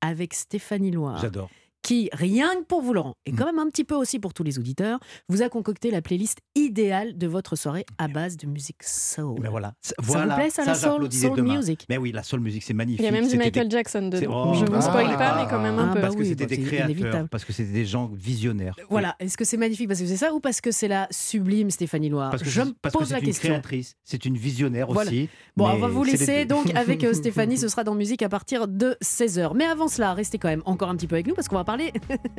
avec 0.02 0.34
Stéphanie 0.34 0.90
Loire, 0.92 1.20
J'adore. 1.22 1.50
Qui, 1.82 2.10
rien 2.14 2.50
que 2.60 2.64
pour 2.66 2.82
vous, 2.82 2.94
Laurent, 2.94 3.16
et 3.26 3.32
Mm. 3.32 3.36
quand 3.36 3.46
même 3.46 3.60
un 3.60 3.68
petit 3.70 3.84
peu 3.84 3.96
aussi 3.96 4.20
pour 4.20 4.34
tous 4.34 4.44
les 4.44 4.60
auditeurs, 4.60 5.00
vous 5.30 5.42
a 5.42 5.50
concocté 5.50 5.90
la 5.92 6.02
playlist 6.02 6.40
idéale 6.56 7.18
de 7.18 7.28
votre 7.28 7.56
soirée 7.56 7.86
à 7.98 8.08
base 8.08 8.38
de 8.38 8.46
musique 8.48 8.84
soul. 8.84 9.40
Mais 9.42 9.50
voilà. 9.50 9.74
Ça 9.82 9.94
Ça 9.98 10.26
vous 10.28 10.36
plaît, 10.36 10.50
ça, 10.50 10.66
la 10.66 10.76
soul, 10.76 11.10
music? 11.42 11.86
Mais 11.90 11.98
oui, 11.98 12.12
la 12.12 12.24
soul 12.24 12.40
music, 12.40 12.64
c'est 12.64 12.74
magnifique. 12.74 13.02
Il 13.02 13.06
y 13.06 13.08
a 13.08 13.12
même 13.12 13.28
du 13.28 13.38
Michael 13.38 13.68
des- 13.68 13.78
Jackson 13.78 14.10
dedans. 14.10 14.52
oh, 14.52 14.54
je 14.54 14.66
vous 14.66 14.74
ah, 14.76 14.82
spoil 14.82 15.08
ah, 15.12 15.18
pas, 15.18 15.36
mais 15.44 15.50
quand 15.50 15.60
même 15.62 15.80
un 15.80 15.90
ah, 15.90 15.94
peu. 15.94 16.02
Parce 16.02 16.16
que 16.16 16.20
oui, 16.22 16.28
c'était 16.28 16.46
des 16.46 16.60
créateurs, 16.60 16.90
inévitable. 16.90 17.30
parce 17.30 17.46
que 17.46 17.54
c'était 17.54 17.72
des 17.72 17.86
gens 17.86 18.10
visionnaires. 18.14 18.76
Voilà, 18.90 19.16
est-ce 19.20 19.38
que 19.38 19.46
c'est 19.46 19.58
magnifique? 19.58 19.88
Parce 19.88 20.00
que 20.02 20.06
c'est 20.08 20.18
ça 20.18 20.34
ou 20.34 20.40
parce 20.40 20.62
que 20.62 20.72
c'est 20.72 20.88
la 20.88 21.08
sublime 21.12 21.70
Stéphanie 21.72 22.10
Loire? 22.10 22.30
Parce 22.32 22.44
que 22.44 22.50
Je 22.50 22.62
me 22.62 22.74
parce 22.82 22.94
que 22.94 23.00
pose 23.00 23.08
c'est 23.08 23.14
la 23.14 23.20
une 23.20 23.26
question. 23.26 23.50
créatrice, 23.50 23.96
c'est 24.04 24.26
une 24.26 24.38
visionnaire 24.38 24.88
Voilà. 24.92 25.10
aussi. 25.10 25.30
Bon, 25.58 25.68
on 25.70 25.78
va 25.78 25.88
vous 25.88 26.04
laisser 26.04 26.46
donc 26.46 26.74
avec 26.76 27.04
euh, 27.04 27.14
Stéphanie, 27.22 27.58
ce 27.58 27.68
sera 27.68 27.84
dans 27.84 27.96
musique 27.96 28.22
à 28.22 28.30
partir 28.30 28.68
de 28.68 28.96
16h. 29.04 29.54
Mais 29.56 29.66
avant 29.66 29.88
cela, 29.88 30.14
restez 30.14 30.38
quand 30.38 30.48
même 30.50 30.64
encore 30.66 30.90
un 30.90 30.96
petit 30.96 31.08
peu 31.08 31.16
avec 31.16 31.28
nous 31.28 31.34
parce 31.34 31.48
qu'on 31.48 31.56
va 31.56 31.64
parler 31.72 31.94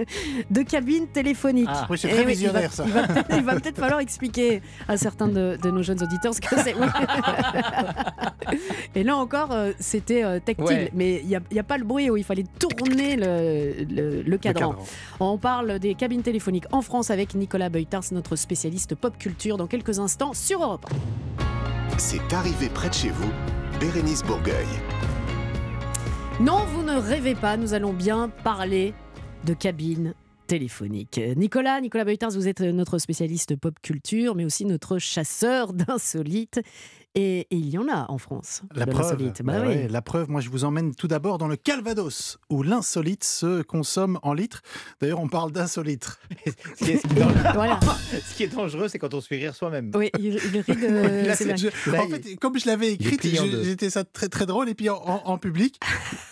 de 0.50 0.62
cabine 0.62 1.06
téléphonique. 1.08 1.68
Ah. 1.70 1.86
Oui, 1.88 1.98
c'est 1.98 2.08
Eh 2.08 2.12
très 2.12 2.20
il 2.22 2.24
va- 2.26 2.30
visionnaire, 2.32 2.72
ça. 2.72 2.84
Il 2.86 2.92
va, 2.92 3.06
peut-être- 3.06 3.36
il 3.36 3.42
va 3.44 3.54
peut-être 3.54 3.78
falloir 3.78 4.00
expliquer 4.00 4.62
à 4.88 4.96
certains 4.96 5.28
de, 5.28 5.58
de 5.62 5.70
nos 5.70 5.82
jeunes 5.82 6.02
auditeurs 6.02 6.34
ce 6.34 6.40
que 6.40 6.56
c'est. 6.60 6.74
Oui. 6.74 6.86
Et 8.94 9.02
là 9.04 9.16
encore, 9.16 9.52
euh, 9.52 9.72
c'était 9.78 10.24
euh, 10.24 10.38
tactile, 10.40 10.66
Ouais. 10.66 10.90
mais 10.94 11.20
il 11.22 11.28
n'y 11.28 11.36
a, 11.36 11.40
il 11.50 11.56
y 11.56 11.60
a 11.60 11.62
pas 11.62 11.78
le 11.78 11.84
bruit 11.84 12.10
où 12.10 12.16
il 12.16 12.24
fallait 12.24 12.44
tourner 12.58 13.16
le, 13.16 13.84
le- 13.88 14.22
le 14.22 14.38
cadran. 14.38 14.70
cadran. 14.70 14.84
On 15.20 15.38
parle 15.38 15.78
des 15.78 15.94
cabines 15.94 16.22
téléphoniques 16.22 16.66
en 16.72 16.82
France 16.82 17.10
avec 17.10 17.34
Nicolas 17.34 17.68
Beutars, 17.70 18.02
notre 18.12 18.36
spécialiste 18.36 18.94
pop 18.94 19.16
culture, 19.18 19.56
dans 19.56 19.66
quelques 19.66 19.98
instants 19.98 20.32
sur 20.34 20.62
Europe 20.62 20.86
1. 21.94 21.98
C'est 21.98 22.32
arrivé 22.32 22.68
près 22.68 22.88
de 22.88 22.94
chez 22.94 23.10
vous, 23.10 23.30
Bérénice 23.80 24.22
Bourgueil. 24.24 24.66
Non, 26.40 26.60
vous 26.74 26.82
ne 26.82 26.96
rêvez 26.96 27.34
pas, 27.34 27.56
nous 27.56 27.74
allons 27.74 27.92
bien 27.92 28.28
parler 28.42 28.94
de 29.44 29.54
cabines 29.54 30.14
téléphoniques. 30.46 31.20
Nicolas, 31.36 31.80
Nicolas 31.80 32.04
Beutars, 32.04 32.30
vous 32.32 32.48
êtes 32.48 32.60
notre 32.60 32.98
spécialiste 32.98 33.56
pop 33.56 33.74
culture, 33.82 34.34
mais 34.34 34.44
aussi 34.44 34.64
notre 34.64 34.98
chasseur 34.98 35.72
d'insolites. 35.72 36.60
Et, 37.14 37.40
et 37.40 37.46
il 37.56 37.68
y 37.68 37.76
en 37.76 37.88
a 37.88 38.06
en 38.10 38.16
France. 38.16 38.62
La 38.74 38.86
preuve, 38.86 39.12
l'insolite. 39.18 39.42
Bah 39.42 39.52
bah 39.54 39.58
oui. 39.62 39.74
ouais, 39.74 39.88
la 39.88 40.00
preuve, 40.00 40.30
moi 40.30 40.40
je 40.40 40.48
vous 40.48 40.64
emmène 40.64 40.94
tout 40.94 41.08
d'abord 41.08 41.36
dans 41.36 41.46
le 41.48 41.56
Calvados, 41.56 42.38
où 42.48 42.62
l'insolite 42.62 43.22
se 43.22 43.60
consomme 43.60 44.18
en 44.22 44.32
litres. 44.32 44.62
D'ailleurs, 45.00 45.20
on 45.20 45.28
parle 45.28 45.52
d'insolite. 45.52 46.18
Ce 46.78 46.84
qui 46.84 46.90
est- 46.92 46.96
ce 47.02 47.06
qui 47.14 47.20
est 47.20 47.22
Voilà. 47.54 47.78
ce 48.26 48.34
qui 48.34 48.44
est 48.44 48.48
dangereux, 48.54 48.88
c'est 48.88 48.98
quand 48.98 49.12
on 49.12 49.20
se 49.20 49.26
fait 49.26 49.36
rire 49.36 49.54
soi-même. 49.54 49.90
Oui, 49.94 50.10
il, 50.18 50.24
il 50.36 50.60
rit 50.60 50.76
de. 50.76 51.26
Là, 51.26 51.34
je- 51.34 51.90
Là, 51.90 52.02
en 52.02 52.08
fait, 52.08 52.36
comme 52.36 52.58
je 52.58 52.66
l'avais 52.66 52.96
deux. 52.96 53.62
j'étais 53.64 53.90
ça 53.90 54.04
très 54.04 54.28
très 54.30 54.46
drôle. 54.46 54.70
Et 54.70 54.74
puis 54.74 54.88
en, 54.88 54.96
en- 54.96 55.22
en 55.26 55.36
public, 55.38 55.78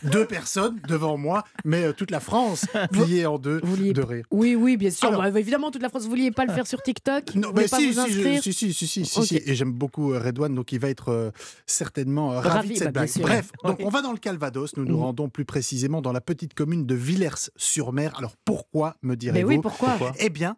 deux 0.02 0.24
personnes 0.24 0.80
devant 0.88 1.18
moi, 1.18 1.44
mais 1.66 1.84
euh, 1.84 1.92
toute 1.92 2.10
la 2.10 2.20
France 2.20 2.64
pliée 2.92 3.26
en 3.26 3.38
deux 3.38 3.60
Vous 3.62 3.76
vouliez- 3.76 3.92
de 3.92 4.02
rire. 4.02 4.24
Oui, 4.30 4.54
oui, 4.54 4.78
bien 4.78 4.90
sûr. 4.90 5.08
Alors- 5.08 5.20
Bah, 5.30 5.38
évidemment, 5.40 5.70
toute 5.70 5.82
la 5.82 5.90
France, 5.90 6.04
vous 6.04 6.08
vouliez 6.10 6.30
pas 6.30 6.46
le 6.46 6.52
faire 6.54 6.66
sur 6.66 6.80
TikTok 6.82 7.34
Non, 7.34 7.50
mais 7.54 7.68
si, 7.68 7.90
vous 7.90 8.00
si, 8.06 8.12
si, 8.42 8.52
si, 8.54 8.72
si, 8.72 8.88
si, 8.88 9.04
si, 9.04 9.18
Ok. 9.18 9.24
si. 9.26 9.42
Et 9.44 9.54
j'aime 9.54 9.72
beaucoup 9.72 10.12
euh, 10.14 10.18
Redouane, 10.18 10.54
donc 10.54 10.69
il 10.72 10.78
va 10.80 10.88
être 10.88 11.08
euh, 11.10 11.30
certainement 11.66 12.32
euh, 12.32 12.40
ravi, 12.40 12.48
Ravi, 12.50 12.68
de 12.70 12.74
cette 12.78 12.92
bah, 12.92 13.04
blague. 13.04 13.20
Bref, 13.20 13.52
donc 13.64 13.78
on 13.80 13.88
va 13.88 14.02
dans 14.02 14.12
le 14.12 14.18
Calvados. 14.18 14.76
Nous 14.76 14.84
nous 14.84 14.96
Mhm. 14.96 15.02
rendons 15.02 15.28
plus 15.28 15.44
précisément 15.44 16.02
dans 16.02 16.12
la 16.12 16.20
petite 16.20 16.54
commune 16.54 16.86
de 16.86 16.94
Villers-sur-Mer. 16.94 18.14
Alors 18.18 18.36
pourquoi, 18.44 18.96
me 19.02 19.10
Mais 19.10 19.16
direz-vous 19.16 19.48
oui, 19.48 19.58
pourquoi 19.60 19.98
Eh 20.18 20.30
bien, 20.30 20.56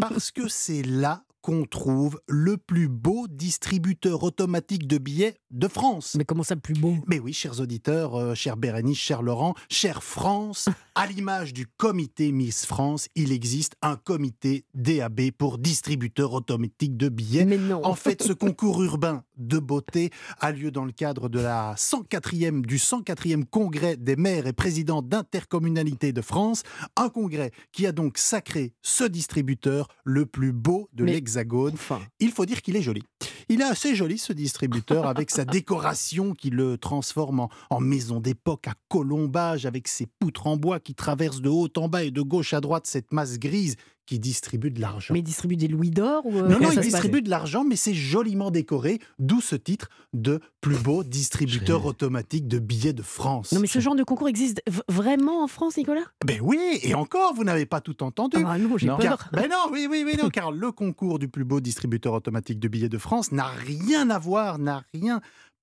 parce 0.00 0.30
que 0.30 0.48
c'est 0.48 0.82
là 0.82 1.24
qu'on 1.40 1.64
trouve 1.66 2.18
le 2.26 2.56
plus 2.56 2.88
beau 2.88 3.26
distributeur 3.28 4.22
automatique 4.22 4.86
de 4.86 4.96
billets 4.96 5.34
de 5.50 5.68
France. 5.68 6.14
Mais 6.16 6.24
comment 6.24 6.42
ça, 6.42 6.56
plus 6.56 6.72
beau? 6.72 6.94
Mais 7.06 7.18
oui, 7.18 7.34
chers 7.34 7.60
auditeurs, 7.60 8.14
euh, 8.14 8.34
chers 8.34 8.56
Bérénice, 8.56 8.96
cher 8.96 9.20
Laurent, 9.20 9.52
chère 9.70 10.02
France, 10.02 10.70
à 10.94 11.06
l'image 11.06 11.52
du 11.52 11.66
comité 11.66 12.32
Miss 12.32 12.64
France, 12.64 13.08
il 13.14 13.30
existe 13.30 13.74
un 13.82 13.96
comité 13.96 14.64
DAB 14.72 15.32
pour 15.36 15.58
distributeur 15.58 16.32
automatique 16.32 16.96
de 16.96 17.10
billets. 17.10 17.44
Mais 17.44 17.58
non. 17.58 17.84
En 17.84 17.94
fait, 17.94 18.22
ce 18.22 18.32
concours 18.44 18.82
urbain 18.82 19.22
de 19.36 19.58
beauté 19.58 20.10
a 20.40 20.52
lieu 20.52 20.70
dans 20.70 20.84
le 20.84 20.92
cadre 20.92 21.28
de 21.28 21.40
la 21.40 21.74
104e, 21.74 22.62
du 22.62 22.76
104e 22.76 23.44
congrès 23.44 23.96
des 23.96 24.16
maires 24.16 24.46
et 24.46 24.52
présidents 24.52 25.02
d'intercommunalité 25.02 26.12
de 26.12 26.20
France, 26.20 26.62
un 26.96 27.08
congrès 27.08 27.50
qui 27.72 27.86
a 27.86 27.92
donc 27.92 28.18
sacré 28.18 28.72
ce 28.82 29.04
distributeur 29.04 29.88
le 30.04 30.26
plus 30.26 30.52
beau 30.52 30.88
de 30.92 31.04
l'Hexagone. 31.04 31.74
Enfin, 31.74 32.00
Il 32.20 32.32
faut 32.32 32.46
dire 32.46 32.62
qu'il 32.62 32.76
est 32.76 32.82
joli. 32.82 33.02
Il 33.48 33.60
est 33.60 33.64
assez 33.64 33.94
joli 33.94 34.18
ce 34.18 34.32
distributeur 34.32 35.06
avec 35.06 35.30
sa 35.30 35.44
décoration 35.44 36.32
qui 36.32 36.50
le 36.50 36.78
transforme 36.78 37.40
en, 37.40 37.50
en 37.70 37.80
maison 37.80 38.20
d'époque 38.20 38.68
à 38.68 38.74
colombage 38.88 39.66
avec 39.66 39.88
ses 39.88 40.06
poutres 40.18 40.46
en 40.46 40.56
bois 40.56 40.80
qui 40.80 40.94
traversent 40.94 41.42
de 41.42 41.50
haut 41.50 41.68
en 41.76 41.88
bas 41.88 42.04
et 42.04 42.10
de 42.10 42.22
gauche 42.22 42.54
à 42.54 42.60
droite 42.60 42.86
cette 42.86 43.12
masse 43.12 43.38
grise 43.38 43.76
qui 44.06 44.18
distribue 44.18 44.70
de 44.70 44.80
l'argent. 44.80 45.14
Mais 45.14 45.20
il 45.20 45.24
distribue 45.24 45.56
des 45.56 45.68
louis 45.68 45.90
d'or 45.90 46.26
ou 46.26 46.36
euh, 46.38 46.48
Non, 46.48 46.58
non, 46.60 46.70
il 46.70 46.80
distribue 46.80 47.22
de 47.22 47.30
l'argent, 47.30 47.64
mais 47.64 47.76
c'est 47.76 47.94
joliment 47.94 48.50
décoré, 48.50 48.98
d'où 49.18 49.40
ce 49.40 49.56
titre 49.56 49.88
de 50.12 50.40
plus 50.60 50.76
beau 50.76 51.02
distributeur 51.04 51.86
automatique 51.86 52.46
de 52.46 52.58
billets 52.58 52.92
de 52.92 53.02
France. 53.02 53.52
Non, 53.52 53.60
mais 53.60 53.66
ce 53.66 53.78
genre 53.78 53.94
de 53.96 54.02
concours 54.04 54.28
existe 54.28 54.60
vraiment 54.88 55.42
en 55.42 55.46
France, 55.48 55.76
Nicolas? 55.78 56.04
Ben 56.24 56.38
oui, 56.42 56.58
et 56.82 56.94
encore, 56.94 57.34
vous 57.34 57.44
n'avez 57.44 57.66
pas 57.66 57.80
tout 57.80 58.02
entendu. 58.02 58.36
Ah 58.40 58.42
bah 58.44 58.58
non, 58.58 58.76
j'ai 58.76 58.86
Non. 58.86 58.96
peur. 58.98 59.18
Car, 59.18 59.30
ben 59.32 59.48
non, 59.50 59.70
oui, 59.72 59.86
oui, 59.90 60.02
oui, 60.04 60.14
non, 60.22 60.28
car 60.32 60.52
le 60.52 60.70
concours 60.72 61.18
du 61.18 61.28
plus 61.28 61.44
beau 61.44 61.60
distributeur 61.60 62.12
automatique 62.12 62.58
de 62.60 62.68
billets 62.68 62.88
de 62.90 62.98
France 62.98 63.32
n'a 63.32 63.46
rien 63.46 64.10
à 64.10 64.18
voir, 64.18 64.58
n'a 64.58 64.84
rien, 64.92 65.20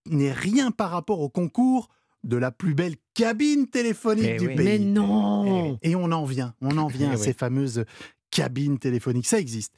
n'est 0.10 0.32
rien 0.34 0.72
par 0.72 0.90
rapport 0.90 1.20
au 1.22 1.30
concours 1.30 1.90
de 2.24 2.38
la 2.38 2.52
plus 2.52 2.76
belle 2.76 2.96
cabine 3.16 3.68
téléphonique 3.68 4.26
Eh 4.28 4.38
du 4.38 4.48
oui. 4.48 4.56
pays. 4.56 4.66
Mais 4.66 4.80
non 4.80 5.80
Et 5.82 5.96
on 5.96 6.12
en 6.12 6.24
vient, 6.26 6.54
on 6.62 6.78
en 6.78 6.88
vient 6.88 7.10
Eh 7.12 7.14
à 7.16 7.18
oui. 7.18 7.24
ces 7.24 7.34
fameuses 7.34 7.84
cabines 8.32 8.80
téléphoniques, 8.80 9.28
ça 9.28 9.40
existe. 9.40 9.74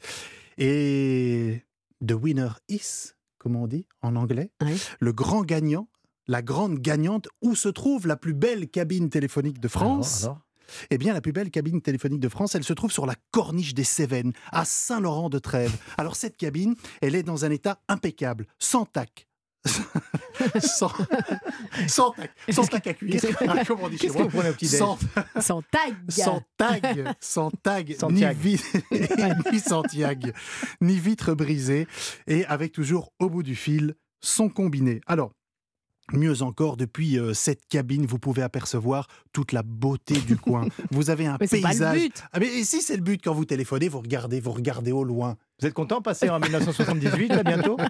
Et 0.57 1.63
the 2.05 2.13
winner 2.13 2.49
is, 2.69 3.11
comme 3.37 3.55
on 3.55 3.67
dit 3.67 3.85
en 4.01 4.15
anglais, 4.15 4.51
le 4.99 5.13
grand 5.13 5.41
gagnant, 5.41 5.89
la 6.27 6.41
grande 6.41 6.79
gagnante, 6.79 7.27
où 7.41 7.55
se 7.55 7.69
trouve 7.69 8.07
la 8.07 8.15
plus 8.15 8.33
belle 8.33 8.69
cabine 8.69 9.09
téléphonique 9.09 9.59
de 9.59 9.67
France 9.67 10.23
Alors, 10.23 10.35
alors 10.35 10.41
eh 10.89 10.97
bien, 10.97 11.13
la 11.13 11.21
plus 11.21 11.33
belle 11.33 11.51
cabine 11.51 11.81
téléphonique 11.81 12.19
de 12.19 12.29
France, 12.29 12.55
elle 12.55 12.63
se 12.63 12.73
trouve 12.73 12.91
sur 12.91 13.05
la 13.05 13.15
corniche 13.31 13.73
des 13.73 13.83
Cévennes, 13.83 14.33
à 14.51 14.65
Saint-Laurent-de-Trèves. 14.65 15.75
Alors, 15.97 16.15
cette 16.15 16.37
cabine, 16.37 16.75
elle 17.01 17.15
est 17.15 17.23
dans 17.23 17.45
un 17.45 17.51
état 17.51 17.81
impeccable, 17.87 18.47
sans 18.59 18.85
tac. 18.85 19.27
sans, 20.59 20.91
sans 21.87 22.11
tac, 22.11 22.31
sans 22.49 22.63
à 22.73 22.79
cuire, 22.93 23.21
on 23.81 23.89
dit 23.89 23.97
chez 23.97 24.09
moi. 24.09 24.27
tag 25.71 25.95
sans 26.09 26.41
tag, 26.57 27.15
sans 27.19 27.51
tag, 27.51 27.95
Sans 27.97 28.09
ni, 30.81 30.99
vitre 30.99 31.33
brisée, 31.33 31.87
et 32.27 32.45
avec 32.45 32.71
toujours 32.71 33.11
au 33.19 33.29
bout 33.29 33.43
du 33.43 33.55
fil 33.55 33.95
son 34.21 34.49
combiné. 34.49 35.01
Alors, 35.07 35.31
Mieux 36.11 36.41
encore, 36.41 36.75
depuis 36.75 37.17
euh, 37.17 37.33
cette 37.33 37.65
cabine, 37.67 38.05
vous 38.05 38.19
pouvez 38.19 38.41
apercevoir 38.41 39.07
toute 39.31 39.53
la 39.53 39.63
beauté 39.63 40.15
du 40.19 40.35
coin. 40.35 40.67
Vous 40.91 41.09
avez 41.09 41.27
un 41.27 41.37
Mais 41.39 41.47
c'est 41.47 41.61
pas 41.61 41.69
le 41.69 41.79
paysage. 41.79 42.01
but. 42.01 42.23
Ah, 42.33 42.39
mais 42.39 42.63
si 42.65 42.81
c'est 42.81 42.97
le 42.97 43.01
but 43.01 43.21
quand 43.23 43.33
vous 43.33 43.45
téléphonez, 43.45 43.87
vous 43.87 43.99
regardez, 43.99 44.41
vous 44.41 44.51
regardez 44.51 44.91
au 44.91 45.05
loin. 45.05 45.37
Vous 45.61 45.67
êtes 45.67 45.73
content 45.73 45.97
de 45.97 46.03
passer 46.03 46.29
en 46.29 46.39
1978, 46.39 47.27
là, 47.29 47.43
bientôt? 47.43 47.77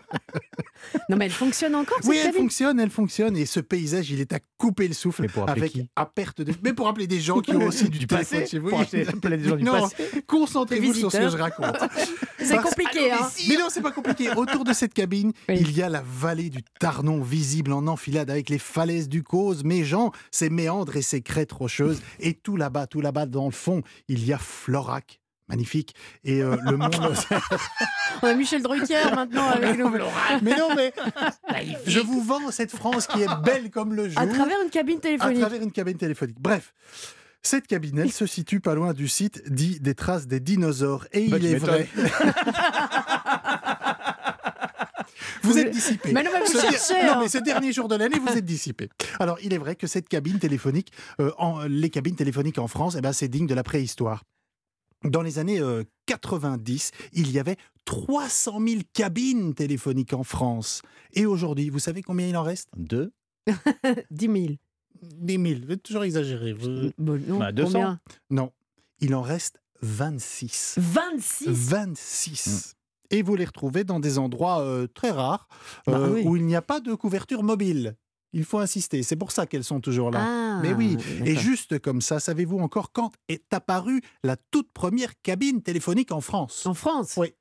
Non, 1.10 1.16
mais 1.16 1.26
elle 1.26 1.32
fonctionne 1.32 1.76
encore, 1.76 1.98
cette 2.02 2.08
Oui, 2.10 2.18
elle 2.18 2.28
cabine? 2.28 2.42
fonctionne, 2.42 2.80
elle 2.80 2.90
fonctionne, 2.90 3.38
et 3.38 3.46
ce 3.46 3.62
paysage, 3.62 4.12
il 4.12 4.20
est 4.20 4.34
à 4.34 4.40
couper 4.58 4.88
le 4.88 4.94
souffle 4.94 5.22
Mais 5.24 5.28
pour 5.30 5.44
appeler 5.44 5.62
avec 5.62 5.72
qui? 5.72 5.90
à 5.96 6.06
perte 6.06 6.42
de. 6.42 6.54
Mais 6.62 6.74
pour 6.74 6.88
appeler 6.90 7.08
des 7.08 7.22
gens 7.22 7.40
qui 7.40 7.52
ont 7.56 7.66
aussi 7.66 7.86
du, 7.90 8.00
Du 8.00 8.08
passé 8.08 8.46
chez 8.46 8.60
vous. 8.60 8.70
Pour 8.70 8.82
appeler- 8.82 9.06
des 9.38 9.48
gens 9.48 9.56
du 9.56 9.64
non, 9.64 9.72
passé 9.90 9.96
concentrez-vous 10.28 10.94
sur 10.94 11.10
ce 11.12 11.18
que 11.18 11.24
je 11.24 11.28
visiteurs. 11.38 11.50
raconte. 11.58 11.90
C'est 12.40 12.58
compliqué, 12.62 13.12
hein 13.14 13.30
Mais 13.48 13.56
non, 13.56 13.68
c'est 13.70 13.82
pas 13.82 13.92
compliqué. 13.94 14.30
Autour 14.36 14.66
de 14.66 14.74
cette 14.74 14.94
cabine, 14.94 15.32
Oui. 15.48 15.58
il 15.62 15.72
y 15.72 15.82
a 15.82 15.88
la 15.90 16.04
vallée 16.06 16.50
du 16.50 16.60
Tarnon 16.80 17.22
visible 17.22 17.72
en 17.72 17.88
enfilade 17.88 18.30
avec 18.30 18.50
les 18.50 18.60
falaises 18.60 19.08
du 19.08 19.24
Causse, 19.24 19.64
Méjean, 19.64 20.12
ses 20.32 20.50
méandres 20.50 20.98
et 20.98 21.02
ses 21.02 21.22
crêtes 21.22 21.54
rocheuses. 21.54 22.02
Et 22.20 22.34
tout 22.34 22.58
là-bas, 22.58 22.88
tout 22.88 23.00
là-bas 23.02 23.26
dans 23.26 23.46
le 23.46 23.52
fond, 23.52 23.84
il 24.10 24.26
y 24.26 24.34
a 24.34 24.38
Florac. 24.38 25.22
Magnifique. 25.50 25.94
Et 26.24 26.42
euh, 26.42 26.56
le 26.70 26.78
monde. 26.78 26.96
On 28.22 28.28
a 28.28 28.34
Michel 28.34 28.62
Drucker 28.64 29.12
maintenant 29.16 29.50
avec 29.50 29.78
nous. 29.78 29.90
mais 30.42 30.56
non, 30.58 30.74
mais 30.76 30.94
je 31.86 32.00
vous 32.00 32.22
vends 32.24 32.50
cette 32.52 32.72
France 32.72 33.08
qui 33.08 33.22
est 33.22 33.28
belle 33.44 33.70
comme 33.70 33.94
le 33.94 34.08
jour. 34.10 34.20
À 34.22 34.28
travers 34.28 34.58
une 34.64 34.70
cabine 34.70 34.98
à 34.98 35.02
téléphonique. 35.02 35.40
travers 35.42 35.62
une 35.62 35.72
cabine 35.72 35.98
téléphonique. 35.98 36.38
Bref. 36.40 36.74
Cette 37.46 37.68
cabine, 37.68 37.98
elle 37.98 38.12
se 38.14 38.26
situe 38.26 38.62
pas 38.62 38.74
loin 38.74 38.94
du 38.94 39.10
site 39.10 39.44
dit 39.52 39.82
des 39.82 39.96
traces 39.96 40.28
des 40.28 40.40
dinosaures. 40.40 41.06
Et 41.12 41.28
Bah, 41.28 41.36
il 41.38 41.46
est 41.48 41.56
vrai. 41.56 41.90
vous 45.44 45.58
êtes 45.58 45.72
dissipé. 45.72 46.14
Mais 46.14 46.24
non, 46.24 46.32
mais 46.34 46.40
vous 46.40 46.46
Ce 46.54 46.58
cherchez, 46.60 47.04
Non, 47.06 47.14
hein. 47.14 47.20
mais 47.22 47.28
ce 47.28 47.38
dernier 47.40 47.74
jour 47.74 47.88
de 47.90 47.96
l'année, 47.96 48.18
vous 48.20 48.38
êtes 48.38 48.46
dissipé. 48.46 48.90
Alors, 49.20 49.38
il 49.44 49.54
est 49.54 49.58
vrai 49.58 49.76
que 49.76 49.88
cette 49.88 50.08
cabine 50.08 50.40
téléphonique, 50.40 50.94
euh, 51.20 51.32
en- 51.38 51.64
les 51.64 51.90
cabines 51.90 52.16
téléphoniques 52.16 52.60
en 52.60 52.68
France, 52.68 52.96
eh 52.98 53.02
ben, 53.02 53.12
c'est 53.12 53.28
digne 53.28 53.48
de 53.48 53.56
la 53.56 53.64
préhistoire. 53.64 54.24
Dans 55.04 55.22
les 55.22 55.40
années 55.40 55.60
euh, 55.60 55.84
90, 56.06 56.92
il 57.14 57.32
y 57.32 57.40
avait 57.40 57.58
300 57.86 58.60
000 58.66 58.82
cabines 58.94 59.54
téléphoniques 59.54 60.14
en 60.14 60.24
France. 60.24 60.82
Et 61.14 61.26
aujourd'hui, 61.26 61.70
vous 61.70 61.80
savez 61.80 62.02
combien 62.02 62.28
il 62.28 62.38
en 62.38 62.44
reste? 62.44 62.70
Deux 62.78 63.12
10 64.12 64.26
000. 64.26 64.38
10 65.02 65.34
000. 65.34 65.60
Vous 65.66 65.72
êtes 65.74 65.84
toujours 65.84 66.04
exagéré. 66.06 66.54
vous. 66.54 66.92
Bon, 66.98 67.22
non, 67.28 67.40
Bah, 67.40 67.52
200. 67.52 67.72
combien? 67.72 68.00
Non, 68.30 68.52
il 69.02 69.14
en 69.16 69.22
reste 69.22 69.62
26. 69.82 70.76
26 70.78 71.48
26. 71.50 72.76
Et 73.12 73.22
vous 73.22 73.36
les 73.36 73.46
retrouvez 73.46 73.84
dans 73.84 74.00
des 74.00 74.18
endroits 74.18 74.62
euh, 74.62 74.88
très 74.88 75.12
rares 75.12 75.48
Bah 75.86 75.98
euh, 75.98 76.14
oui. 76.14 76.24
où 76.26 76.36
il 76.38 76.46
n'y 76.46 76.56
a 76.56 76.62
pas 76.62 76.80
de 76.80 76.94
couverture 76.96 77.44
mobile. 77.44 77.96
Il 78.34 78.44
faut 78.44 78.60
insister. 78.60 79.04
C'est 79.04 79.16
pour 79.16 79.32
ça 79.32 79.46
qu'elles 79.46 79.64
sont 79.64 79.80
toujours 79.80 80.10
là. 80.12 80.20
Ah, 80.22 80.60
Mais 80.64 80.74
oui, 80.74 80.98
et 81.24 81.36
juste 81.36 81.80
comme 81.80 82.02
ça, 82.02 82.20
savez-vous 82.20 82.60
encore 82.60 82.92
quand 82.92 83.12
est 83.30 83.54
apparue 83.54 84.02
la 84.24 84.36
toute 84.52 84.72
première 84.74 85.12
cabine 85.22 85.62
téléphonique 85.62 86.12
en 86.12 86.20
France? 86.22 86.66
En 86.66 86.74
France? 86.74 87.14
Oui. 87.18 87.34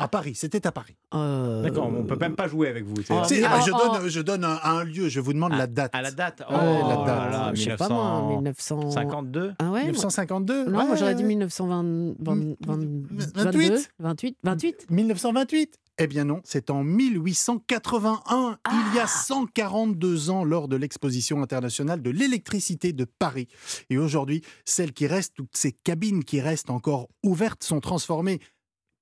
À 0.00 0.06
Paris, 0.06 0.36
c'était 0.36 0.64
à 0.64 0.70
Paris. 0.70 0.94
Euh, 1.12 1.60
D'accord, 1.62 1.88
on 1.92 2.04
peut 2.04 2.14
même 2.14 2.36
pas 2.36 2.46
jouer 2.46 2.68
avec 2.68 2.84
vous. 2.84 2.94
Oh, 3.10 3.14
mais- 3.28 3.42
ah, 3.42 3.58
je, 3.66 3.72
oh, 3.74 3.76
donne, 3.98 4.08
je 4.08 4.20
donne 4.20 4.44
un, 4.44 4.60
un 4.62 4.84
lieu, 4.84 5.08
je 5.08 5.18
vous 5.18 5.32
demande 5.32 5.54
la 5.54 5.66
date. 5.66 5.92
À 5.92 6.02
la 6.02 6.12
date 6.12 6.44
Oh 6.48 6.52
Ouais, 6.52 6.58
la 6.60 6.88
là 6.88 6.96
date. 7.04 7.32
là, 7.32 7.50
je 7.52 7.62
sais 7.64 7.74
pas 7.76 7.88
moi, 7.88 8.26
1900... 8.28 8.76
1952 8.76 9.54
Ah 9.58 9.64
ouais 9.64 9.70
moi- 9.70 9.82
1952 9.86 10.64
Non, 10.66 10.70
moi 10.70 10.84
Ouais, 10.90 10.96
j'aurais 10.96 11.16
dit 11.16 11.22
ouais. 11.22 11.28
1920... 11.30 12.14
20, 12.20 12.34
20, 12.64 12.78
28. 13.08 13.34
22, 13.34 13.78
28 13.98 14.36
28 14.44 14.86
1928 14.88 15.74
Eh 16.00 16.06
bien 16.06 16.24
non, 16.24 16.40
c'est 16.44 16.70
en 16.70 16.84
1881, 16.84 18.58
il 18.70 18.94
y 18.94 19.00
a 19.00 19.02
Ah. 19.02 19.06
142 19.08 20.30
ans, 20.30 20.44
lors 20.44 20.68
de 20.68 20.76
l'exposition 20.76 21.42
internationale 21.42 22.02
de 22.02 22.10
l'électricité 22.10 22.92
de 22.92 23.04
Paris. 23.04 23.48
Et 23.90 23.98
aujourd'hui, 23.98 24.42
celles 24.64 24.92
qui 24.92 25.08
restent, 25.08 25.34
toutes 25.34 25.56
ces 25.56 25.72
cabines 25.72 26.22
qui 26.22 26.40
restent 26.40 26.70
encore 26.70 27.08
ouvertes, 27.24 27.64
sont 27.64 27.80
transformées, 27.80 28.38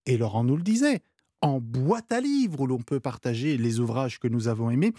et 0.06 0.16
Laurent 0.16 0.42
nous 0.42 0.56
le 0.56 0.62
disait, 0.62 1.02
en 1.42 1.60
boîte 1.60 2.12
à 2.12 2.20
livres 2.22 2.62
où 2.62 2.66
l'on 2.66 2.80
peut 2.80 3.00
partager 3.00 3.58
les 3.58 3.78
ouvrages 3.78 4.18
que 4.18 4.28
nous 4.28 4.48
avons 4.48 4.70
aimés. 4.70 4.94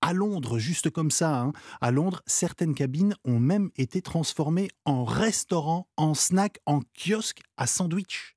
À 0.00 0.14
Londres, 0.14 0.58
juste 0.58 0.88
comme 0.88 1.10
ça, 1.10 1.38
hein, 1.38 1.52
à 1.82 1.90
Londres, 1.90 2.22
certaines 2.26 2.74
cabines 2.74 3.14
ont 3.24 3.38
même 3.38 3.70
été 3.76 4.00
transformées 4.00 4.68
en 4.86 5.04
restaurant, 5.04 5.86
en 5.98 6.14
snack, 6.14 6.60
en 6.64 6.80
kiosque 6.96 7.42
à 7.58 7.66
sandwich. 7.66 8.36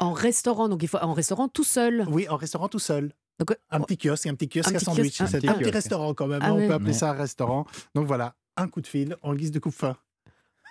En 0.00 0.12
restaurant, 0.12 0.68
donc 0.68 0.82
il 0.82 0.88
faut 0.88 0.98
en 0.98 1.12
restaurant 1.14 1.48
tout 1.48 1.64
seul. 1.64 2.04
Oui, 2.10 2.28
en 2.28 2.36
restaurant 2.36 2.68
tout 2.68 2.78
seul. 2.78 3.12
Donc, 3.38 3.50
euh, 3.50 3.54
Un 3.70 3.80
petit 3.80 3.96
kiosque, 3.98 4.26
un 4.26 4.34
petit 4.34 4.48
kiosque 4.48 4.68
Un 4.68 4.74
à 4.74 4.78
petit 4.78 4.84
sandwich. 4.84 5.18
kiosque, 5.18 5.20
un 5.22 5.26
C'est 5.26 5.38
petit 5.38 5.48
un 5.48 5.52
petit 5.54 5.62
kiosque. 5.64 5.74
restaurant 5.74 6.14
quand 6.14 6.26
même. 6.26 6.40
Ah 6.42 6.52
on 6.54 6.56
peut 6.66 6.72
appeler 6.72 6.90
Ouais. 6.92 6.96
ça 6.98 7.10
un 7.10 7.14
restaurant. 7.14 7.66
Donc 7.94 8.06
voilà, 8.06 8.34
un 8.56 8.68
coup 8.68 8.80
de 8.80 8.86
fil 8.86 9.16
en 9.22 9.34
guise 9.34 9.50
de 9.50 9.58
coup 9.58 9.70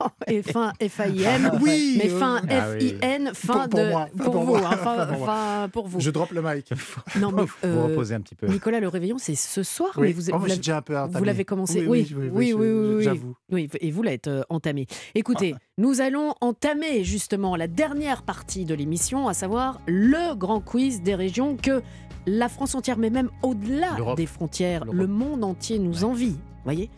fin. 0.00 0.12
et 0.28 0.42
fin 0.42 0.72
F-A-I-N. 0.80 1.52
Oui, 1.62 1.96
Mais 1.98 2.10
euh, 2.10 2.18
fin 2.18 2.40
Ah 2.48 2.66
oui. 2.72 2.88
F-I-N, 2.98 3.30
fin 3.34 3.52
Pour- 3.52 3.68
pour 3.70 3.80
de. 3.80 3.88
moi, 3.90 4.08
pour 4.16 4.32
pour 4.32 4.42
vous, 4.44 4.56
moi, 4.56 4.68
hein, 4.72 4.76
fin, 4.76 4.96
fin 5.06 5.68
pour 5.72 5.84
fin 5.84 5.88
vous. 5.88 6.00
Je 6.00 6.10
drop 6.10 6.30
le 6.32 6.42
mic. 6.42 6.70
Non, 7.20 7.32
mais. 7.32 7.42
Vous 7.42 7.50
euh, 7.64 7.84
reposez 7.86 8.14
un 8.14 8.20
petit 8.20 8.34
peu. 8.34 8.46
Nicolas, 8.46 8.80
le 8.80 8.88
réveillon, 8.88 9.16
c'est 9.18 9.34
ce 9.34 9.62
soir, 9.62 9.90
mais 9.96 10.08
Oui. 10.08 10.12
vous, 10.12 10.30
Oh, 10.30 10.38
vous 10.38 10.44
j'ai 10.44 10.48
l'avez- 10.50 10.56
déjà 10.58 10.76
un 10.78 10.82
peu 10.82 10.98
entamé. 10.98 11.26
l'avez 11.26 11.44
commencé. 11.44 11.80
Oui, 11.86 12.06
Oui, 12.10 12.14
oui, 12.16 12.28
oui, 12.32 12.48
je- 12.50 12.54
oui, 12.54 12.70
oui, 12.70 12.94
oui. 12.96 13.04
J'avoue. 13.04 13.34
Oui, 13.50 13.68
et 13.80 13.90
vous 13.90 14.02
l'êtes 14.02 14.28
euh, 14.28 14.42
entamé. 14.48 14.86
Écoutez, 15.14 15.54
nous 15.78 16.00
allons 16.00 16.34
entamer 16.40 17.04
justement 17.04 17.56
la 17.56 17.66
dernière 17.68 18.22
partie 18.22 18.64
de 18.64 18.74
l'émission, 18.74 19.28
à 19.28 19.34
savoir 19.34 19.80
le 19.86 20.34
grand 20.34 20.60
quiz 20.60 21.02
des 21.02 21.14
régions 21.14 21.56
que 21.56 21.82
la 22.26 22.48
France 22.48 22.74
entière, 22.74 22.98
mais 22.98 23.10
même 23.10 23.30
au-delà 23.42 23.96
des 24.16 24.26
frontières, 24.26 24.84
le 24.84 25.06
monde 25.06 25.42
entier 25.42 25.78
nous 25.78 26.04
envie. 26.04 26.36
Voyez? 26.64 26.90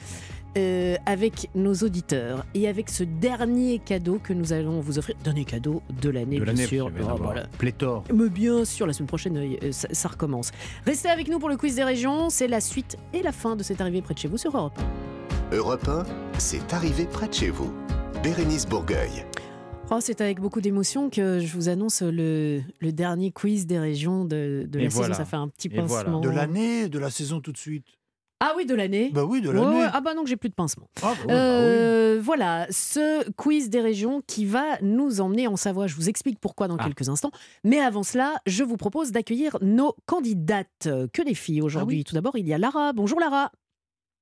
Euh, 0.58 0.96
avec 1.06 1.48
nos 1.54 1.72
auditeurs 1.76 2.44
et 2.54 2.68
avec 2.68 2.90
ce 2.90 3.04
dernier 3.04 3.78
cadeau 3.78 4.18
que 4.22 4.34
nous 4.34 4.52
allons 4.52 4.80
vous 4.80 4.98
offrir, 4.98 5.16
dernier 5.24 5.46
cadeau 5.46 5.82
de 6.02 6.10
l'année, 6.10 6.38
de 6.40 6.44
bien 6.44 6.66
sûr. 6.66 6.90
Oh, 7.00 7.16
voilà. 7.18 7.46
Pléthore. 7.56 8.04
Mais 8.12 8.28
bien 8.28 8.66
sûr, 8.66 8.86
la 8.86 8.92
semaine 8.92 9.06
prochaine, 9.06 9.38
euh, 9.38 9.72
ça, 9.72 9.88
ça 9.92 10.08
recommence. 10.10 10.50
Restez 10.84 11.08
avec 11.08 11.28
nous 11.28 11.38
pour 11.38 11.48
le 11.48 11.56
quiz 11.56 11.76
des 11.76 11.84
régions. 11.84 12.28
C'est 12.28 12.48
la 12.48 12.60
suite 12.60 12.98
et 13.14 13.22
la 13.22 13.32
fin 13.32 13.56
de 13.56 13.62
cette 13.62 13.80
arrivée 13.80 14.02
près 14.02 14.12
de 14.12 14.18
chez 14.18 14.28
vous 14.28 14.36
sur 14.36 14.54
Europe. 14.54 14.78
1. 15.52 15.56
Europe 15.56 15.88
1, 15.88 16.04
c'est 16.36 16.74
arrivé 16.74 17.06
près 17.06 17.28
de 17.28 17.34
chez 17.34 17.48
vous. 17.48 17.72
Bérénice 18.22 18.66
Bourgueil. 18.66 19.24
Oh, 19.90 19.98
c'est 20.00 20.20
avec 20.20 20.38
beaucoup 20.38 20.60
d'émotion 20.60 21.08
que 21.08 21.40
je 21.40 21.54
vous 21.54 21.70
annonce 21.70 22.02
le, 22.02 22.60
le 22.78 22.92
dernier 22.92 23.30
quiz 23.30 23.66
des 23.66 23.78
régions 23.78 24.26
de, 24.26 24.66
de 24.68 24.78
la 24.78 24.88
voilà. 24.88 25.08
saison. 25.14 25.18
Ça 25.18 25.24
fait 25.24 25.36
un 25.36 25.48
petit 25.48 25.68
Et 25.68 25.80
voilà. 25.80 26.04
pincement. 26.04 26.20
De 26.20 26.28
l'année, 26.28 26.88
de 26.90 26.98
la 26.98 27.10
saison 27.10 27.40
tout 27.40 27.52
de 27.52 27.58
suite. 27.58 27.86
Ah 28.44 28.54
oui, 28.56 28.66
de 28.66 28.74
l'année. 28.74 29.10
Bah 29.14 29.24
oui, 29.24 29.40
de 29.40 29.50
l'année. 29.50 29.66
ouais. 29.82 29.86
Ah 29.92 30.00
bah 30.00 30.14
non, 30.14 30.26
j'ai 30.26 30.36
plus 30.36 30.48
de 30.48 30.54
pincement. 30.54 30.88
Ah, 31.02 31.12
bah 31.14 31.14
bah 31.14 31.24
oui. 31.28 31.32
Euh, 31.32 32.18
Voilà, 32.20 32.66
ce 32.70 33.30
quiz 33.32 33.70
des 33.70 33.80
régions 33.80 34.20
qui 34.26 34.44
va 34.46 34.64
nous 34.82 35.20
emmener 35.20 35.46
en 35.46 35.56
Savoie. 35.56 35.86
Je 35.86 35.94
vous 35.94 36.08
explique 36.08 36.40
pourquoi 36.40 36.66
dans 36.66 36.76
Ah. 36.76 36.84
quelques 36.84 37.08
instants. 37.08 37.30
Mais 37.62 37.78
avant 37.78 38.02
cela, 38.02 38.34
je 38.46 38.64
vous 38.64 38.76
propose 38.76 39.12
d'accueillir 39.12 39.56
nos 39.60 39.94
candidates. 40.06 40.88
Que 41.12 41.22
des 41.22 41.34
filles 41.34 41.62
aujourd'hui. 41.62 41.96
Ah 41.96 42.00
oui. 42.00 42.04
Tout 42.04 42.14
d'abord, 42.14 42.36
il 42.36 42.46
y 42.48 42.52
a 42.54 42.58
Lara. 42.58 42.92
Bonjour 42.92 43.20
Lara. 43.20 43.52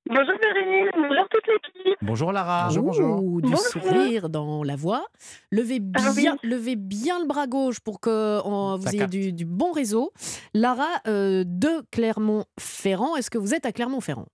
Bonjour 0.09 0.35
Bérénice, 0.41 0.91
bonjour 0.97 1.29
toute 1.31 1.47
l'équipe. 1.47 1.70
Bonjour 2.03 2.33
Lara. 2.33 2.65
Bonjour, 2.69 2.85
bonjour. 2.85 3.23
Ouh, 3.23 3.41
du 3.43 3.51
Bonjour. 3.51 3.59
sourire 3.67 4.31
dans 4.31 4.63
la 4.65 4.75
voix. 4.77 5.07
Levez 5.51 5.81
Ah 5.97 6.11
oui. 6.17 6.23
bien, 6.23 6.37
levez 6.43 6.77
bien 6.77 7.19
le 7.21 7.27
bras 7.27 7.47
gauche 7.47 7.81
pour 7.81 8.01
que 8.01 8.41
on- 8.45 8.77
vous 8.77 8.89
ayez 8.89 9.33
du 9.33 9.45
bon 9.45 9.73
réseau. 9.73 10.13
Lara 10.55 10.89
euh, 11.07 11.45
de 11.47 11.83
Clermont-Ferrand. 11.93 13.17
Est-ce 13.17 13.31
que 13.31 13.37
vous 13.39 13.55
êtes 13.55 13.67
à 13.67 13.73
Clermont-Ferrand? 13.73 14.27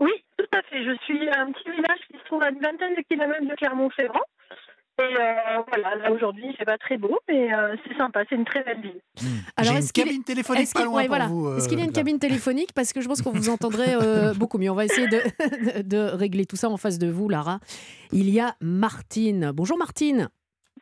Oui, 0.00 0.10
tout 0.36 0.44
à 0.52 0.62
fait. 0.62 0.84
Je 0.84 0.96
suis 1.04 1.28
à 1.28 1.42
un 1.42 1.52
petit 1.52 1.70
village 1.70 2.00
qui 2.10 2.18
se 2.18 2.24
trouve 2.24 2.42
à 2.42 2.50
une 2.50 2.60
vingtaine 2.60 2.94
de 2.96 3.02
kilomètres 3.08 3.48
de 3.48 3.54
Clermont-Ferrand. 3.54 4.24
Et 4.98 5.02
euh, 5.02 5.62
voilà, 5.68 5.94
là 5.96 6.10
aujourd'hui, 6.10 6.54
c'est 6.58 6.64
pas 6.64 6.78
très 6.78 6.96
beau, 6.96 7.18
mais 7.28 7.52
euh, 7.52 7.76
c'est 7.86 7.96
sympa, 7.96 8.24
c'est 8.28 8.34
une 8.34 8.46
très 8.46 8.62
belle 8.62 8.80
ville. 8.80 9.00
Alors, 9.56 9.72
J'ai 9.72 9.78
est-ce 9.78 9.86
une 9.88 9.92
qu'il 9.92 10.04
cabine 10.04 10.24
téléphonique 10.24 10.62
Est-ce 10.62 10.72
pas 10.72 10.80
qu'il 10.80 10.86
loin 10.86 10.96
ouais, 10.96 11.02
pour 11.06 11.16
voilà. 11.16 11.26
vous. 11.26 11.54
Est-ce 11.56 11.68
qu'il 11.68 11.78
y 11.78 11.80
a 11.82 11.84
euh, 11.84 11.88
une 11.88 11.92
cabine 11.92 12.18
téléphonique? 12.18 12.72
Parce 12.72 12.94
que 12.94 13.02
je 13.02 13.08
pense 13.08 13.20
qu'on 13.20 13.32
vous 13.32 13.50
entendrait 13.50 13.94
euh, 13.94 14.32
beaucoup 14.38 14.56
mieux. 14.56 14.70
On 14.70 14.74
va 14.74 14.86
essayer 14.86 15.06
de, 15.84 16.16
régler 16.16 16.46
tout 16.46 16.56
ça 16.56 16.70
en 16.70 16.78
face 16.78 16.98
de 16.98 17.08
vous, 17.08 17.28
Lara. 17.28 17.60
Il 18.10 18.30
y 18.30 18.40
a 18.40 18.54
Martine. 18.60 19.52
Bonjour 19.52 19.76
Martine. 19.76 20.30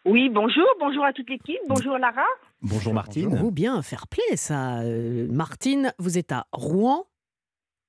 Oui, 0.04 0.28
bonjour, 0.28 0.66
bonjour 0.78 1.04
à 1.04 1.12
toute 1.12 1.30
l'équipe, 1.30 1.60
bonjour 1.66 1.96
Lara. 1.96 2.26
Bonjour 2.60 2.92
Martine. 2.92 3.34
Vous 3.34 3.50
bien, 3.50 3.80
fair 3.82 4.06
play 4.06 4.36
ça. 4.36 4.80
Euh, 4.80 5.26
Martine, 5.30 5.92
vous 5.98 6.18
êtes 6.18 6.30
à 6.30 6.46
Rouen. 6.52 7.06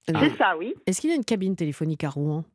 Euh, 0.10 0.14
C'est 0.20 0.38
ça, 0.38 0.56
oui. 0.58 0.74
Est-ce 0.86 1.02
qu'il 1.02 1.10
y 1.10 1.14
a 1.14 1.16
une 1.16 1.26
cabine 1.26 1.56
téléphonique 1.56 2.04
à 2.04 2.10
Rouen? 2.10 2.46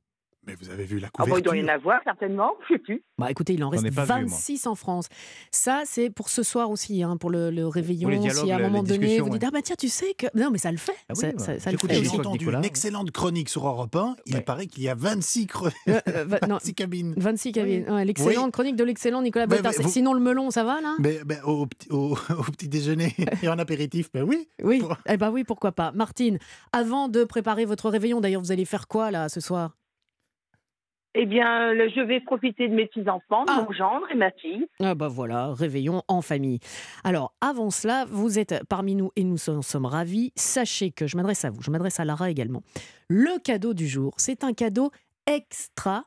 Mais 0.50 0.56
vous 0.60 0.70
avez 0.70 0.84
vu 0.84 0.98
la 0.98 1.08
Ah 1.08 1.10
bon, 1.18 1.24
il 1.24 1.28
couverture. 1.42 1.52
doit 1.52 1.56
y 1.60 1.64
en 1.64 1.68
avoir 1.68 2.00
certainement, 2.02 2.52
je 2.68 2.74
sais 2.74 2.78
plus. 2.80 3.02
Bah 3.18 3.30
écoutez, 3.30 3.52
il 3.54 3.62
en 3.62 3.68
reste 3.68 3.84
ai 3.84 3.90
pas 3.90 4.02
vu, 4.04 4.08
moi. 4.08 4.18
26 4.22 4.66
en 4.66 4.74
France. 4.74 5.06
Ça, 5.52 5.82
c'est 5.84 6.10
pour 6.10 6.28
ce 6.28 6.42
soir 6.42 6.70
aussi, 6.70 7.02
hein, 7.02 7.16
pour 7.16 7.30
le, 7.30 7.50
le 7.50 7.66
réveillon. 7.68 8.02
Pour 8.08 8.10
les 8.10 8.18
dialogues, 8.18 8.44
si 8.46 8.50
à 8.52 8.56
un 8.56 8.58
moment 8.60 8.82
donné, 8.82 9.18
vous 9.20 9.28
dites 9.30 9.42
ouais. 9.42 9.48
Ah 9.48 9.50
bah 9.52 9.62
tiens, 9.62 9.76
tu 9.78 9.88
sais 9.88 10.14
que. 10.14 10.26
Non, 10.34 10.50
mais 10.50 10.58
ça 10.58 10.72
le 10.72 10.78
fait. 10.78 10.92
Ah 11.08 11.12
oui, 11.14 11.20
ça, 11.20 11.32
bah, 11.32 11.38
ça- 11.38 11.58
ça 11.60 11.70
le 11.70 11.76
j'écoute 11.76 11.90
fait 11.92 12.00
les 12.00 12.04
J'ai 12.08 12.18
entendu 12.18 12.38
Nicolas. 12.38 12.58
une 12.58 12.64
excellente 12.64 13.10
chronique 13.12 13.48
sur 13.48 13.66
Europe 13.66 13.94
1. 13.94 14.16
Il 14.26 14.34
Ouais. 14.36 14.40
paraît 14.40 14.66
qu'il 14.66 14.82
y 14.82 14.88
a 14.88 14.94
26, 14.94 15.46
cre- 15.46 15.72
Euh, 15.88 16.00
euh, 16.08 16.24
26 16.48 16.74
cabines. 16.74 17.14
26 17.16 17.52
cabines. 17.52 17.88
Ouais, 17.90 18.04
L'excellente 18.04 18.52
chronique 18.52 18.76
de 18.76 18.84
l'excellent 18.84 19.22
Nicolas 19.22 19.46
Bah, 19.46 19.56
bah, 19.62 19.70
vous- 19.78 19.88
Sinon, 19.88 20.12
le 20.14 20.20
melon, 20.20 20.50
ça 20.50 20.64
va 20.64 20.80
là? 20.80 20.96
Mais, 20.98 21.20
au, 21.44 21.66
petit- 21.66 21.90
au- 21.90 22.16
au 22.38 22.42
petit 22.50 22.68
déjeuner 22.68 23.14
et 23.42 23.48
en 23.48 23.58
apéritif, 23.58 24.10
ben 24.12 24.24
oui. 24.24 24.48
Oui, 24.62 24.78
Pour- 24.80 24.96
eh 25.08 25.16
ben 25.16 25.30
oui, 25.30 25.44
pourquoi 25.44 25.72
pas. 25.72 25.92
Martine, 25.92 26.38
avant 26.72 27.08
de 27.08 27.24
préparer 27.24 27.64
votre 27.66 27.88
réveillon, 27.90 28.20
d'ailleurs, 28.20 28.40
vous 28.42 28.52
allez 28.52 28.64
faire 28.64 28.88
quoi 28.88 29.10
là 29.10 29.28
ce 29.28 29.40
soir? 29.40 29.76
Eh 31.14 31.26
bien, 31.26 31.72
je 31.74 32.00
vais 32.06 32.20
profiter 32.20 32.68
de 32.68 32.74
mes 32.74 32.86
petits-enfants, 32.86 33.44
de 33.44 33.50
Ah. 33.50 33.64
mon 33.66 33.72
gendre 33.72 34.06
et 34.12 34.14
ma 34.14 34.30
fille. 34.30 34.66
Ah 34.80 34.94
bah 34.94 35.08
voilà, 35.08 35.52
réveillon 35.52 36.02
en 36.06 36.22
famille. 36.22 36.60
Alors, 37.02 37.34
avant 37.40 37.70
cela, 37.70 38.04
vous 38.08 38.38
êtes 38.38 38.62
parmi 38.68 38.94
nous 38.94 39.10
et 39.16 39.24
nous 39.24 39.50
en 39.50 39.60
sommes 39.62 39.86
ravis. 39.86 40.32
Sachez 40.36 40.92
que 40.92 41.06
je 41.08 41.16
m'adresse 41.16 41.44
à 41.44 41.50
vous, 41.50 41.62
je 41.62 41.70
m'adresse 41.72 41.98
à 41.98 42.04
Lara 42.04 42.30
également. 42.30 42.62
Le 43.08 43.40
cadeau 43.42 43.74
du 43.74 43.88
jour, 43.88 44.14
c'est 44.18 44.44
un 44.44 44.52
cadeau 44.52 44.90
extra 45.26 46.04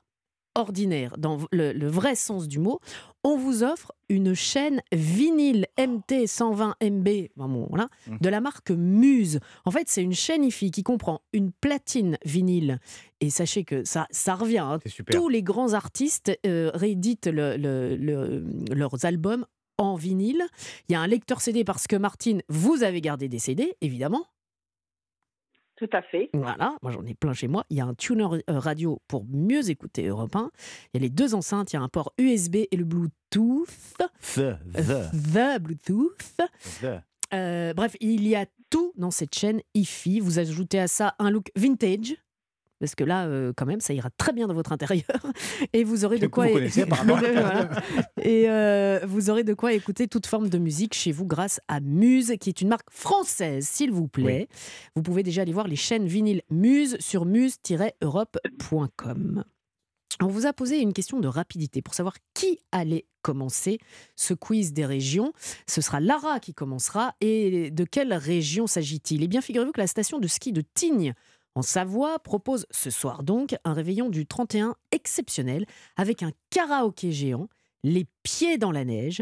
ordinaire, 0.56 1.16
dans 1.18 1.40
le, 1.52 1.72
le 1.74 1.88
vrai 1.88 2.16
sens 2.16 2.48
du 2.48 2.60
mot. 2.60 2.80
On 3.24 3.38
vous 3.38 3.64
offre 3.64 3.92
une 4.10 4.34
chaîne 4.34 4.82
vinyle 4.92 5.66
MT 5.80 6.28
120 6.28 6.76
MB 6.82 7.10
bon, 7.38 7.68
voilà, 7.70 7.90
Mhm. 8.08 8.18
de 8.22 8.30
la 8.30 8.42
marque 8.42 8.72
Muse. 8.72 9.40
En 9.66 9.72
fait, 9.72 9.86
c'est 9.88 10.04
une 10.04 10.14
chaîne 10.14 10.44
IFI 10.44 10.72
qui 10.72 10.84
comprend 10.84 11.22
une 11.34 11.52
platine 11.52 12.18
vinyle. 12.26 12.80
Et 13.22 13.30
sachez 13.30 13.64
que 13.64 13.84
ça, 13.86 14.08
ça 14.12 14.36
revient. 14.36 14.60
hein, 14.60 14.80
tous 15.12 15.30
les 15.30 15.42
grands 15.44 15.74
artistes 15.74 16.32
euh, 16.46 16.70
rééditent 16.74 17.28
le- 17.28 17.58
le- 17.58 17.96
le- 17.96 18.46
leurs 18.74 19.06
albums 19.06 19.46
en 19.78 19.96
vinyle. 19.96 20.44
Il 20.90 20.94
y 20.94 20.96
a 20.96 21.00
un 21.02 21.08
lecteur 21.08 21.42
CD 21.42 21.64
parce 21.64 21.88
que 21.88 21.96
Martine, 21.96 22.42
vous 22.50 22.84
avez 22.84 23.02
gardé 23.02 23.28
des 23.28 23.40
CD, 23.40 23.74
évidemment. 23.82 24.26
Tout 25.76 25.90
à 25.92 26.02
fait. 26.04 26.30
Voilà, 26.34 26.78
moi 26.82 26.92
j'en 26.92 27.04
ai 27.06 27.14
plein 27.16 27.34
chez 27.34 27.48
moi. 27.48 27.66
Il 27.70 27.78
y 27.78 27.82
a 27.82 27.86
un 27.86 27.96
tuner 27.96 28.24
euh, 28.24 28.60
radio 28.60 29.02
pour 29.08 29.26
mieux 29.26 29.70
écouter 29.70 30.06
Europe 30.08 30.36
1. 30.36 30.52
Il 30.94 30.98
y 30.98 31.02
a 31.02 31.02
les 31.02 31.10
deux 31.10 31.34
enceintes, 31.34 31.74
il 31.74 31.78
y 31.78 31.80
a 31.80 31.82
un 31.82 31.90
port 31.90 32.14
USB 32.20 32.58
et 32.70 32.76
le 32.78 32.86
Bluetooth. 32.86 33.68
The, 34.36 34.56
the, 34.74 35.12
The 35.34 35.60
Bluetooth. 35.60 36.36
the. 36.82 37.02
Euh, 37.34 37.74
bref, 37.74 37.96
il 38.00 38.28
y 38.28 38.36
a 38.36 38.46
tout 38.70 38.94
dans 38.96 39.12
cette 39.12 39.34
chaîne 39.34 39.62
IFI. 39.74 40.20
Vous 40.20 40.38
ajoutez 40.40 40.80
à 40.80 40.88
ça 40.88 41.16
un 41.20 41.32
look 41.32 41.52
vintage. 41.56 42.16
Parce 42.84 42.96
que 42.96 43.06
là, 43.06 43.28
euh, 43.28 43.54
quand 43.56 43.66
même, 43.66 43.80
ça 43.80 43.94
ira 43.94 44.10
très 44.10 44.34
bien 44.34 44.46
dans 44.46 44.54
votre 44.54 44.74
intérieur. 44.74 45.06
Et 45.72 45.86
vous 45.86 46.04
aurez 46.04 46.20
de 46.20 46.26
Que 46.26 46.32
quoi. 46.32 46.48
vous 46.48 46.56
connaissez 46.56 46.82
apparemment. 46.92 47.16
Voilà. 47.16 47.70
Et 48.22 48.50
euh, 48.50 49.00
vous 49.08 49.30
aurez 49.30 49.46
de 49.46 49.54
quoi 49.54 49.72
écouter 49.72 50.10
toute 50.10 50.28
forme 50.28 50.50
de 50.50 50.58
musique 50.58 50.94
chez 50.94 51.14
vous 51.14 51.26
grâce 51.26 51.62
à 51.70 51.80
Muse, 51.80 52.34
qui 52.42 52.50
est 52.50 52.60
une 52.60 52.68
marque 52.68 52.92
française, 52.92 53.66
s'il 53.66 53.94
vous 53.94 54.10
plaît. 54.10 54.50
Vous 54.98 55.02
pouvez 55.02 55.24
déjà 55.24 55.44
aller 55.44 55.54
voir 55.54 55.70
les 55.70 55.78
chaînes 55.78 56.08
vinyles 56.08 56.42
Muse 56.50 56.98
sur 57.00 57.24
muse-europe.com. 57.24 59.46
On 60.22 60.28
vous 60.28 60.46
a 60.46 60.54
posé 60.54 60.80
une 60.80 60.94
question 60.94 61.22
de 61.22 61.28
rapidité 61.28 61.82
pour 61.82 61.94
savoir 61.94 62.16
qui 62.34 62.60
allait 62.72 63.06
commencer 63.22 63.78
ce 64.16 64.34
quiz 64.34 64.72
des 64.74 64.86
régions. 64.86 65.34
Ce 65.68 65.82
sera 65.82 66.00
Lara 66.00 66.40
qui 66.40 66.54
commencera. 66.54 67.16
Et 67.22 67.72
de 67.72 67.84
quelle 67.84 68.14
région 68.14 68.68
s'agit-il? 68.68 69.24
Eh 69.24 69.28
bien, 69.28 69.42
figurez-vous 69.42 69.72
que 69.72 69.82
la 69.82 69.88
station 69.88 70.20
de 70.20 70.28
ski 70.28 70.52
de 70.52 70.62
Tignes, 70.76 71.16
en 71.56 71.62
Savoie, 71.62 72.20
propose 72.20 72.66
ce 72.72 72.90
soir 72.90 73.24
donc 73.24 73.56
un 73.64 73.74
réveillon 73.74 74.10
du 74.10 74.26
31 74.26 74.76
exceptionnel 74.92 75.66
avec 75.96 76.24
un 76.24 76.32
karaoké 76.50 77.12
géant, 77.12 77.48
les 77.84 78.08
pieds 78.24 78.58
dans 78.58 78.72
la 78.72 78.86
neige. 78.86 79.22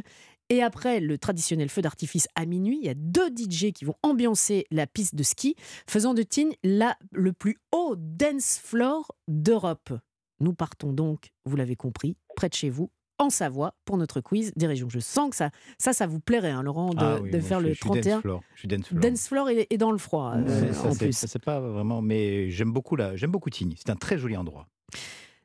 Et 0.50 0.62
après 0.62 1.00
le 1.00 1.18
traditionnel 1.18 1.70
feu 1.70 1.82
d'artifice 1.82 2.28
à 2.36 2.46
minuit, 2.46 2.80
il 2.82 2.86
y 2.86 2.90
a 2.90 2.94
deux 2.94 3.30
DJ 3.30 3.72
qui 3.72 3.86
vont 3.86 3.96
ambiancer 4.04 4.66
la 4.70 4.86
piste 4.86 5.16
de 5.16 5.24
ski, 5.24 5.56
faisant 5.88 6.14
de 6.14 6.24
Tignes 6.24 6.56
la, 6.64 6.98
le 7.12 7.32
plus 7.32 7.58
haut 7.72 7.96
dance 7.98 8.60
floor 8.62 9.12
d'Europe. 9.28 9.94
Nous 10.42 10.54
partons 10.54 10.92
donc, 10.92 11.32
vous 11.46 11.56
l'avez 11.56 11.76
compris, 11.76 12.18
près 12.36 12.50
de 12.50 12.54
chez 12.54 12.70
vous, 12.70 12.92
en 13.22 13.30
Savoie, 13.30 13.74
pour 13.86 13.98
notre 13.98 14.20
quiz 14.20 14.52
des 14.56 14.68
régions. 14.68 14.90
Je 14.90 15.00
sens 15.00 15.30
que 15.30 15.36
ça, 15.36 15.50
ça, 15.78 15.94
ça 15.94 16.08
vous 16.08 16.20
plairait, 16.20 16.50
hein, 16.52 16.64
Laurent, 16.64 16.90
de, 16.94 16.98
Ah 17.00 17.20
oui, 17.22 17.30
de 17.32 17.38
moi, 17.38 17.48
faire 17.48 17.60
je, 17.60 17.64
le 17.66 17.70
je 17.70 17.76
suis 17.76 17.82
31. 17.90 18.14
Dance 18.16 18.22
floor. 18.22 18.42
Je 18.56 18.60
suis 18.60 18.68
dance 18.68 18.88
floor. 18.88 19.02
Dance 19.02 19.28
floor 19.28 19.50
et, 19.50 19.68
et 19.70 19.78
dans 19.78 19.92
le 19.92 19.98
froid, 19.98 20.34
euh, 20.36 20.44
C'est- 20.48 20.74
ça, 20.74 20.88
en 20.88 20.92
c'est- 20.94 21.06
plus. 21.06 21.14
ça, 21.18 21.28
c'est 21.28 21.44
pas 21.44 21.60
vraiment, 21.60 22.02
mais 22.02 22.50
j'aime 22.50 22.72
beaucoup 22.74 22.96
là, 22.96 23.16
j'aime 23.16 23.32
beaucoup 23.32 23.50
Tignes. 23.50 23.76
C'est 23.78 23.90
un 23.92 23.96
très 23.96 24.18
joli 24.18 24.36
endroit. 24.36 24.68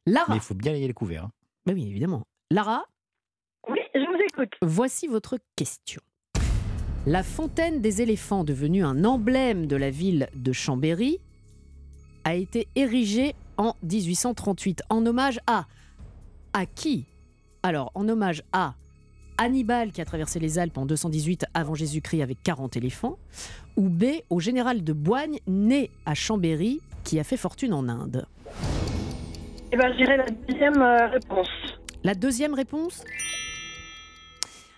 Lara, 0.06 0.26
Mais 0.30 0.36
il 0.36 0.40
faut 0.42 0.54
bien 0.54 0.72
y 0.74 0.82
aller 0.84 0.92
couvert. 0.94 1.24
hein. 1.24 1.30
Oui, 1.66 1.86
évidemment. 1.90 2.22
Lara, 2.50 2.84
Oui, 3.68 3.78
je 3.94 4.00
vous 4.00 4.22
écoute. 4.28 4.52
voici 4.62 5.06
votre 5.08 5.38
question. 5.56 6.00
La 7.06 7.22
fontaine 7.22 7.80
des 7.80 8.02
éléphants, 8.02 8.42
devenue 8.42 8.84
un 8.84 9.04
emblème 9.04 9.66
de 9.66 9.76
la 9.76 9.90
ville 9.90 10.28
de 10.34 10.52
Chambéry, 10.52 11.18
a 12.24 12.34
été 12.34 12.66
érigée 12.74 13.34
en 13.58 13.74
1838 13.82 14.82
en 14.90 15.04
hommage 15.06 15.38
à 15.46 15.66
à 16.52 16.66
qui? 16.66 17.04
Alors, 17.66 17.90
en 17.96 18.08
hommage 18.08 18.44
à 18.52 18.74
Hannibal 19.38 19.90
qui 19.90 20.00
a 20.00 20.04
traversé 20.04 20.38
les 20.38 20.60
Alpes 20.60 20.78
en 20.78 20.86
218 20.86 21.46
avant 21.52 21.74
Jésus-Christ 21.74 22.22
avec 22.22 22.40
40 22.44 22.76
éléphants, 22.76 23.18
ou 23.76 23.88
B 23.88 24.04
au 24.30 24.38
général 24.38 24.84
de 24.84 24.92
Boigne 24.92 25.40
né 25.48 25.90
à 26.06 26.14
Chambéry 26.14 26.80
qui 27.02 27.18
a 27.18 27.24
fait 27.24 27.36
fortune 27.36 27.74
en 27.74 27.88
Inde. 27.88 28.24
Eh 29.72 29.76
ben, 29.76 29.92
je 29.94 29.96
dirais 29.96 30.16
la 30.16 30.26
deuxième 30.30 30.80
euh, 30.80 31.08
réponse. 31.08 31.48
La 32.04 32.14
deuxième 32.14 32.54
réponse? 32.54 33.02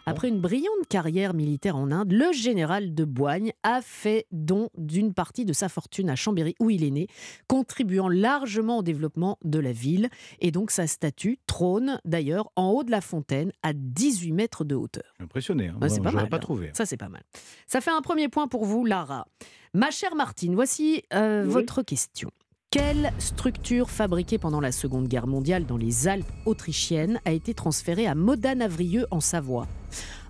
Après 0.09 0.29
une 0.29 0.41
brillante 0.41 0.87
carrière 0.89 1.35
militaire 1.35 1.77
en 1.77 1.91
Inde, 1.91 2.13
le 2.13 2.33
général 2.33 2.95
de 2.95 3.05
Boigne 3.05 3.53
a 3.63 3.81
fait 3.83 4.27
don 4.33 4.71
d'une 4.77 5.13
partie 5.15 5.45
de 5.45 5.53
sa 5.53 5.69
fortune 5.69 6.11
à 6.11 6.17
Chambéry, 6.17 6.55
où 6.61 6.71
il 6.71 6.83
est 6.85 6.91
né, 6.91 7.07
contribuant 7.47 8.09
largement 8.09 8.79
au 8.79 8.83
développement 8.83 9.39
de 9.45 9.59
la 9.59 9.73
ville. 9.73 10.09
Et 10.41 10.51
donc 10.51 10.71
sa 10.71 10.87
statue 10.87 11.39
trône 11.47 12.01
d'ailleurs 12.05 12.51
en 12.57 12.71
haut 12.71 12.85
de 12.85 12.91
la 12.91 13.01
fontaine 13.01 13.53
à 13.63 13.73
18 13.75 14.33
mètres 14.33 14.65
de 14.65 14.75
hauteur. 14.75 15.05
Impressionné. 15.21 15.69
Hein. 15.69 15.77
Bah, 15.79 15.89
c'est 15.89 16.01
pas 16.01 16.11
J'aurais 16.11 16.23
mal, 16.25 16.31
pas 16.31 16.37
hein. 16.37 16.41
trouvé. 16.41 16.71
Ça, 16.75 16.87
c'est 16.87 16.97
pas 16.97 17.09
mal. 17.09 17.23
Ça 17.67 17.81
fait 17.81 17.91
un 17.91 18.01
premier 18.03 18.29
point 18.29 18.49
pour 18.49 18.65
vous, 18.65 18.85
Lara. 18.85 19.27
Ma 19.75 19.91
chère 19.91 20.15
Martine, 20.15 20.55
voici 20.55 21.03
euh, 21.13 21.45
Oui. 21.45 21.53
votre 21.53 21.83
question. 21.83 22.31
Quelle 22.71 23.13
structure 23.19 23.89
fabriquée 23.89 24.37
pendant 24.37 24.61
la 24.61 24.73
Seconde 24.73 25.09
Guerre 25.09 25.27
mondiale 25.27 25.65
dans 25.65 25.79
les 25.79 26.07
Alpes 26.07 26.31
autrichiennes 26.45 27.19
a 27.25 27.33
été 27.33 27.55
transférée 27.55 28.07
à 28.07 28.15
Modane-Avrieux 28.15 29.07
en 29.11 29.21
Savoie? 29.21 29.67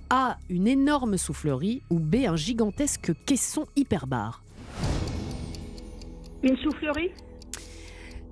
A. 0.08 0.38
Une 0.48 0.68
énorme 0.68 1.16
soufflerie 1.18 1.82
ou 1.90 1.98
B. 1.98 2.26
Un 2.28 2.36
gigantesque 2.36 3.10
caisson 3.26 3.66
hyperbare? 3.74 4.44
Une 6.44 6.56
soufflerie? 6.58 7.10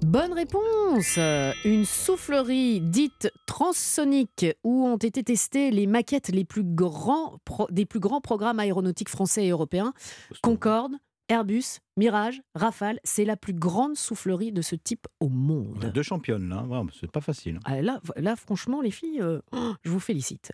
Bonne 0.02 0.34
réponse 0.34 1.18
Une 1.64 1.84
soufflerie 1.84 2.80
dite 2.80 3.32
transsonique 3.46 4.46
où 4.62 4.86
ont 4.86 4.98
été 4.98 5.24
testées 5.24 5.72
les 5.72 5.88
maquettes 5.88 6.28
les 6.28 6.44
plus 6.44 6.62
grands 6.62 7.38
pro- 7.44 7.66
des 7.70 7.86
plus 7.86 7.98
grands 7.98 8.20
programmes 8.20 8.60
aéronautiques 8.60 9.08
français 9.08 9.46
et 9.46 9.50
européens. 9.50 9.94
Concorde, 10.42 10.92
Airbus, 11.28 11.80
Mirage, 11.96 12.40
Rafale, 12.54 13.00
c'est 13.02 13.24
la 13.24 13.36
plus 13.36 13.52
grande 13.52 13.96
soufflerie 13.96 14.52
de 14.52 14.62
ce 14.62 14.76
type 14.76 15.06
au 15.20 15.26
On 15.26 15.28
a 15.28 15.32
monde. 15.32 15.90
deux 15.92 16.02
championnes 16.02 16.48
là. 16.48 16.64
C'est 16.98 17.10
pas 17.10 17.20
facile. 17.20 17.58
Ah, 17.64 17.80
là, 17.82 18.00
là, 18.16 18.36
franchement, 18.36 18.80
les 18.80 18.90
filles, 18.92 19.20
euh, 19.20 19.40
oh, 19.52 19.74
je 19.82 19.90
vous 19.90 19.98
félicite. 20.00 20.52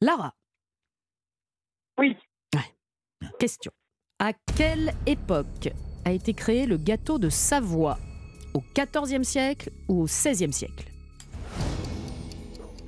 Lara, 0.00 0.32
Oui. 1.98 2.16
question. 3.38 3.72
À 4.18 4.32
quelle 4.56 4.92
époque 5.06 5.68
a 6.04 6.12
été 6.12 6.32
créé 6.34 6.66
le 6.66 6.76
gâteau 6.78 7.18
de 7.18 7.28
Savoie? 7.28 7.98
Au 8.54 8.60
14e 8.74 9.22
siècle 9.22 9.70
ou 9.88 10.02
au 10.02 10.06
16e 10.06 10.50
siècle? 10.52 10.86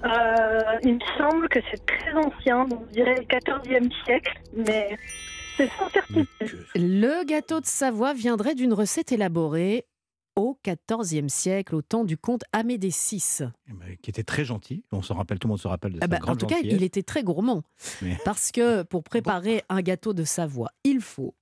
Euh, 0.04 0.78
il 0.82 0.94
me 0.94 1.00
semble 1.16 1.48
que 1.48 1.60
c'est 1.70 1.84
très 1.86 2.12
ancien, 2.14 2.64
donc 2.64 2.84
je 2.88 2.92
dirais 2.94 3.14
le 3.14 3.22
14e 3.24 3.90
siècle, 4.04 4.42
mais 4.56 4.98
c'est 5.56 5.68
sans 5.78 5.90
certitude. 5.90 6.26
Le 6.74 7.24
gâteau 7.24 7.60
de 7.60 7.66
Savoie 7.66 8.14
viendrait 8.14 8.54
d'une 8.54 8.72
recette 8.72 9.12
élaborée 9.12 9.86
au 10.36 10.58
XIVe 10.66 11.28
siècle, 11.28 11.74
au 11.74 11.82
temps 11.82 12.04
du 12.04 12.16
comte 12.16 12.42
Amédée 12.52 12.88
VI. 12.88 13.22
Eh 13.68 13.72
ben, 13.74 13.96
Qui 14.02 14.10
était 14.10 14.22
très 14.24 14.44
gentil. 14.44 14.82
On 14.90 15.02
se 15.02 15.12
rappelle, 15.12 15.38
tout 15.38 15.46
le 15.48 15.50
monde 15.52 15.60
se 15.60 15.68
rappelle 15.68 15.92
de 15.92 15.98
Ah 16.00 16.04
sa 16.04 16.08
bah, 16.08 16.18
en 16.26 16.36
tout 16.36 16.46
cas, 16.46 16.60
il 16.62 16.82
était 16.82 17.02
très 17.02 17.22
gourmand. 17.22 17.62
Mais- 18.00 18.16
Parce 18.24 18.50
que 18.50 18.82
pour 18.82 19.02
préparer 19.04 19.62
un 19.68 19.82
gâteau 19.82 20.14
de 20.14 20.24
Savoie, 20.24 20.70
il 20.84 21.00
faut 21.00 21.34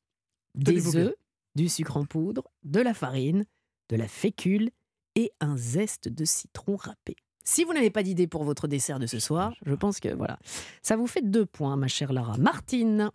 des 0.56 0.96
œufs, 0.96 1.14
du 1.54 1.68
sucre 1.68 1.96
en 1.96 2.04
poudre, 2.04 2.42
de 2.64 2.80
la 2.80 2.92
farine, 2.94 3.46
de 3.90 3.96
la 3.96 4.08
fécule 4.08 4.70
et 5.14 5.30
un 5.40 5.56
zeste 5.56 6.08
de 6.08 6.24
citron 6.24 6.74
râpé. 6.76 7.14
Si 7.44 7.64
vous 7.64 7.72
n'avez 7.72 7.90
pas 7.90 8.02
d'idée 8.02 8.26
pour 8.26 8.42
votre 8.44 8.66
dessert 8.68 8.98
de 8.98 9.06
ce 9.06 9.18
soir, 9.20 9.52
je 9.64 9.74
pense 9.74 9.98
que 10.00 10.08
voilà, 10.14 10.38
ça 10.82 10.96
vous 10.96 11.06
fait 11.06 11.22
deux 11.22 11.46
points, 11.46 11.76
ma 11.76 11.88
chère 11.88 12.12
Lara. 12.12 12.36
Martine, 12.38 13.10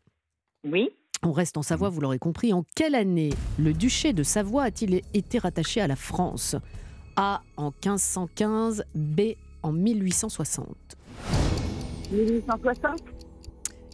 Oui. 0.65 0.89
on 1.23 1.31
reste 1.31 1.57
en 1.57 1.61
Savoie, 1.61 1.89
vous 1.89 2.01
l'aurez 2.01 2.19
compris. 2.19 2.53
En 2.53 2.63
quelle 2.75 2.95
année 2.95 3.29
le 3.59 3.73
duché 3.73 4.13
de 4.13 4.23
Savoie 4.23 4.63
a-t-il 4.63 5.01
été 5.13 5.37
rattaché 5.37 5.79
à 5.81 5.87
la 5.87 5.95
France? 5.95 6.55
A 7.15 7.41
en 7.55 7.65
1515, 7.65 8.83
B 8.93 9.21
en 9.63 9.71
1860. 9.71 10.67
1860 12.11 13.14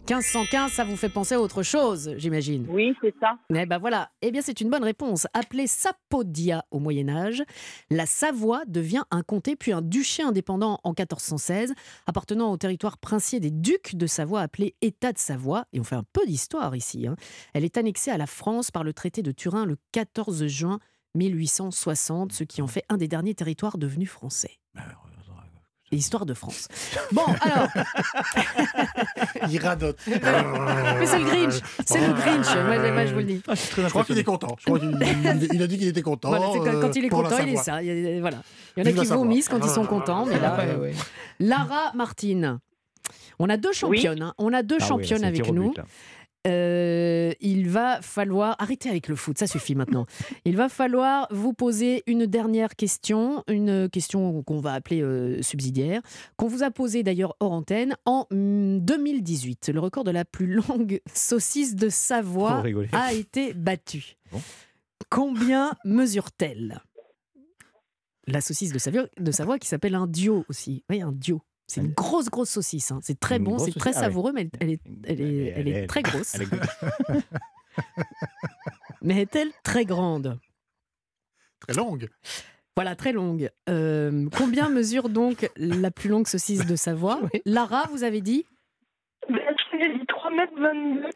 1515, 0.08 0.72
ça 0.72 0.82
vous 0.84 0.96
fait 0.96 1.08
penser 1.08 1.36
à 1.36 1.40
autre 1.40 1.62
chose, 1.62 2.12
j'imagine. 2.16 2.66
Oui, 2.68 2.92
c'est 3.00 3.14
ça. 3.20 3.38
Eh 3.54 3.66
ben 3.66 3.78
voilà, 3.78 4.10
eh 4.20 4.32
bien 4.32 4.42
c'est 4.42 4.60
une 4.60 4.68
bonne 4.68 4.82
réponse. 4.82 5.28
Appelée 5.32 5.68
Sapodia 5.68 6.64
au 6.72 6.80
Moyen 6.80 7.08
Âge, 7.08 7.44
la 7.88 8.04
Savoie 8.04 8.62
devient 8.66 9.04
un 9.12 9.22
comté 9.22 9.54
puis 9.54 9.72
un 9.72 9.80
duché 9.80 10.24
indépendant 10.24 10.80
en 10.82 10.90
1416, 10.90 11.72
appartenant 12.06 12.50
au 12.50 12.56
territoire 12.56 12.98
princier 12.98 13.38
des 13.38 13.52
ducs 13.52 13.94
de 13.94 14.06
Savoie 14.08 14.40
appelé 14.40 14.74
État 14.82 15.12
de 15.12 15.18
Savoie. 15.18 15.66
Et 15.72 15.78
on 15.78 15.84
fait 15.84 15.94
un 15.96 16.04
peu 16.12 16.26
d'histoire 16.26 16.74
ici. 16.74 17.06
hein. 17.06 17.14
Elle 17.54 17.64
est 17.64 17.78
annexée 17.78 18.10
à 18.10 18.18
la 18.18 18.26
France 18.26 18.72
par 18.72 18.82
le 18.82 18.92
traité 18.92 19.22
de 19.22 19.30
Turin 19.30 19.64
le 19.66 19.76
14 19.92 20.46
juin 20.48 20.80
1860, 21.14 22.32
ce 22.32 22.42
qui 22.42 22.60
en 22.60 22.66
fait 22.66 22.84
un 22.88 22.96
des 22.96 23.06
derniers 23.06 23.34
territoires 23.34 23.78
devenus 23.78 24.10
français. 24.10 24.58
Et 25.92 25.96
Histoire 25.96 26.24
de 26.26 26.32
France. 26.34 26.68
Bon, 27.12 27.22
alors, 27.42 27.68
Il 29.50 29.58
radote. 29.60 29.98
mais 30.06 31.06
c'est 31.06 31.18
le 31.18 31.24
Grinch, 31.26 31.54
c'est 31.86 32.00
le 32.06 32.12
Grinch, 32.14 32.46
moi, 32.66 32.90
moi, 32.92 33.06
je 33.06 33.12
vous 33.12 33.18
le 33.18 33.24
dis. 33.24 33.42
Je 33.46 33.88
crois 33.88 34.04
qu'il 34.04 34.16
est 34.18 34.24
content. 34.24 34.56
Je 34.58 34.64
crois 34.64 34.78
qu'il 34.78 34.90
il- 34.90 35.48
il 35.52 35.62
a 35.62 35.66
dit 35.66 35.78
qu'il 35.78 35.88
était 35.88 36.02
content. 36.02 36.30
Voilà, 36.30 36.46
quand, 36.46 36.80
quand 36.80 36.96
il 36.96 37.04
est 37.04 37.08
euh, 37.08 37.10
content, 37.10 37.36
il 37.38 37.50
est 37.52 37.56
ça. 37.56 37.82
Il 37.82 37.88
y 37.88 38.16
a, 38.16 38.20
voilà. 38.20 38.38
il 38.76 38.84
y 38.84 38.88
en 38.88 38.90
a 38.98 39.02
qui 39.02 39.06
vomissent 39.06 39.48
quand 39.48 39.60
ils 39.62 39.70
sont 39.70 39.84
contents, 39.84 40.24
mais 40.26 40.38
là, 40.40 40.56
Ouais, 40.56 40.64
euh, 40.68 40.78
ouais. 40.80 40.94
Lara 41.40 41.92
Martine. 41.94 42.58
On 43.38 43.48
a 43.48 43.56
deux 43.56 43.72
championnes. 43.72 44.22
hein. 44.22 44.34
On 44.38 44.52
a 44.52 44.62
deux 44.62 44.78
Ah 44.80 44.86
championnes 44.86 45.24
avec 45.24 45.50
nous. 45.52 45.70
but. 45.72 45.80
Euh, 46.46 47.32
il 47.40 47.68
va 47.68 48.02
falloir 48.02 48.56
arrêter 48.58 48.88
avec 48.88 49.06
le 49.08 49.14
foot, 49.14 49.38
ça 49.38 49.46
suffit 49.46 49.74
maintenant. 49.74 50.06
Il 50.44 50.56
va 50.56 50.68
falloir 50.68 51.28
vous 51.30 51.52
poser 51.52 52.02
une 52.06 52.26
dernière 52.26 52.74
question, 52.74 53.44
une 53.48 53.88
question 53.88 54.42
qu'on 54.42 54.58
va 54.58 54.72
appeler 54.72 55.02
euh, 55.02 55.40
subsidiaire, 55.40 56.02
qu'on 56.36 56.48
vous 56.48 56.64
a 56.64 56.70
posée 56.70 57.04
d'ailleurs 57.04 57.36
hors 57.38 57.52
antenne 57.52 57.94
en 58.06 58.26
mm, 58.30 58.80
2018. 58.80 59.70
Le 59.72 59.80
record 59.80 60.02
de 60.02 60.10
la 60.10 60.24
plus 60.24 60.46
longue 60.46 61.00
saucisse 61.14 61.76
de 61.76 61.88
Savoie 61.88 62.64
a 62.92 63.12
été 63.12 63.54
battu. 63.54 64.16
Bon. 64.32 64.40
Combien 65.10 65.72
mesure-t-elle? 65.84 66.80
La 68.26 68.40
saucisse 68.40 68.72
de 68.72 68.78
Savoie, 68.78 69.06
de 69.18 69.30
Savoie 69.32 69.58
qui 69.58 69.68
s'appelle 69.68 69.94
un 69.94 70.06
dio 70.06 70.44
aussi. 70.48 70.84
Oui, 70.90 71.02
un 71.02 71.12
dio. 71.12 71.42
C'est 71.72 71.80
une 71.80 71.92
grosse, 71.92 72.28
grosse 72.28 72.50
saucisse. 72.50 72.90
hein. 72.90 73.00
C'est 73.02 73.18
très 73.18 73.38
Une 73.38 73.44
bon, 73.44 73.58
c'est 73.58 73.72
très. 73.72 73.90
Ah 73.96 74.00
savoureux, 74.00 74.32
mais 74.34 74.42
elle, 74.42 74.50
elle 74.60 74.70
est, 74.72 74.80
elle 75.04 75.20
est, 75.20 75.52
elle 75.56 75.68
est 75.68 75.86
très 75.86 76.02
grosse. 76.02 76.34
elle 76.34 76.42
est- 76.42 76.48
Mais 79.02 79.22
est-elle 79.22 79.50
très 79.64 79.84
grande 79.84 80.38
Très 81.60 81.74
longue. 81.74 82.08
Voilà, 82.76 82.94
très 82.96 83.12
longue. 83.12 83.50
Euh, 83.68 84.28
combien 84.36 84.68
mesure 84.68 85.08
donc 85.08 85.50
la 85.56 85.90
plus 85.90 86.08
longue 86.08 86.26
saucisse 86.26 86.66
de 86.66 86.76
Savoie 86.76 87.20
Lara, 87.44 87.86
vous 87.90 88.02
avez 88.04 88.20
dit 88.20 88.44
Ben, 89.28 89.38
j'ai 89.80 89.98
dit 89.98 90.06
3 90.06 90.30
mètres 90.30 90.52
22. 90.58 91.08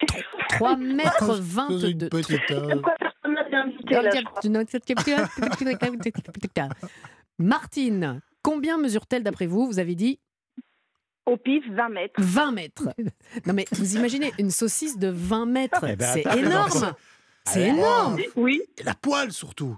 3 0.51 0.77
mètres 0.77 1.35
C'est 1.37 1.43
22. 1.43 1.89
une 1.91 2.09
petite. 2.09 2.51
euh, 2.51 2.69
Pourquoi 2.73 2.95
personne 2.99 3.33
m'a 3.35 3.45
bien 3.45 3.65
invité 3.65 3.95
là, 3.95 4.11
je 4.15 4.23
crois. 4.25 4.41
Martine, 7.39 8.21
combien 8.43 8.79
mesure-t-elle 8.79 9.23
d'après 9.23 9.47
vous 9.47 9.67
Vous 9.67 9.79
avez 9.79 9.95
dit 9.95 10.21
Au 11.27 11.37
pif, 11.37 11.65
20 11.71 11.89
mètres. 11.89 12.15
20 12.19 12.53
mètres. 12.53 12.89
Non 13.47 13.53
mais 13.53 13.65
vous 13.73 13.97
imaginez 13.97 14.33
une 14.39 14.51
saucisse 14.51 14.97
de 14.99 15.09
20 15.09 15.47
mètres, 15.47 15.85
Eh 15.89 15.97
ben, 15.97 16.13
c'est 16.15 16.25
énorme. 16.39 16.95
C'est 17.45 17.63
Allez. 17.69 17.79
énorme. 17.79 18.17
Oui. 18.37 18.63
Et 18.79 18.83
la 18.85 18.95
poêle 18.95 19.33
surtout. 19.33 19.77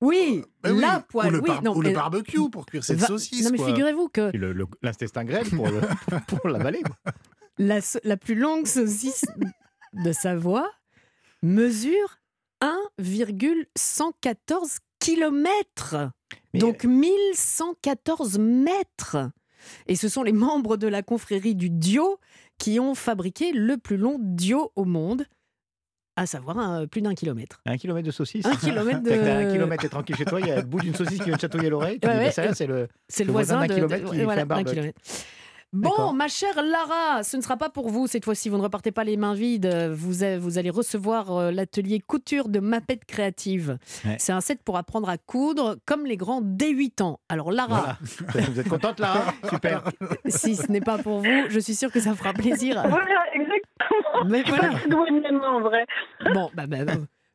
Oui, 0.00 0.44
Ben 0.62 0.72
oui. 0.74 0.80
la 0.80 0.98
Ou 0.98 1.02
poêle. 1.02 1.32
le, 1.32 1.40
oui, 1.40 1.50
non, 1.62 1.74
ou 1.76 1.80
le 1.82 1.92
barbecue 1.92 2.50
pour 2.50 2.66
cuire 2.66 2.82
cette 2.84 2.98
Va- 2.98 3.06
saucisse. 3.06 3.44
Non 3.44 3.50
mais 3.52 3.58
figurez-vous 3.64 4.08
que 4.08 4.32
L'intestin 4.82 5.24
grêle 5.24 5.48
pour, 5.50 5.68
le- 5.68 5.80
pour 6.26 6.48
l'avaler. 6.48 6.82
la, 7.58 7.78
la 8.02 8.16
plus 8.16 8.34
longue 8.34 8.66
saucisse 8.66 9.24
de 9.94 10.12
Savoie 10.12 10.68
mesure 11.42 12.18
1,114 12.60 14.78
km. 14.98 16.10
Mais- 16.52 16.60
Donc 16.60 16.84
1114 16.84 18.38
mètres. 18.38 19.30
Et 19.86 19.96
ce 19.96 20.08
sont 20.08 20.22
les 20.22 20.32
membres 20.32 20.76
de 20.76 20.86
la 20.88 21.02
confrérie 21.02 21.54
du 21.54 21.70
Dio 21.70 22.18
qui 22.58 22.78
ont 22.80 22.94
fabriqué 22.94 23.52
le 23.52 23.76
plus 23.76 23.96
long 23.96 24.18
Dio 24.20 24.72
au 24.76 24.84
monde, 24.84 25.24
à 26.16 26.26
savoir 26.26 26.58
un- 26.58 26.86
plus 26.86 27.02
d'un 27.02 27.14
kilomètre. 27.14 27.60
Un 27.66 27.76
kilomètre 27.76 28.06
de 28.06 28.12
saucisse. 28.12 28.46
Un 28.46 28.54
kilomètre 28.56 29.02
de- 29.02 29.10
un 29.12 29.52
kilomètre, 29.52 29.82
t'es 29.82 29.88
tranquille 29.88 30.14
chez 30.16 30.24
toi, 30.24 30.40
il 30.40 30.46
y 30.46 30.50
a 30.52 30.56
le 30.56 30.62
bout 30.62 30.80
d'une 30.80 30.94
saucisse 30.94 31.18
qui 31.18 31.24
vient 31.24 31.34
de 31.36 31.40
chatouiller 31.40 31.68
l'oreille. 31.70 31.94
Ouais, 32.02 32.08
bah, 32.08 32.16
ouais. 32.18 32.30
ça, 32.30 32.54
c'est 32.54 32.66
le. 32.68 32.88
C'est 33.08 33.24
le, 33.24 33.28
Le 33.28 33.32
voisin 33.32 33.56
voisin 33.56 33.66
d'un 33.66 33.74
de, 33.74 33.74
kilomètre 33.74 34.04
de- 34.04 34.10
qui 34.10 34.16
fait 34.18 34.24
voilà, 34.24 34.42
un 34.42 34.44
d'un 34.44 34.48
barbecue. 34.48 34.70
kilomètre. 34.74 35.00
Bon, 35.74 36.12
ma 36.12 36.28
chère 36.28 36.62
Lara, 36.62 37.22
ce 37.24 37.36
ne 37.36 37.42
sera 37.42 37.56
pas 37.56 37.68
pour 37.68 37.88
vous 37.90 38.06
cette 38.06 38.24
fois-ci. 38.24 38.48
Vous 38.48 38.56
ne 38.56 38.62
repartez 38.62 38.92
pas 38.92 39.02
les 39.02 39.16
mains 39.16 39.34
vides. 39.34 39.66
Vous, 39.92 40.22
a- 40.22 40.38
vous 40.38 40.56
allez 40.56 40.70
recevoir 40.70 41.32
euh, 41.36 41.50
l'atelier 41.50 41.98
couture 42.00 42.48
de 42.48 42.60
Mapette 42.60 43.04
Créative. 43.04 43.78
Ouais. 44.04 44.14
C'est 44.18 44.32
un 44.32 44.40
set 44.40 44.62
pour 44.62 44.76
apprendre 44.76 45.08
à 45.08 45.18
coudre 45.18 45.76
comme 45.84 46.06
les 46.06 46.16
grands 46.16 46.40
dès 46.42 46.70
8 46.70 47.00
ans. 47.00 47.18
Alors 47.28 47.50
Lara, 47.50 47.96
Voilà. 48.30 48.46
Vous 48.50 48.60
êtes 48.60 48.68
contente 48.68 49.00
là 49.00 49.14
hein 49.16 49.32
Super. 49.50 49.82
si 50.26 50.54
ce 50.54 50.70
n'est 50.70 50.80
pas 50.80 50.98
pour 50.98 51.18
vous, 51.20 51.44
je 51.48 51.58
suis 51.58 51.74
sûre 51.74 51.90
que 51.90 52.00
ça 52.00 52.14
fera 52.14 52.32
plaisir. 52.32 52.80
Voilà, 52.88 53.20
exactement. 53.34 54.24
Mais 54.26 54.40
Je 54.40 54.52
suis 54.52 54.90
voilà. 54.90 55.10
mes 55.10 55.32
mains, 55.32 55.50
en 55.50 55.60
vrai. 55.60 55.84
Bon, 56.32 56.50
bah, 56.54 56.66
bah, 56.68 56.84
bah, 56.84 56.92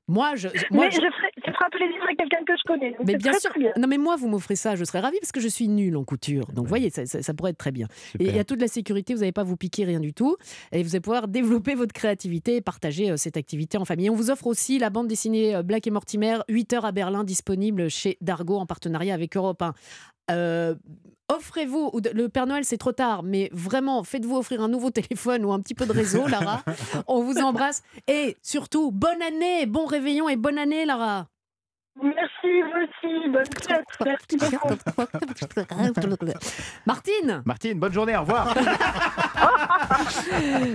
moi, 0.07 0.35
je, 0.35 0.47
moi, 0.71 0.85
mais 0.85 0.91
je- 0.91 0.95
je 0.95 1.01
ferai, 1.01 1.31
plaisir 1.79 2.03
à 2.03 2.15
quelqu'un 2.15 2.43
que 2.45 2.53
je 2.57 2.63
connais. 2.67 2.91
donc 2.91 3.07
mais 3.07 3.15
bien 3.15 3.31
très, 3.31 3.39
sûr. 3.41 3.49
très 3.51 3.59
bien. 3.59 3.71
Non, 3.77 3.87
mais 3.87 3.97
moi, 3.97 4.15
vous 4.17 4.27
m'offrez 4.27 4.55
ça, 4.55 4.75
je 4.75 4.83
serais 4.83 4.99
ravie 4.99 5.17
parce 5.21 5.31
que 5.31 5.39
je 5.39 5.47
suis 5.47 5.67
nulle 5.67 5.95
en 5.97 6.03
couture. 6.03 6.45
Donc, 6.53 6.65
vous 6.65 6.69
voyez, 6.69 6.89
ça, 6.89 7.05
ça- 7.05 7.21
ça 7.21 7.33
pourrait 7.33 7.51
être 7.51 7.57
très 7.57 7.71
bien. 7.71 7.87
Et 8.19 8.25
il 8.27 8.35
y 8.35 8.39
a 8.39 8.43
toute 8.43 8.61
la 8.61 8.67
sécurité, 8.67 9.13
vous 9.13 9.21
n'allez 9.21 9.31
pas 9.31 9.43
vous 9.43 9.57
piquer 9.57 9.85
rien 9.85 9.99
du 9.99 10.13
tout. 10.13 10.35
Et 10.71 10.83
vous 10.83 10.93
allez 10.95 11.01
pouvoir 11.01 11.27
développer 11.27 11.75
votre 11.75 11.93
créativité 11.93 12.57
et 12.57 12.61
partager 12.61 13.11
euh, 13.11 13.17
cette 13.17 13.37
activité 13.37 13.77
en 13.77 13.85
famille. 13.85 14.09
On 14.09 14.15
vous 14.15 14.29
offre 14.31 14.47
aussi 14.47 14.77
la 14.79 14.89
bande 14.89 15.07
dessinée 15.07 15.55
euh, 15.55 15.63
Black 15.63 15.87
et 15.87 15.91
Mortimer, 15.91 16.39
8 16.49 16.73
heures 16.73 16.85
à 16.85 16.91
Berlin, 16.91 17.23
disponible 17.23 17.89
chez 17.89 18.17
Dargo 18.21 18.57
en 18.57 18.65
partenariat 18.65 19.13
avec 19.13 19.35
Europe 19.37 19.61
1. 19.61 19.73
Euh, 20.31 20.75
Offrez-vous, 21.31 21.91
le 22.15 22.27
Père 22.27 22.47
Noël 22.47 22.65
c'est 22.65 22.77
trop 22.79 22.91
tard, 22.91 23.21
mais 23.21 23.51
vraiment 23.53 24.03
faites-vous 24.03 24.35
offrir 24.37 24.61
un 24.63 24.67
nouveau 24.67 24.89
téléphone 24.99 25.45
ou 25.45 25.51
un 25.53 25.59
petit 25.59 25.75
peu 25.75 25.85
de 25.85 25.91
réseau, 25.91 26.25
Lara. 26.27 26.63
On 27.07 27.21
vous 27.21 27.37
embrasse 27.37 27.83
et 28.07 28.35
surtout 28.41 28.91
bonne 28.91 29.21
année, 29.21 29.67
bon 29.67 29.85
réveillon 29.85 30.27
et 30.27 30.35
bonne 30.37 30.57
année, 30.57 30.85
Lara. 30.85 31.27
Merci, 32.01 32.63
aussi. 32.63 33.29
Bonne 33.29 33.43
fête. 33.61 33.85
Merci 34.05 34.37
beaucoup. 34.37 34.73
Martine, 36.85 37.41
Martine, 37.45 37.79
bonne 37.79 37.93
journée, 37.93 38.15
au 38.17 38.21
revoir. 38.21 38.53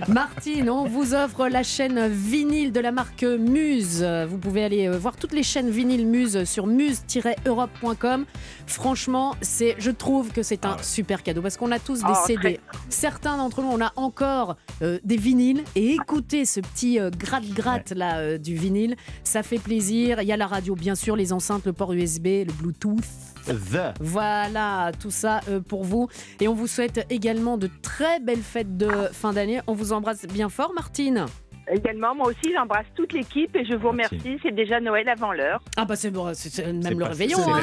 Martine, 0.08 0.70
on 0.70 0.84
vous 0.84 1.14
offre 1.14 1.48
la 1.48 1.62
chaîne 1.62 2.08
vinyle 2.08 2.72
de 2.72 2.80
la 2.80 2.92
marque 2.92 3.22
Muse. 3.22 4.04
Vous 4.28 4.38
pouvez 4.38 4.64
aller 4.64 4.88
euh, 4.88 4.98
voir 4.98 5.16
toutes 5.16 5.32
les 5.32 5.42
chaînes 5.42 5.70
vinyle 5.70 6.06
Muse 6.06 6.44
sur 6.44 6.66
muse-europe.com. 6.66 8.26
Franchement, 8.66 9.34
c'est, 9.40 9.76
je 9.78 9.90
trouve 9.90 10.32
que 10.32 10.42
c'est 10.42 10.64
un 10.64 10.76
super 10.78 11.22
cadeau 11.22 11.42
parce 11.42 11.56
qu'on 11.56 11.72
a 11.72 11.78
tous 11.78 12.00
des 12.00 12.04
Oh, 12.14 12.26
CD. 12.26 12.60
Certains 12.88 13.36
d'entre 13.36 13.62
nous, 13.62 13.68
on 13.68 13.80
a 13.80 13.92
encore 13.96 14.56
euh, 14.82 14.98
des 15.04 15.16
vinyles 15.16 15.62
et 15.74 15.94
écoutez 15.94 16.44
ce 16.44 16.60
petit 16.60 16.98
euh, 16.98 17.10
gratte-gratte 17.10 17.92
là 17.92 18.18
euh, 18.18 18.38
du 18.38 18.54
vinyle, 18.54 18.96
ça 19.22 19.42
fait 19.42 19.58
plaisir. 19.58 20.20
Il 20.22 20.28
y 20.28 20.32
a 20.32 20.36
la 20.36 20.46
radio, 20.46 20.74
bien 20.74 20.94
sûr, 20.94 21.13
les 21.14 21.32
enceintes, 21.32 21.66
le 21.66 21.72
port 21.72 21.92
USB, 21.92 22.26
le 22.46 22.52
Bluetooth. 22.52 23.04
The. 23.46 23.94
Voilà, 24.00 24.90
tout 24.98 25.10
ça 25.10 25.40
euh, 25.48 25.60
pour 25.60 25.84
vous. 25.84 26.08
Et 26.40 26.48
on 26.48 26.54
vous 26.54 26.66
souhaite 26.66 27.04
également 27.10 27.58
de 27.58 27.68
très 27.82 28.18
belles 28.20 28.42
fêtes 28.42 28.76
de 28.76 28.88
fin 29.12 29.34
d'année. 29.34 29.60
On 29.66 29.74
vous 29.74 29.92
embrasse 29.92 30.26
bien 30.26 30.48
fort, 30.48 30.72
Martine. 30.74 31.26
Également, 31.72 32.14
moi 32.14 32.26
aussi, 32.28 32.52
j'embrasse 32.54 32.84
toute 32.94 33.12
l'équipe 33.12 33.54
et 33.56 33.64
je 33.64 33.74
vous 33.74 33.90
Merci. 33.92 34.16
remercie. 34.18 34.40
C'est 34.42 34.54
déjà 34.54 34.80
Noël 34.80 35.08
avant 35.08 35.32
l'heure. 35.32 35.60
Ah 35.76 35.84
bah 35.84 35.96
c'est 35.96 36.10
bon, 36.10 36.32
c'est- 36.34 36.64
même 36.66 36.82
C'est 36.82 36.94
le 36.94 37.04
réveillon. 37.04 37.38
c'est 37.38 37.50
hein. 37.50 37.54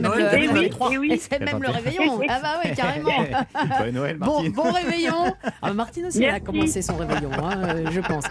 même 0.00 0.02
le- 0.02 0.52
oui, 0.58 0.64
23. 0.68 0.90
oui. 0.98 1.12
Et 1.12 1.16
c'est 1.18 1.38
même 1.40 1.58
le 1.60 1.66
pas- 1.66 1.72
réveillon. 1.72 2.20
Ah 2.28 2.38
bah 2.42 2.60
oui, 2.64 2.74
carrément. 2.74 3.10
Noël, 3.92 4.18
Bon, 4.18 4.32
Martine. 4.34 4.52
bon 4.52 4.72
réveillon. 4.72 5.34
Ah, 5.62 5.72
Martine 5.72 6.06
aussi, 6.06 6.24
elle 6.24 6.34
a 6.34 6.40
commencé 6.40 6.82
son 6.82 6.96
réveillon, 6.96 7.30
hein, 7.34 7.60
euh, 7.76 7.86
je 7.90 8.00
pense. 8.00 8.24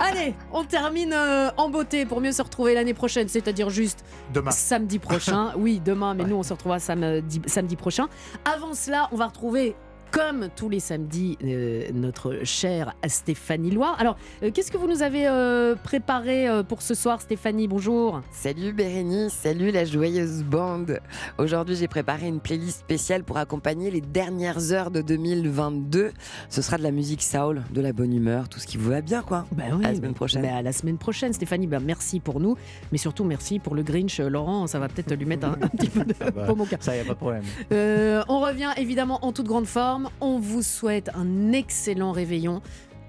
Allez, 0.00 0.34
on 0.52 0.64
termine 0.64 1.12
euh, 1.12 1.50
en 1.56 1.68
beauté 1.68 2.06
pour 2.06 2.20
mieux 2.20 2.32
se 2.32 2.42
retrouver 2.42 2.74
l'année 2.74 2.94
prochaine, 2.94 3.28
c'est-à-dire 3.28 3.70
juste 3.70 4.04
Demain. 4.32 4.50
samedi 4.50 4.98
prochain. 4.98 5.52
Oui, 5.56 5.80
demain, 5.84 6.14
mais 6.14 6.24
nous, 6.24 6.36
on 6.36 6.42
se 6.42 6.52
retrouvera 6.52 6.78
samedi, 6.78 7.40
samedi 7.46 7.76
prochain. 7.76 8.06
Avant 8.44 8.74
cela, 8.74 9.08
on 9.12 9.16
va 9.16 9.26
retrouver. 9.26 9.74
Comme 10.14 10.48
tous 10.54 10.68
les 10.68 10.78
samedis, 10.78 11.36
euh, 11.42 11.88
notre 11.92 12.44
chère 12.44 12.94
Stéphanie 13.04 13.72
Loire. 13.72 13.96
Alors, 13.98 14.16
euh, 14.44 14.52
qu'est-ce 14.54 14.70
que 14.70 14.76
vous 14.76 14.86
nous 14.86 15.02
avez 15.02 15.26
euh, 15.26 15.74
préparé 15.74 16.48
euh, 16.48 16.62
pour 16.62 16.82
ce 16.82 16.94
soir, 16.94 17.20
Stéphanie? 17.20 17.66
Bonjour. 17.66 18.20
Salut 18.30 18.72
Bérénice, 18.72 19.32
salut 19.32 19.72
la 19.72 19.84
joyeuse 19.84 20.44
bande. 20.44 21.00
Aujourd'hui, 21.36 21.74
j'ai 21.74 21.88
préparé 21.88 22.28
une 22.28 22.38
playlist 22.38 22.78
spéciale 22.78 23.24
pour 23.24 23.38
accompagner 23.38 23.90
les 23.90 24.00
dernières 24.00 24.70
heures 24.70 24.92
de 24.92 25.02
2022. 25.02 26.12
Ce 26.48 26.62
sera 26.62 26.78
de 26.78 26.84
la 26.84 26.92
musique 26.92 27.22
soul, 27.22 27.62
de 27.72 27.80
la 27.80 27.92
bonne 27.92 28.12
humeur, 28.14 28.48
tout 28.48 28.60
ce 28.60 28.68
qui 28.68 28.76
vous 28.76 28.90
va 28.90 29.00
bien, 29.00 29.20
quoi. 29.22 29.46
Ben 29.50 29.74
oui, 29.76 29.84
À 29.84 29.88
la 29.90 29.96
semaine 29.96 30.14
prochaine. 30.14 30.42
ben 30.42 30.54
à 30.54 30.62
la 30.62 30.72
semaine 30.72 30.96
prochaine, 30.98 31.32
Stéphanie. 31.32 31.66
Ben 31.66 31.80
merci 31.84 32.20
pour 32.20 32.38
nous, 32.38 32.56
mais 32.92 32.98
surtout 32.98 33.24
merci 33.24 33.58
pour 33.58 33.74
le 33.74 33.82
Grinch, 33.82 34.20
Laurent. 34.20 34.68
Ça 34.68 34.78
va 34.78 34.86
peut-être 34.86 35.12
lui 35.14 35.26
mettre 35.26 35.46
un, 35.48 35.54
un 35.60 35.68
petit 35.68 35.88
peu 35.88 36.04
de 36.04 36.14
Ça 36.14 36.30
va. 36.30 36.44
baume 36.46 36.60
au 36.60 36.66
cœur. 36.66 36.78
Ça, 36.82 36.96
y 36.96 37.00
a 37.00 37.04
pas 37.04 37.14
de 37.14 37.18
problème. 37.18 37.42
Euh, 37.72 38.22
on 38.28 38.38
revient 38.38 38.70
évidemment 38.76 39.18
en 39.24 39.32
toute 39.32 39.46
grande 39.48 39.66
forme. 39.66 40.03
On 40.20 40.38
vous 40.38 40.62
souhaite 40.62 41.10
un 41.14 41.52
excellent 41.52 42.12
réveillon, 42.12 42.60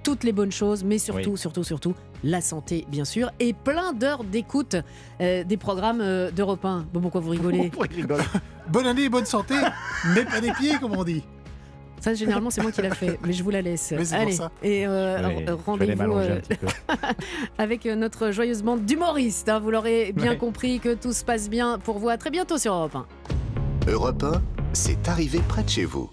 toutes 0.03 0.23
les 0.23 0.31
bonnes 0.31 0.51
choses, 0.51 0.83
mais 0.83 0.97
surtout, 0.97 1.31
Oui. 1.31 1.37
surtout, 1.37 1.63
surtout, 1.63 1.93
la 2.23 2.41
santé, 2.41 2.85
bien 2.89 3.05
sûr, 3.05 3.31
et 3.39 3.53
plein 3.53 3.93
d'heures 3.93 4.23
d'écoute 4.23 4.75
euh, 5.21 5.43
des 5.43 5.57
programmes 5.57 6.01
euh, 6.01 6.31
d'Europe 6.31 6.63
1. 6.65 6.85
Bon, 6.93 7.01
pourquoi 7.01 7.21
vous 7.21 7.31
rigolez 7.31 7.69
Pourquoi 7.73 8.17
Bonne 8.69 8.85
année, 8.87 9.09
bonne 9.09 9.25
santé, 9.25 9.55
mais 10.13 10.25
pas 10.25 10.41
des 10.41 10.51
pieds, 10.51 10.77
comme 10.79 10.95
on 10.97 11.03
dit. 11.03 11.23
Ça, 12.01 12.13
généralement, 12.13 12.51
c'est 12.51 12.61
moi 12.61 12.71
qui 12.71 12.81
l'a 12.83 12.93
fait, 12.93 13.17
mais 13.25 13.33
je 13.33 13.43
vous 13.43 13.49
la 13.49 13.63
laisse. 13.63 13.91
Mais 13.97 14.03
pour 14.03 14.13
Allez, 14.13 14.31
ça. 14.33 14.51
et 14.61 14.85
euh, 14.85 15.17
rendez-vous 15.65 16.17
euh, 16.17 16.39
avec 17.57 17.85
notre 17.85 18.29
joyeuse 18.31 18.61
bande 18.61 18.85
d'humoristes. 18.85 19.49
hein. 19.49 19.59
Vous 19.59 19.71
l'aurez 19.71 20.11
bien 20.15 20.31
Ouais. 20.31 20.37
compris 20.37 20.79
que 20.79 20.93
tout 20.93 21.13
se 21.13 21.23
passe 21.25 21.49
bien 21.49 21.79
pour 21.79 21.97
vous. 21.97 22.09
À 22.09 22.17
très 22.17 22.29
bientôt 22.29 22.59
sur 22.59 22.73
Europe 22.73 22.95
1. 22.95 23.05
Europe 23.91 24.23
1, 24.23 24.41
c'est 24.73 25.07
arrivé 25.07 25.39
près 25.47 25.63
de 25.63 25.69
chez 25.69 25.85
vous. 25.85 26.09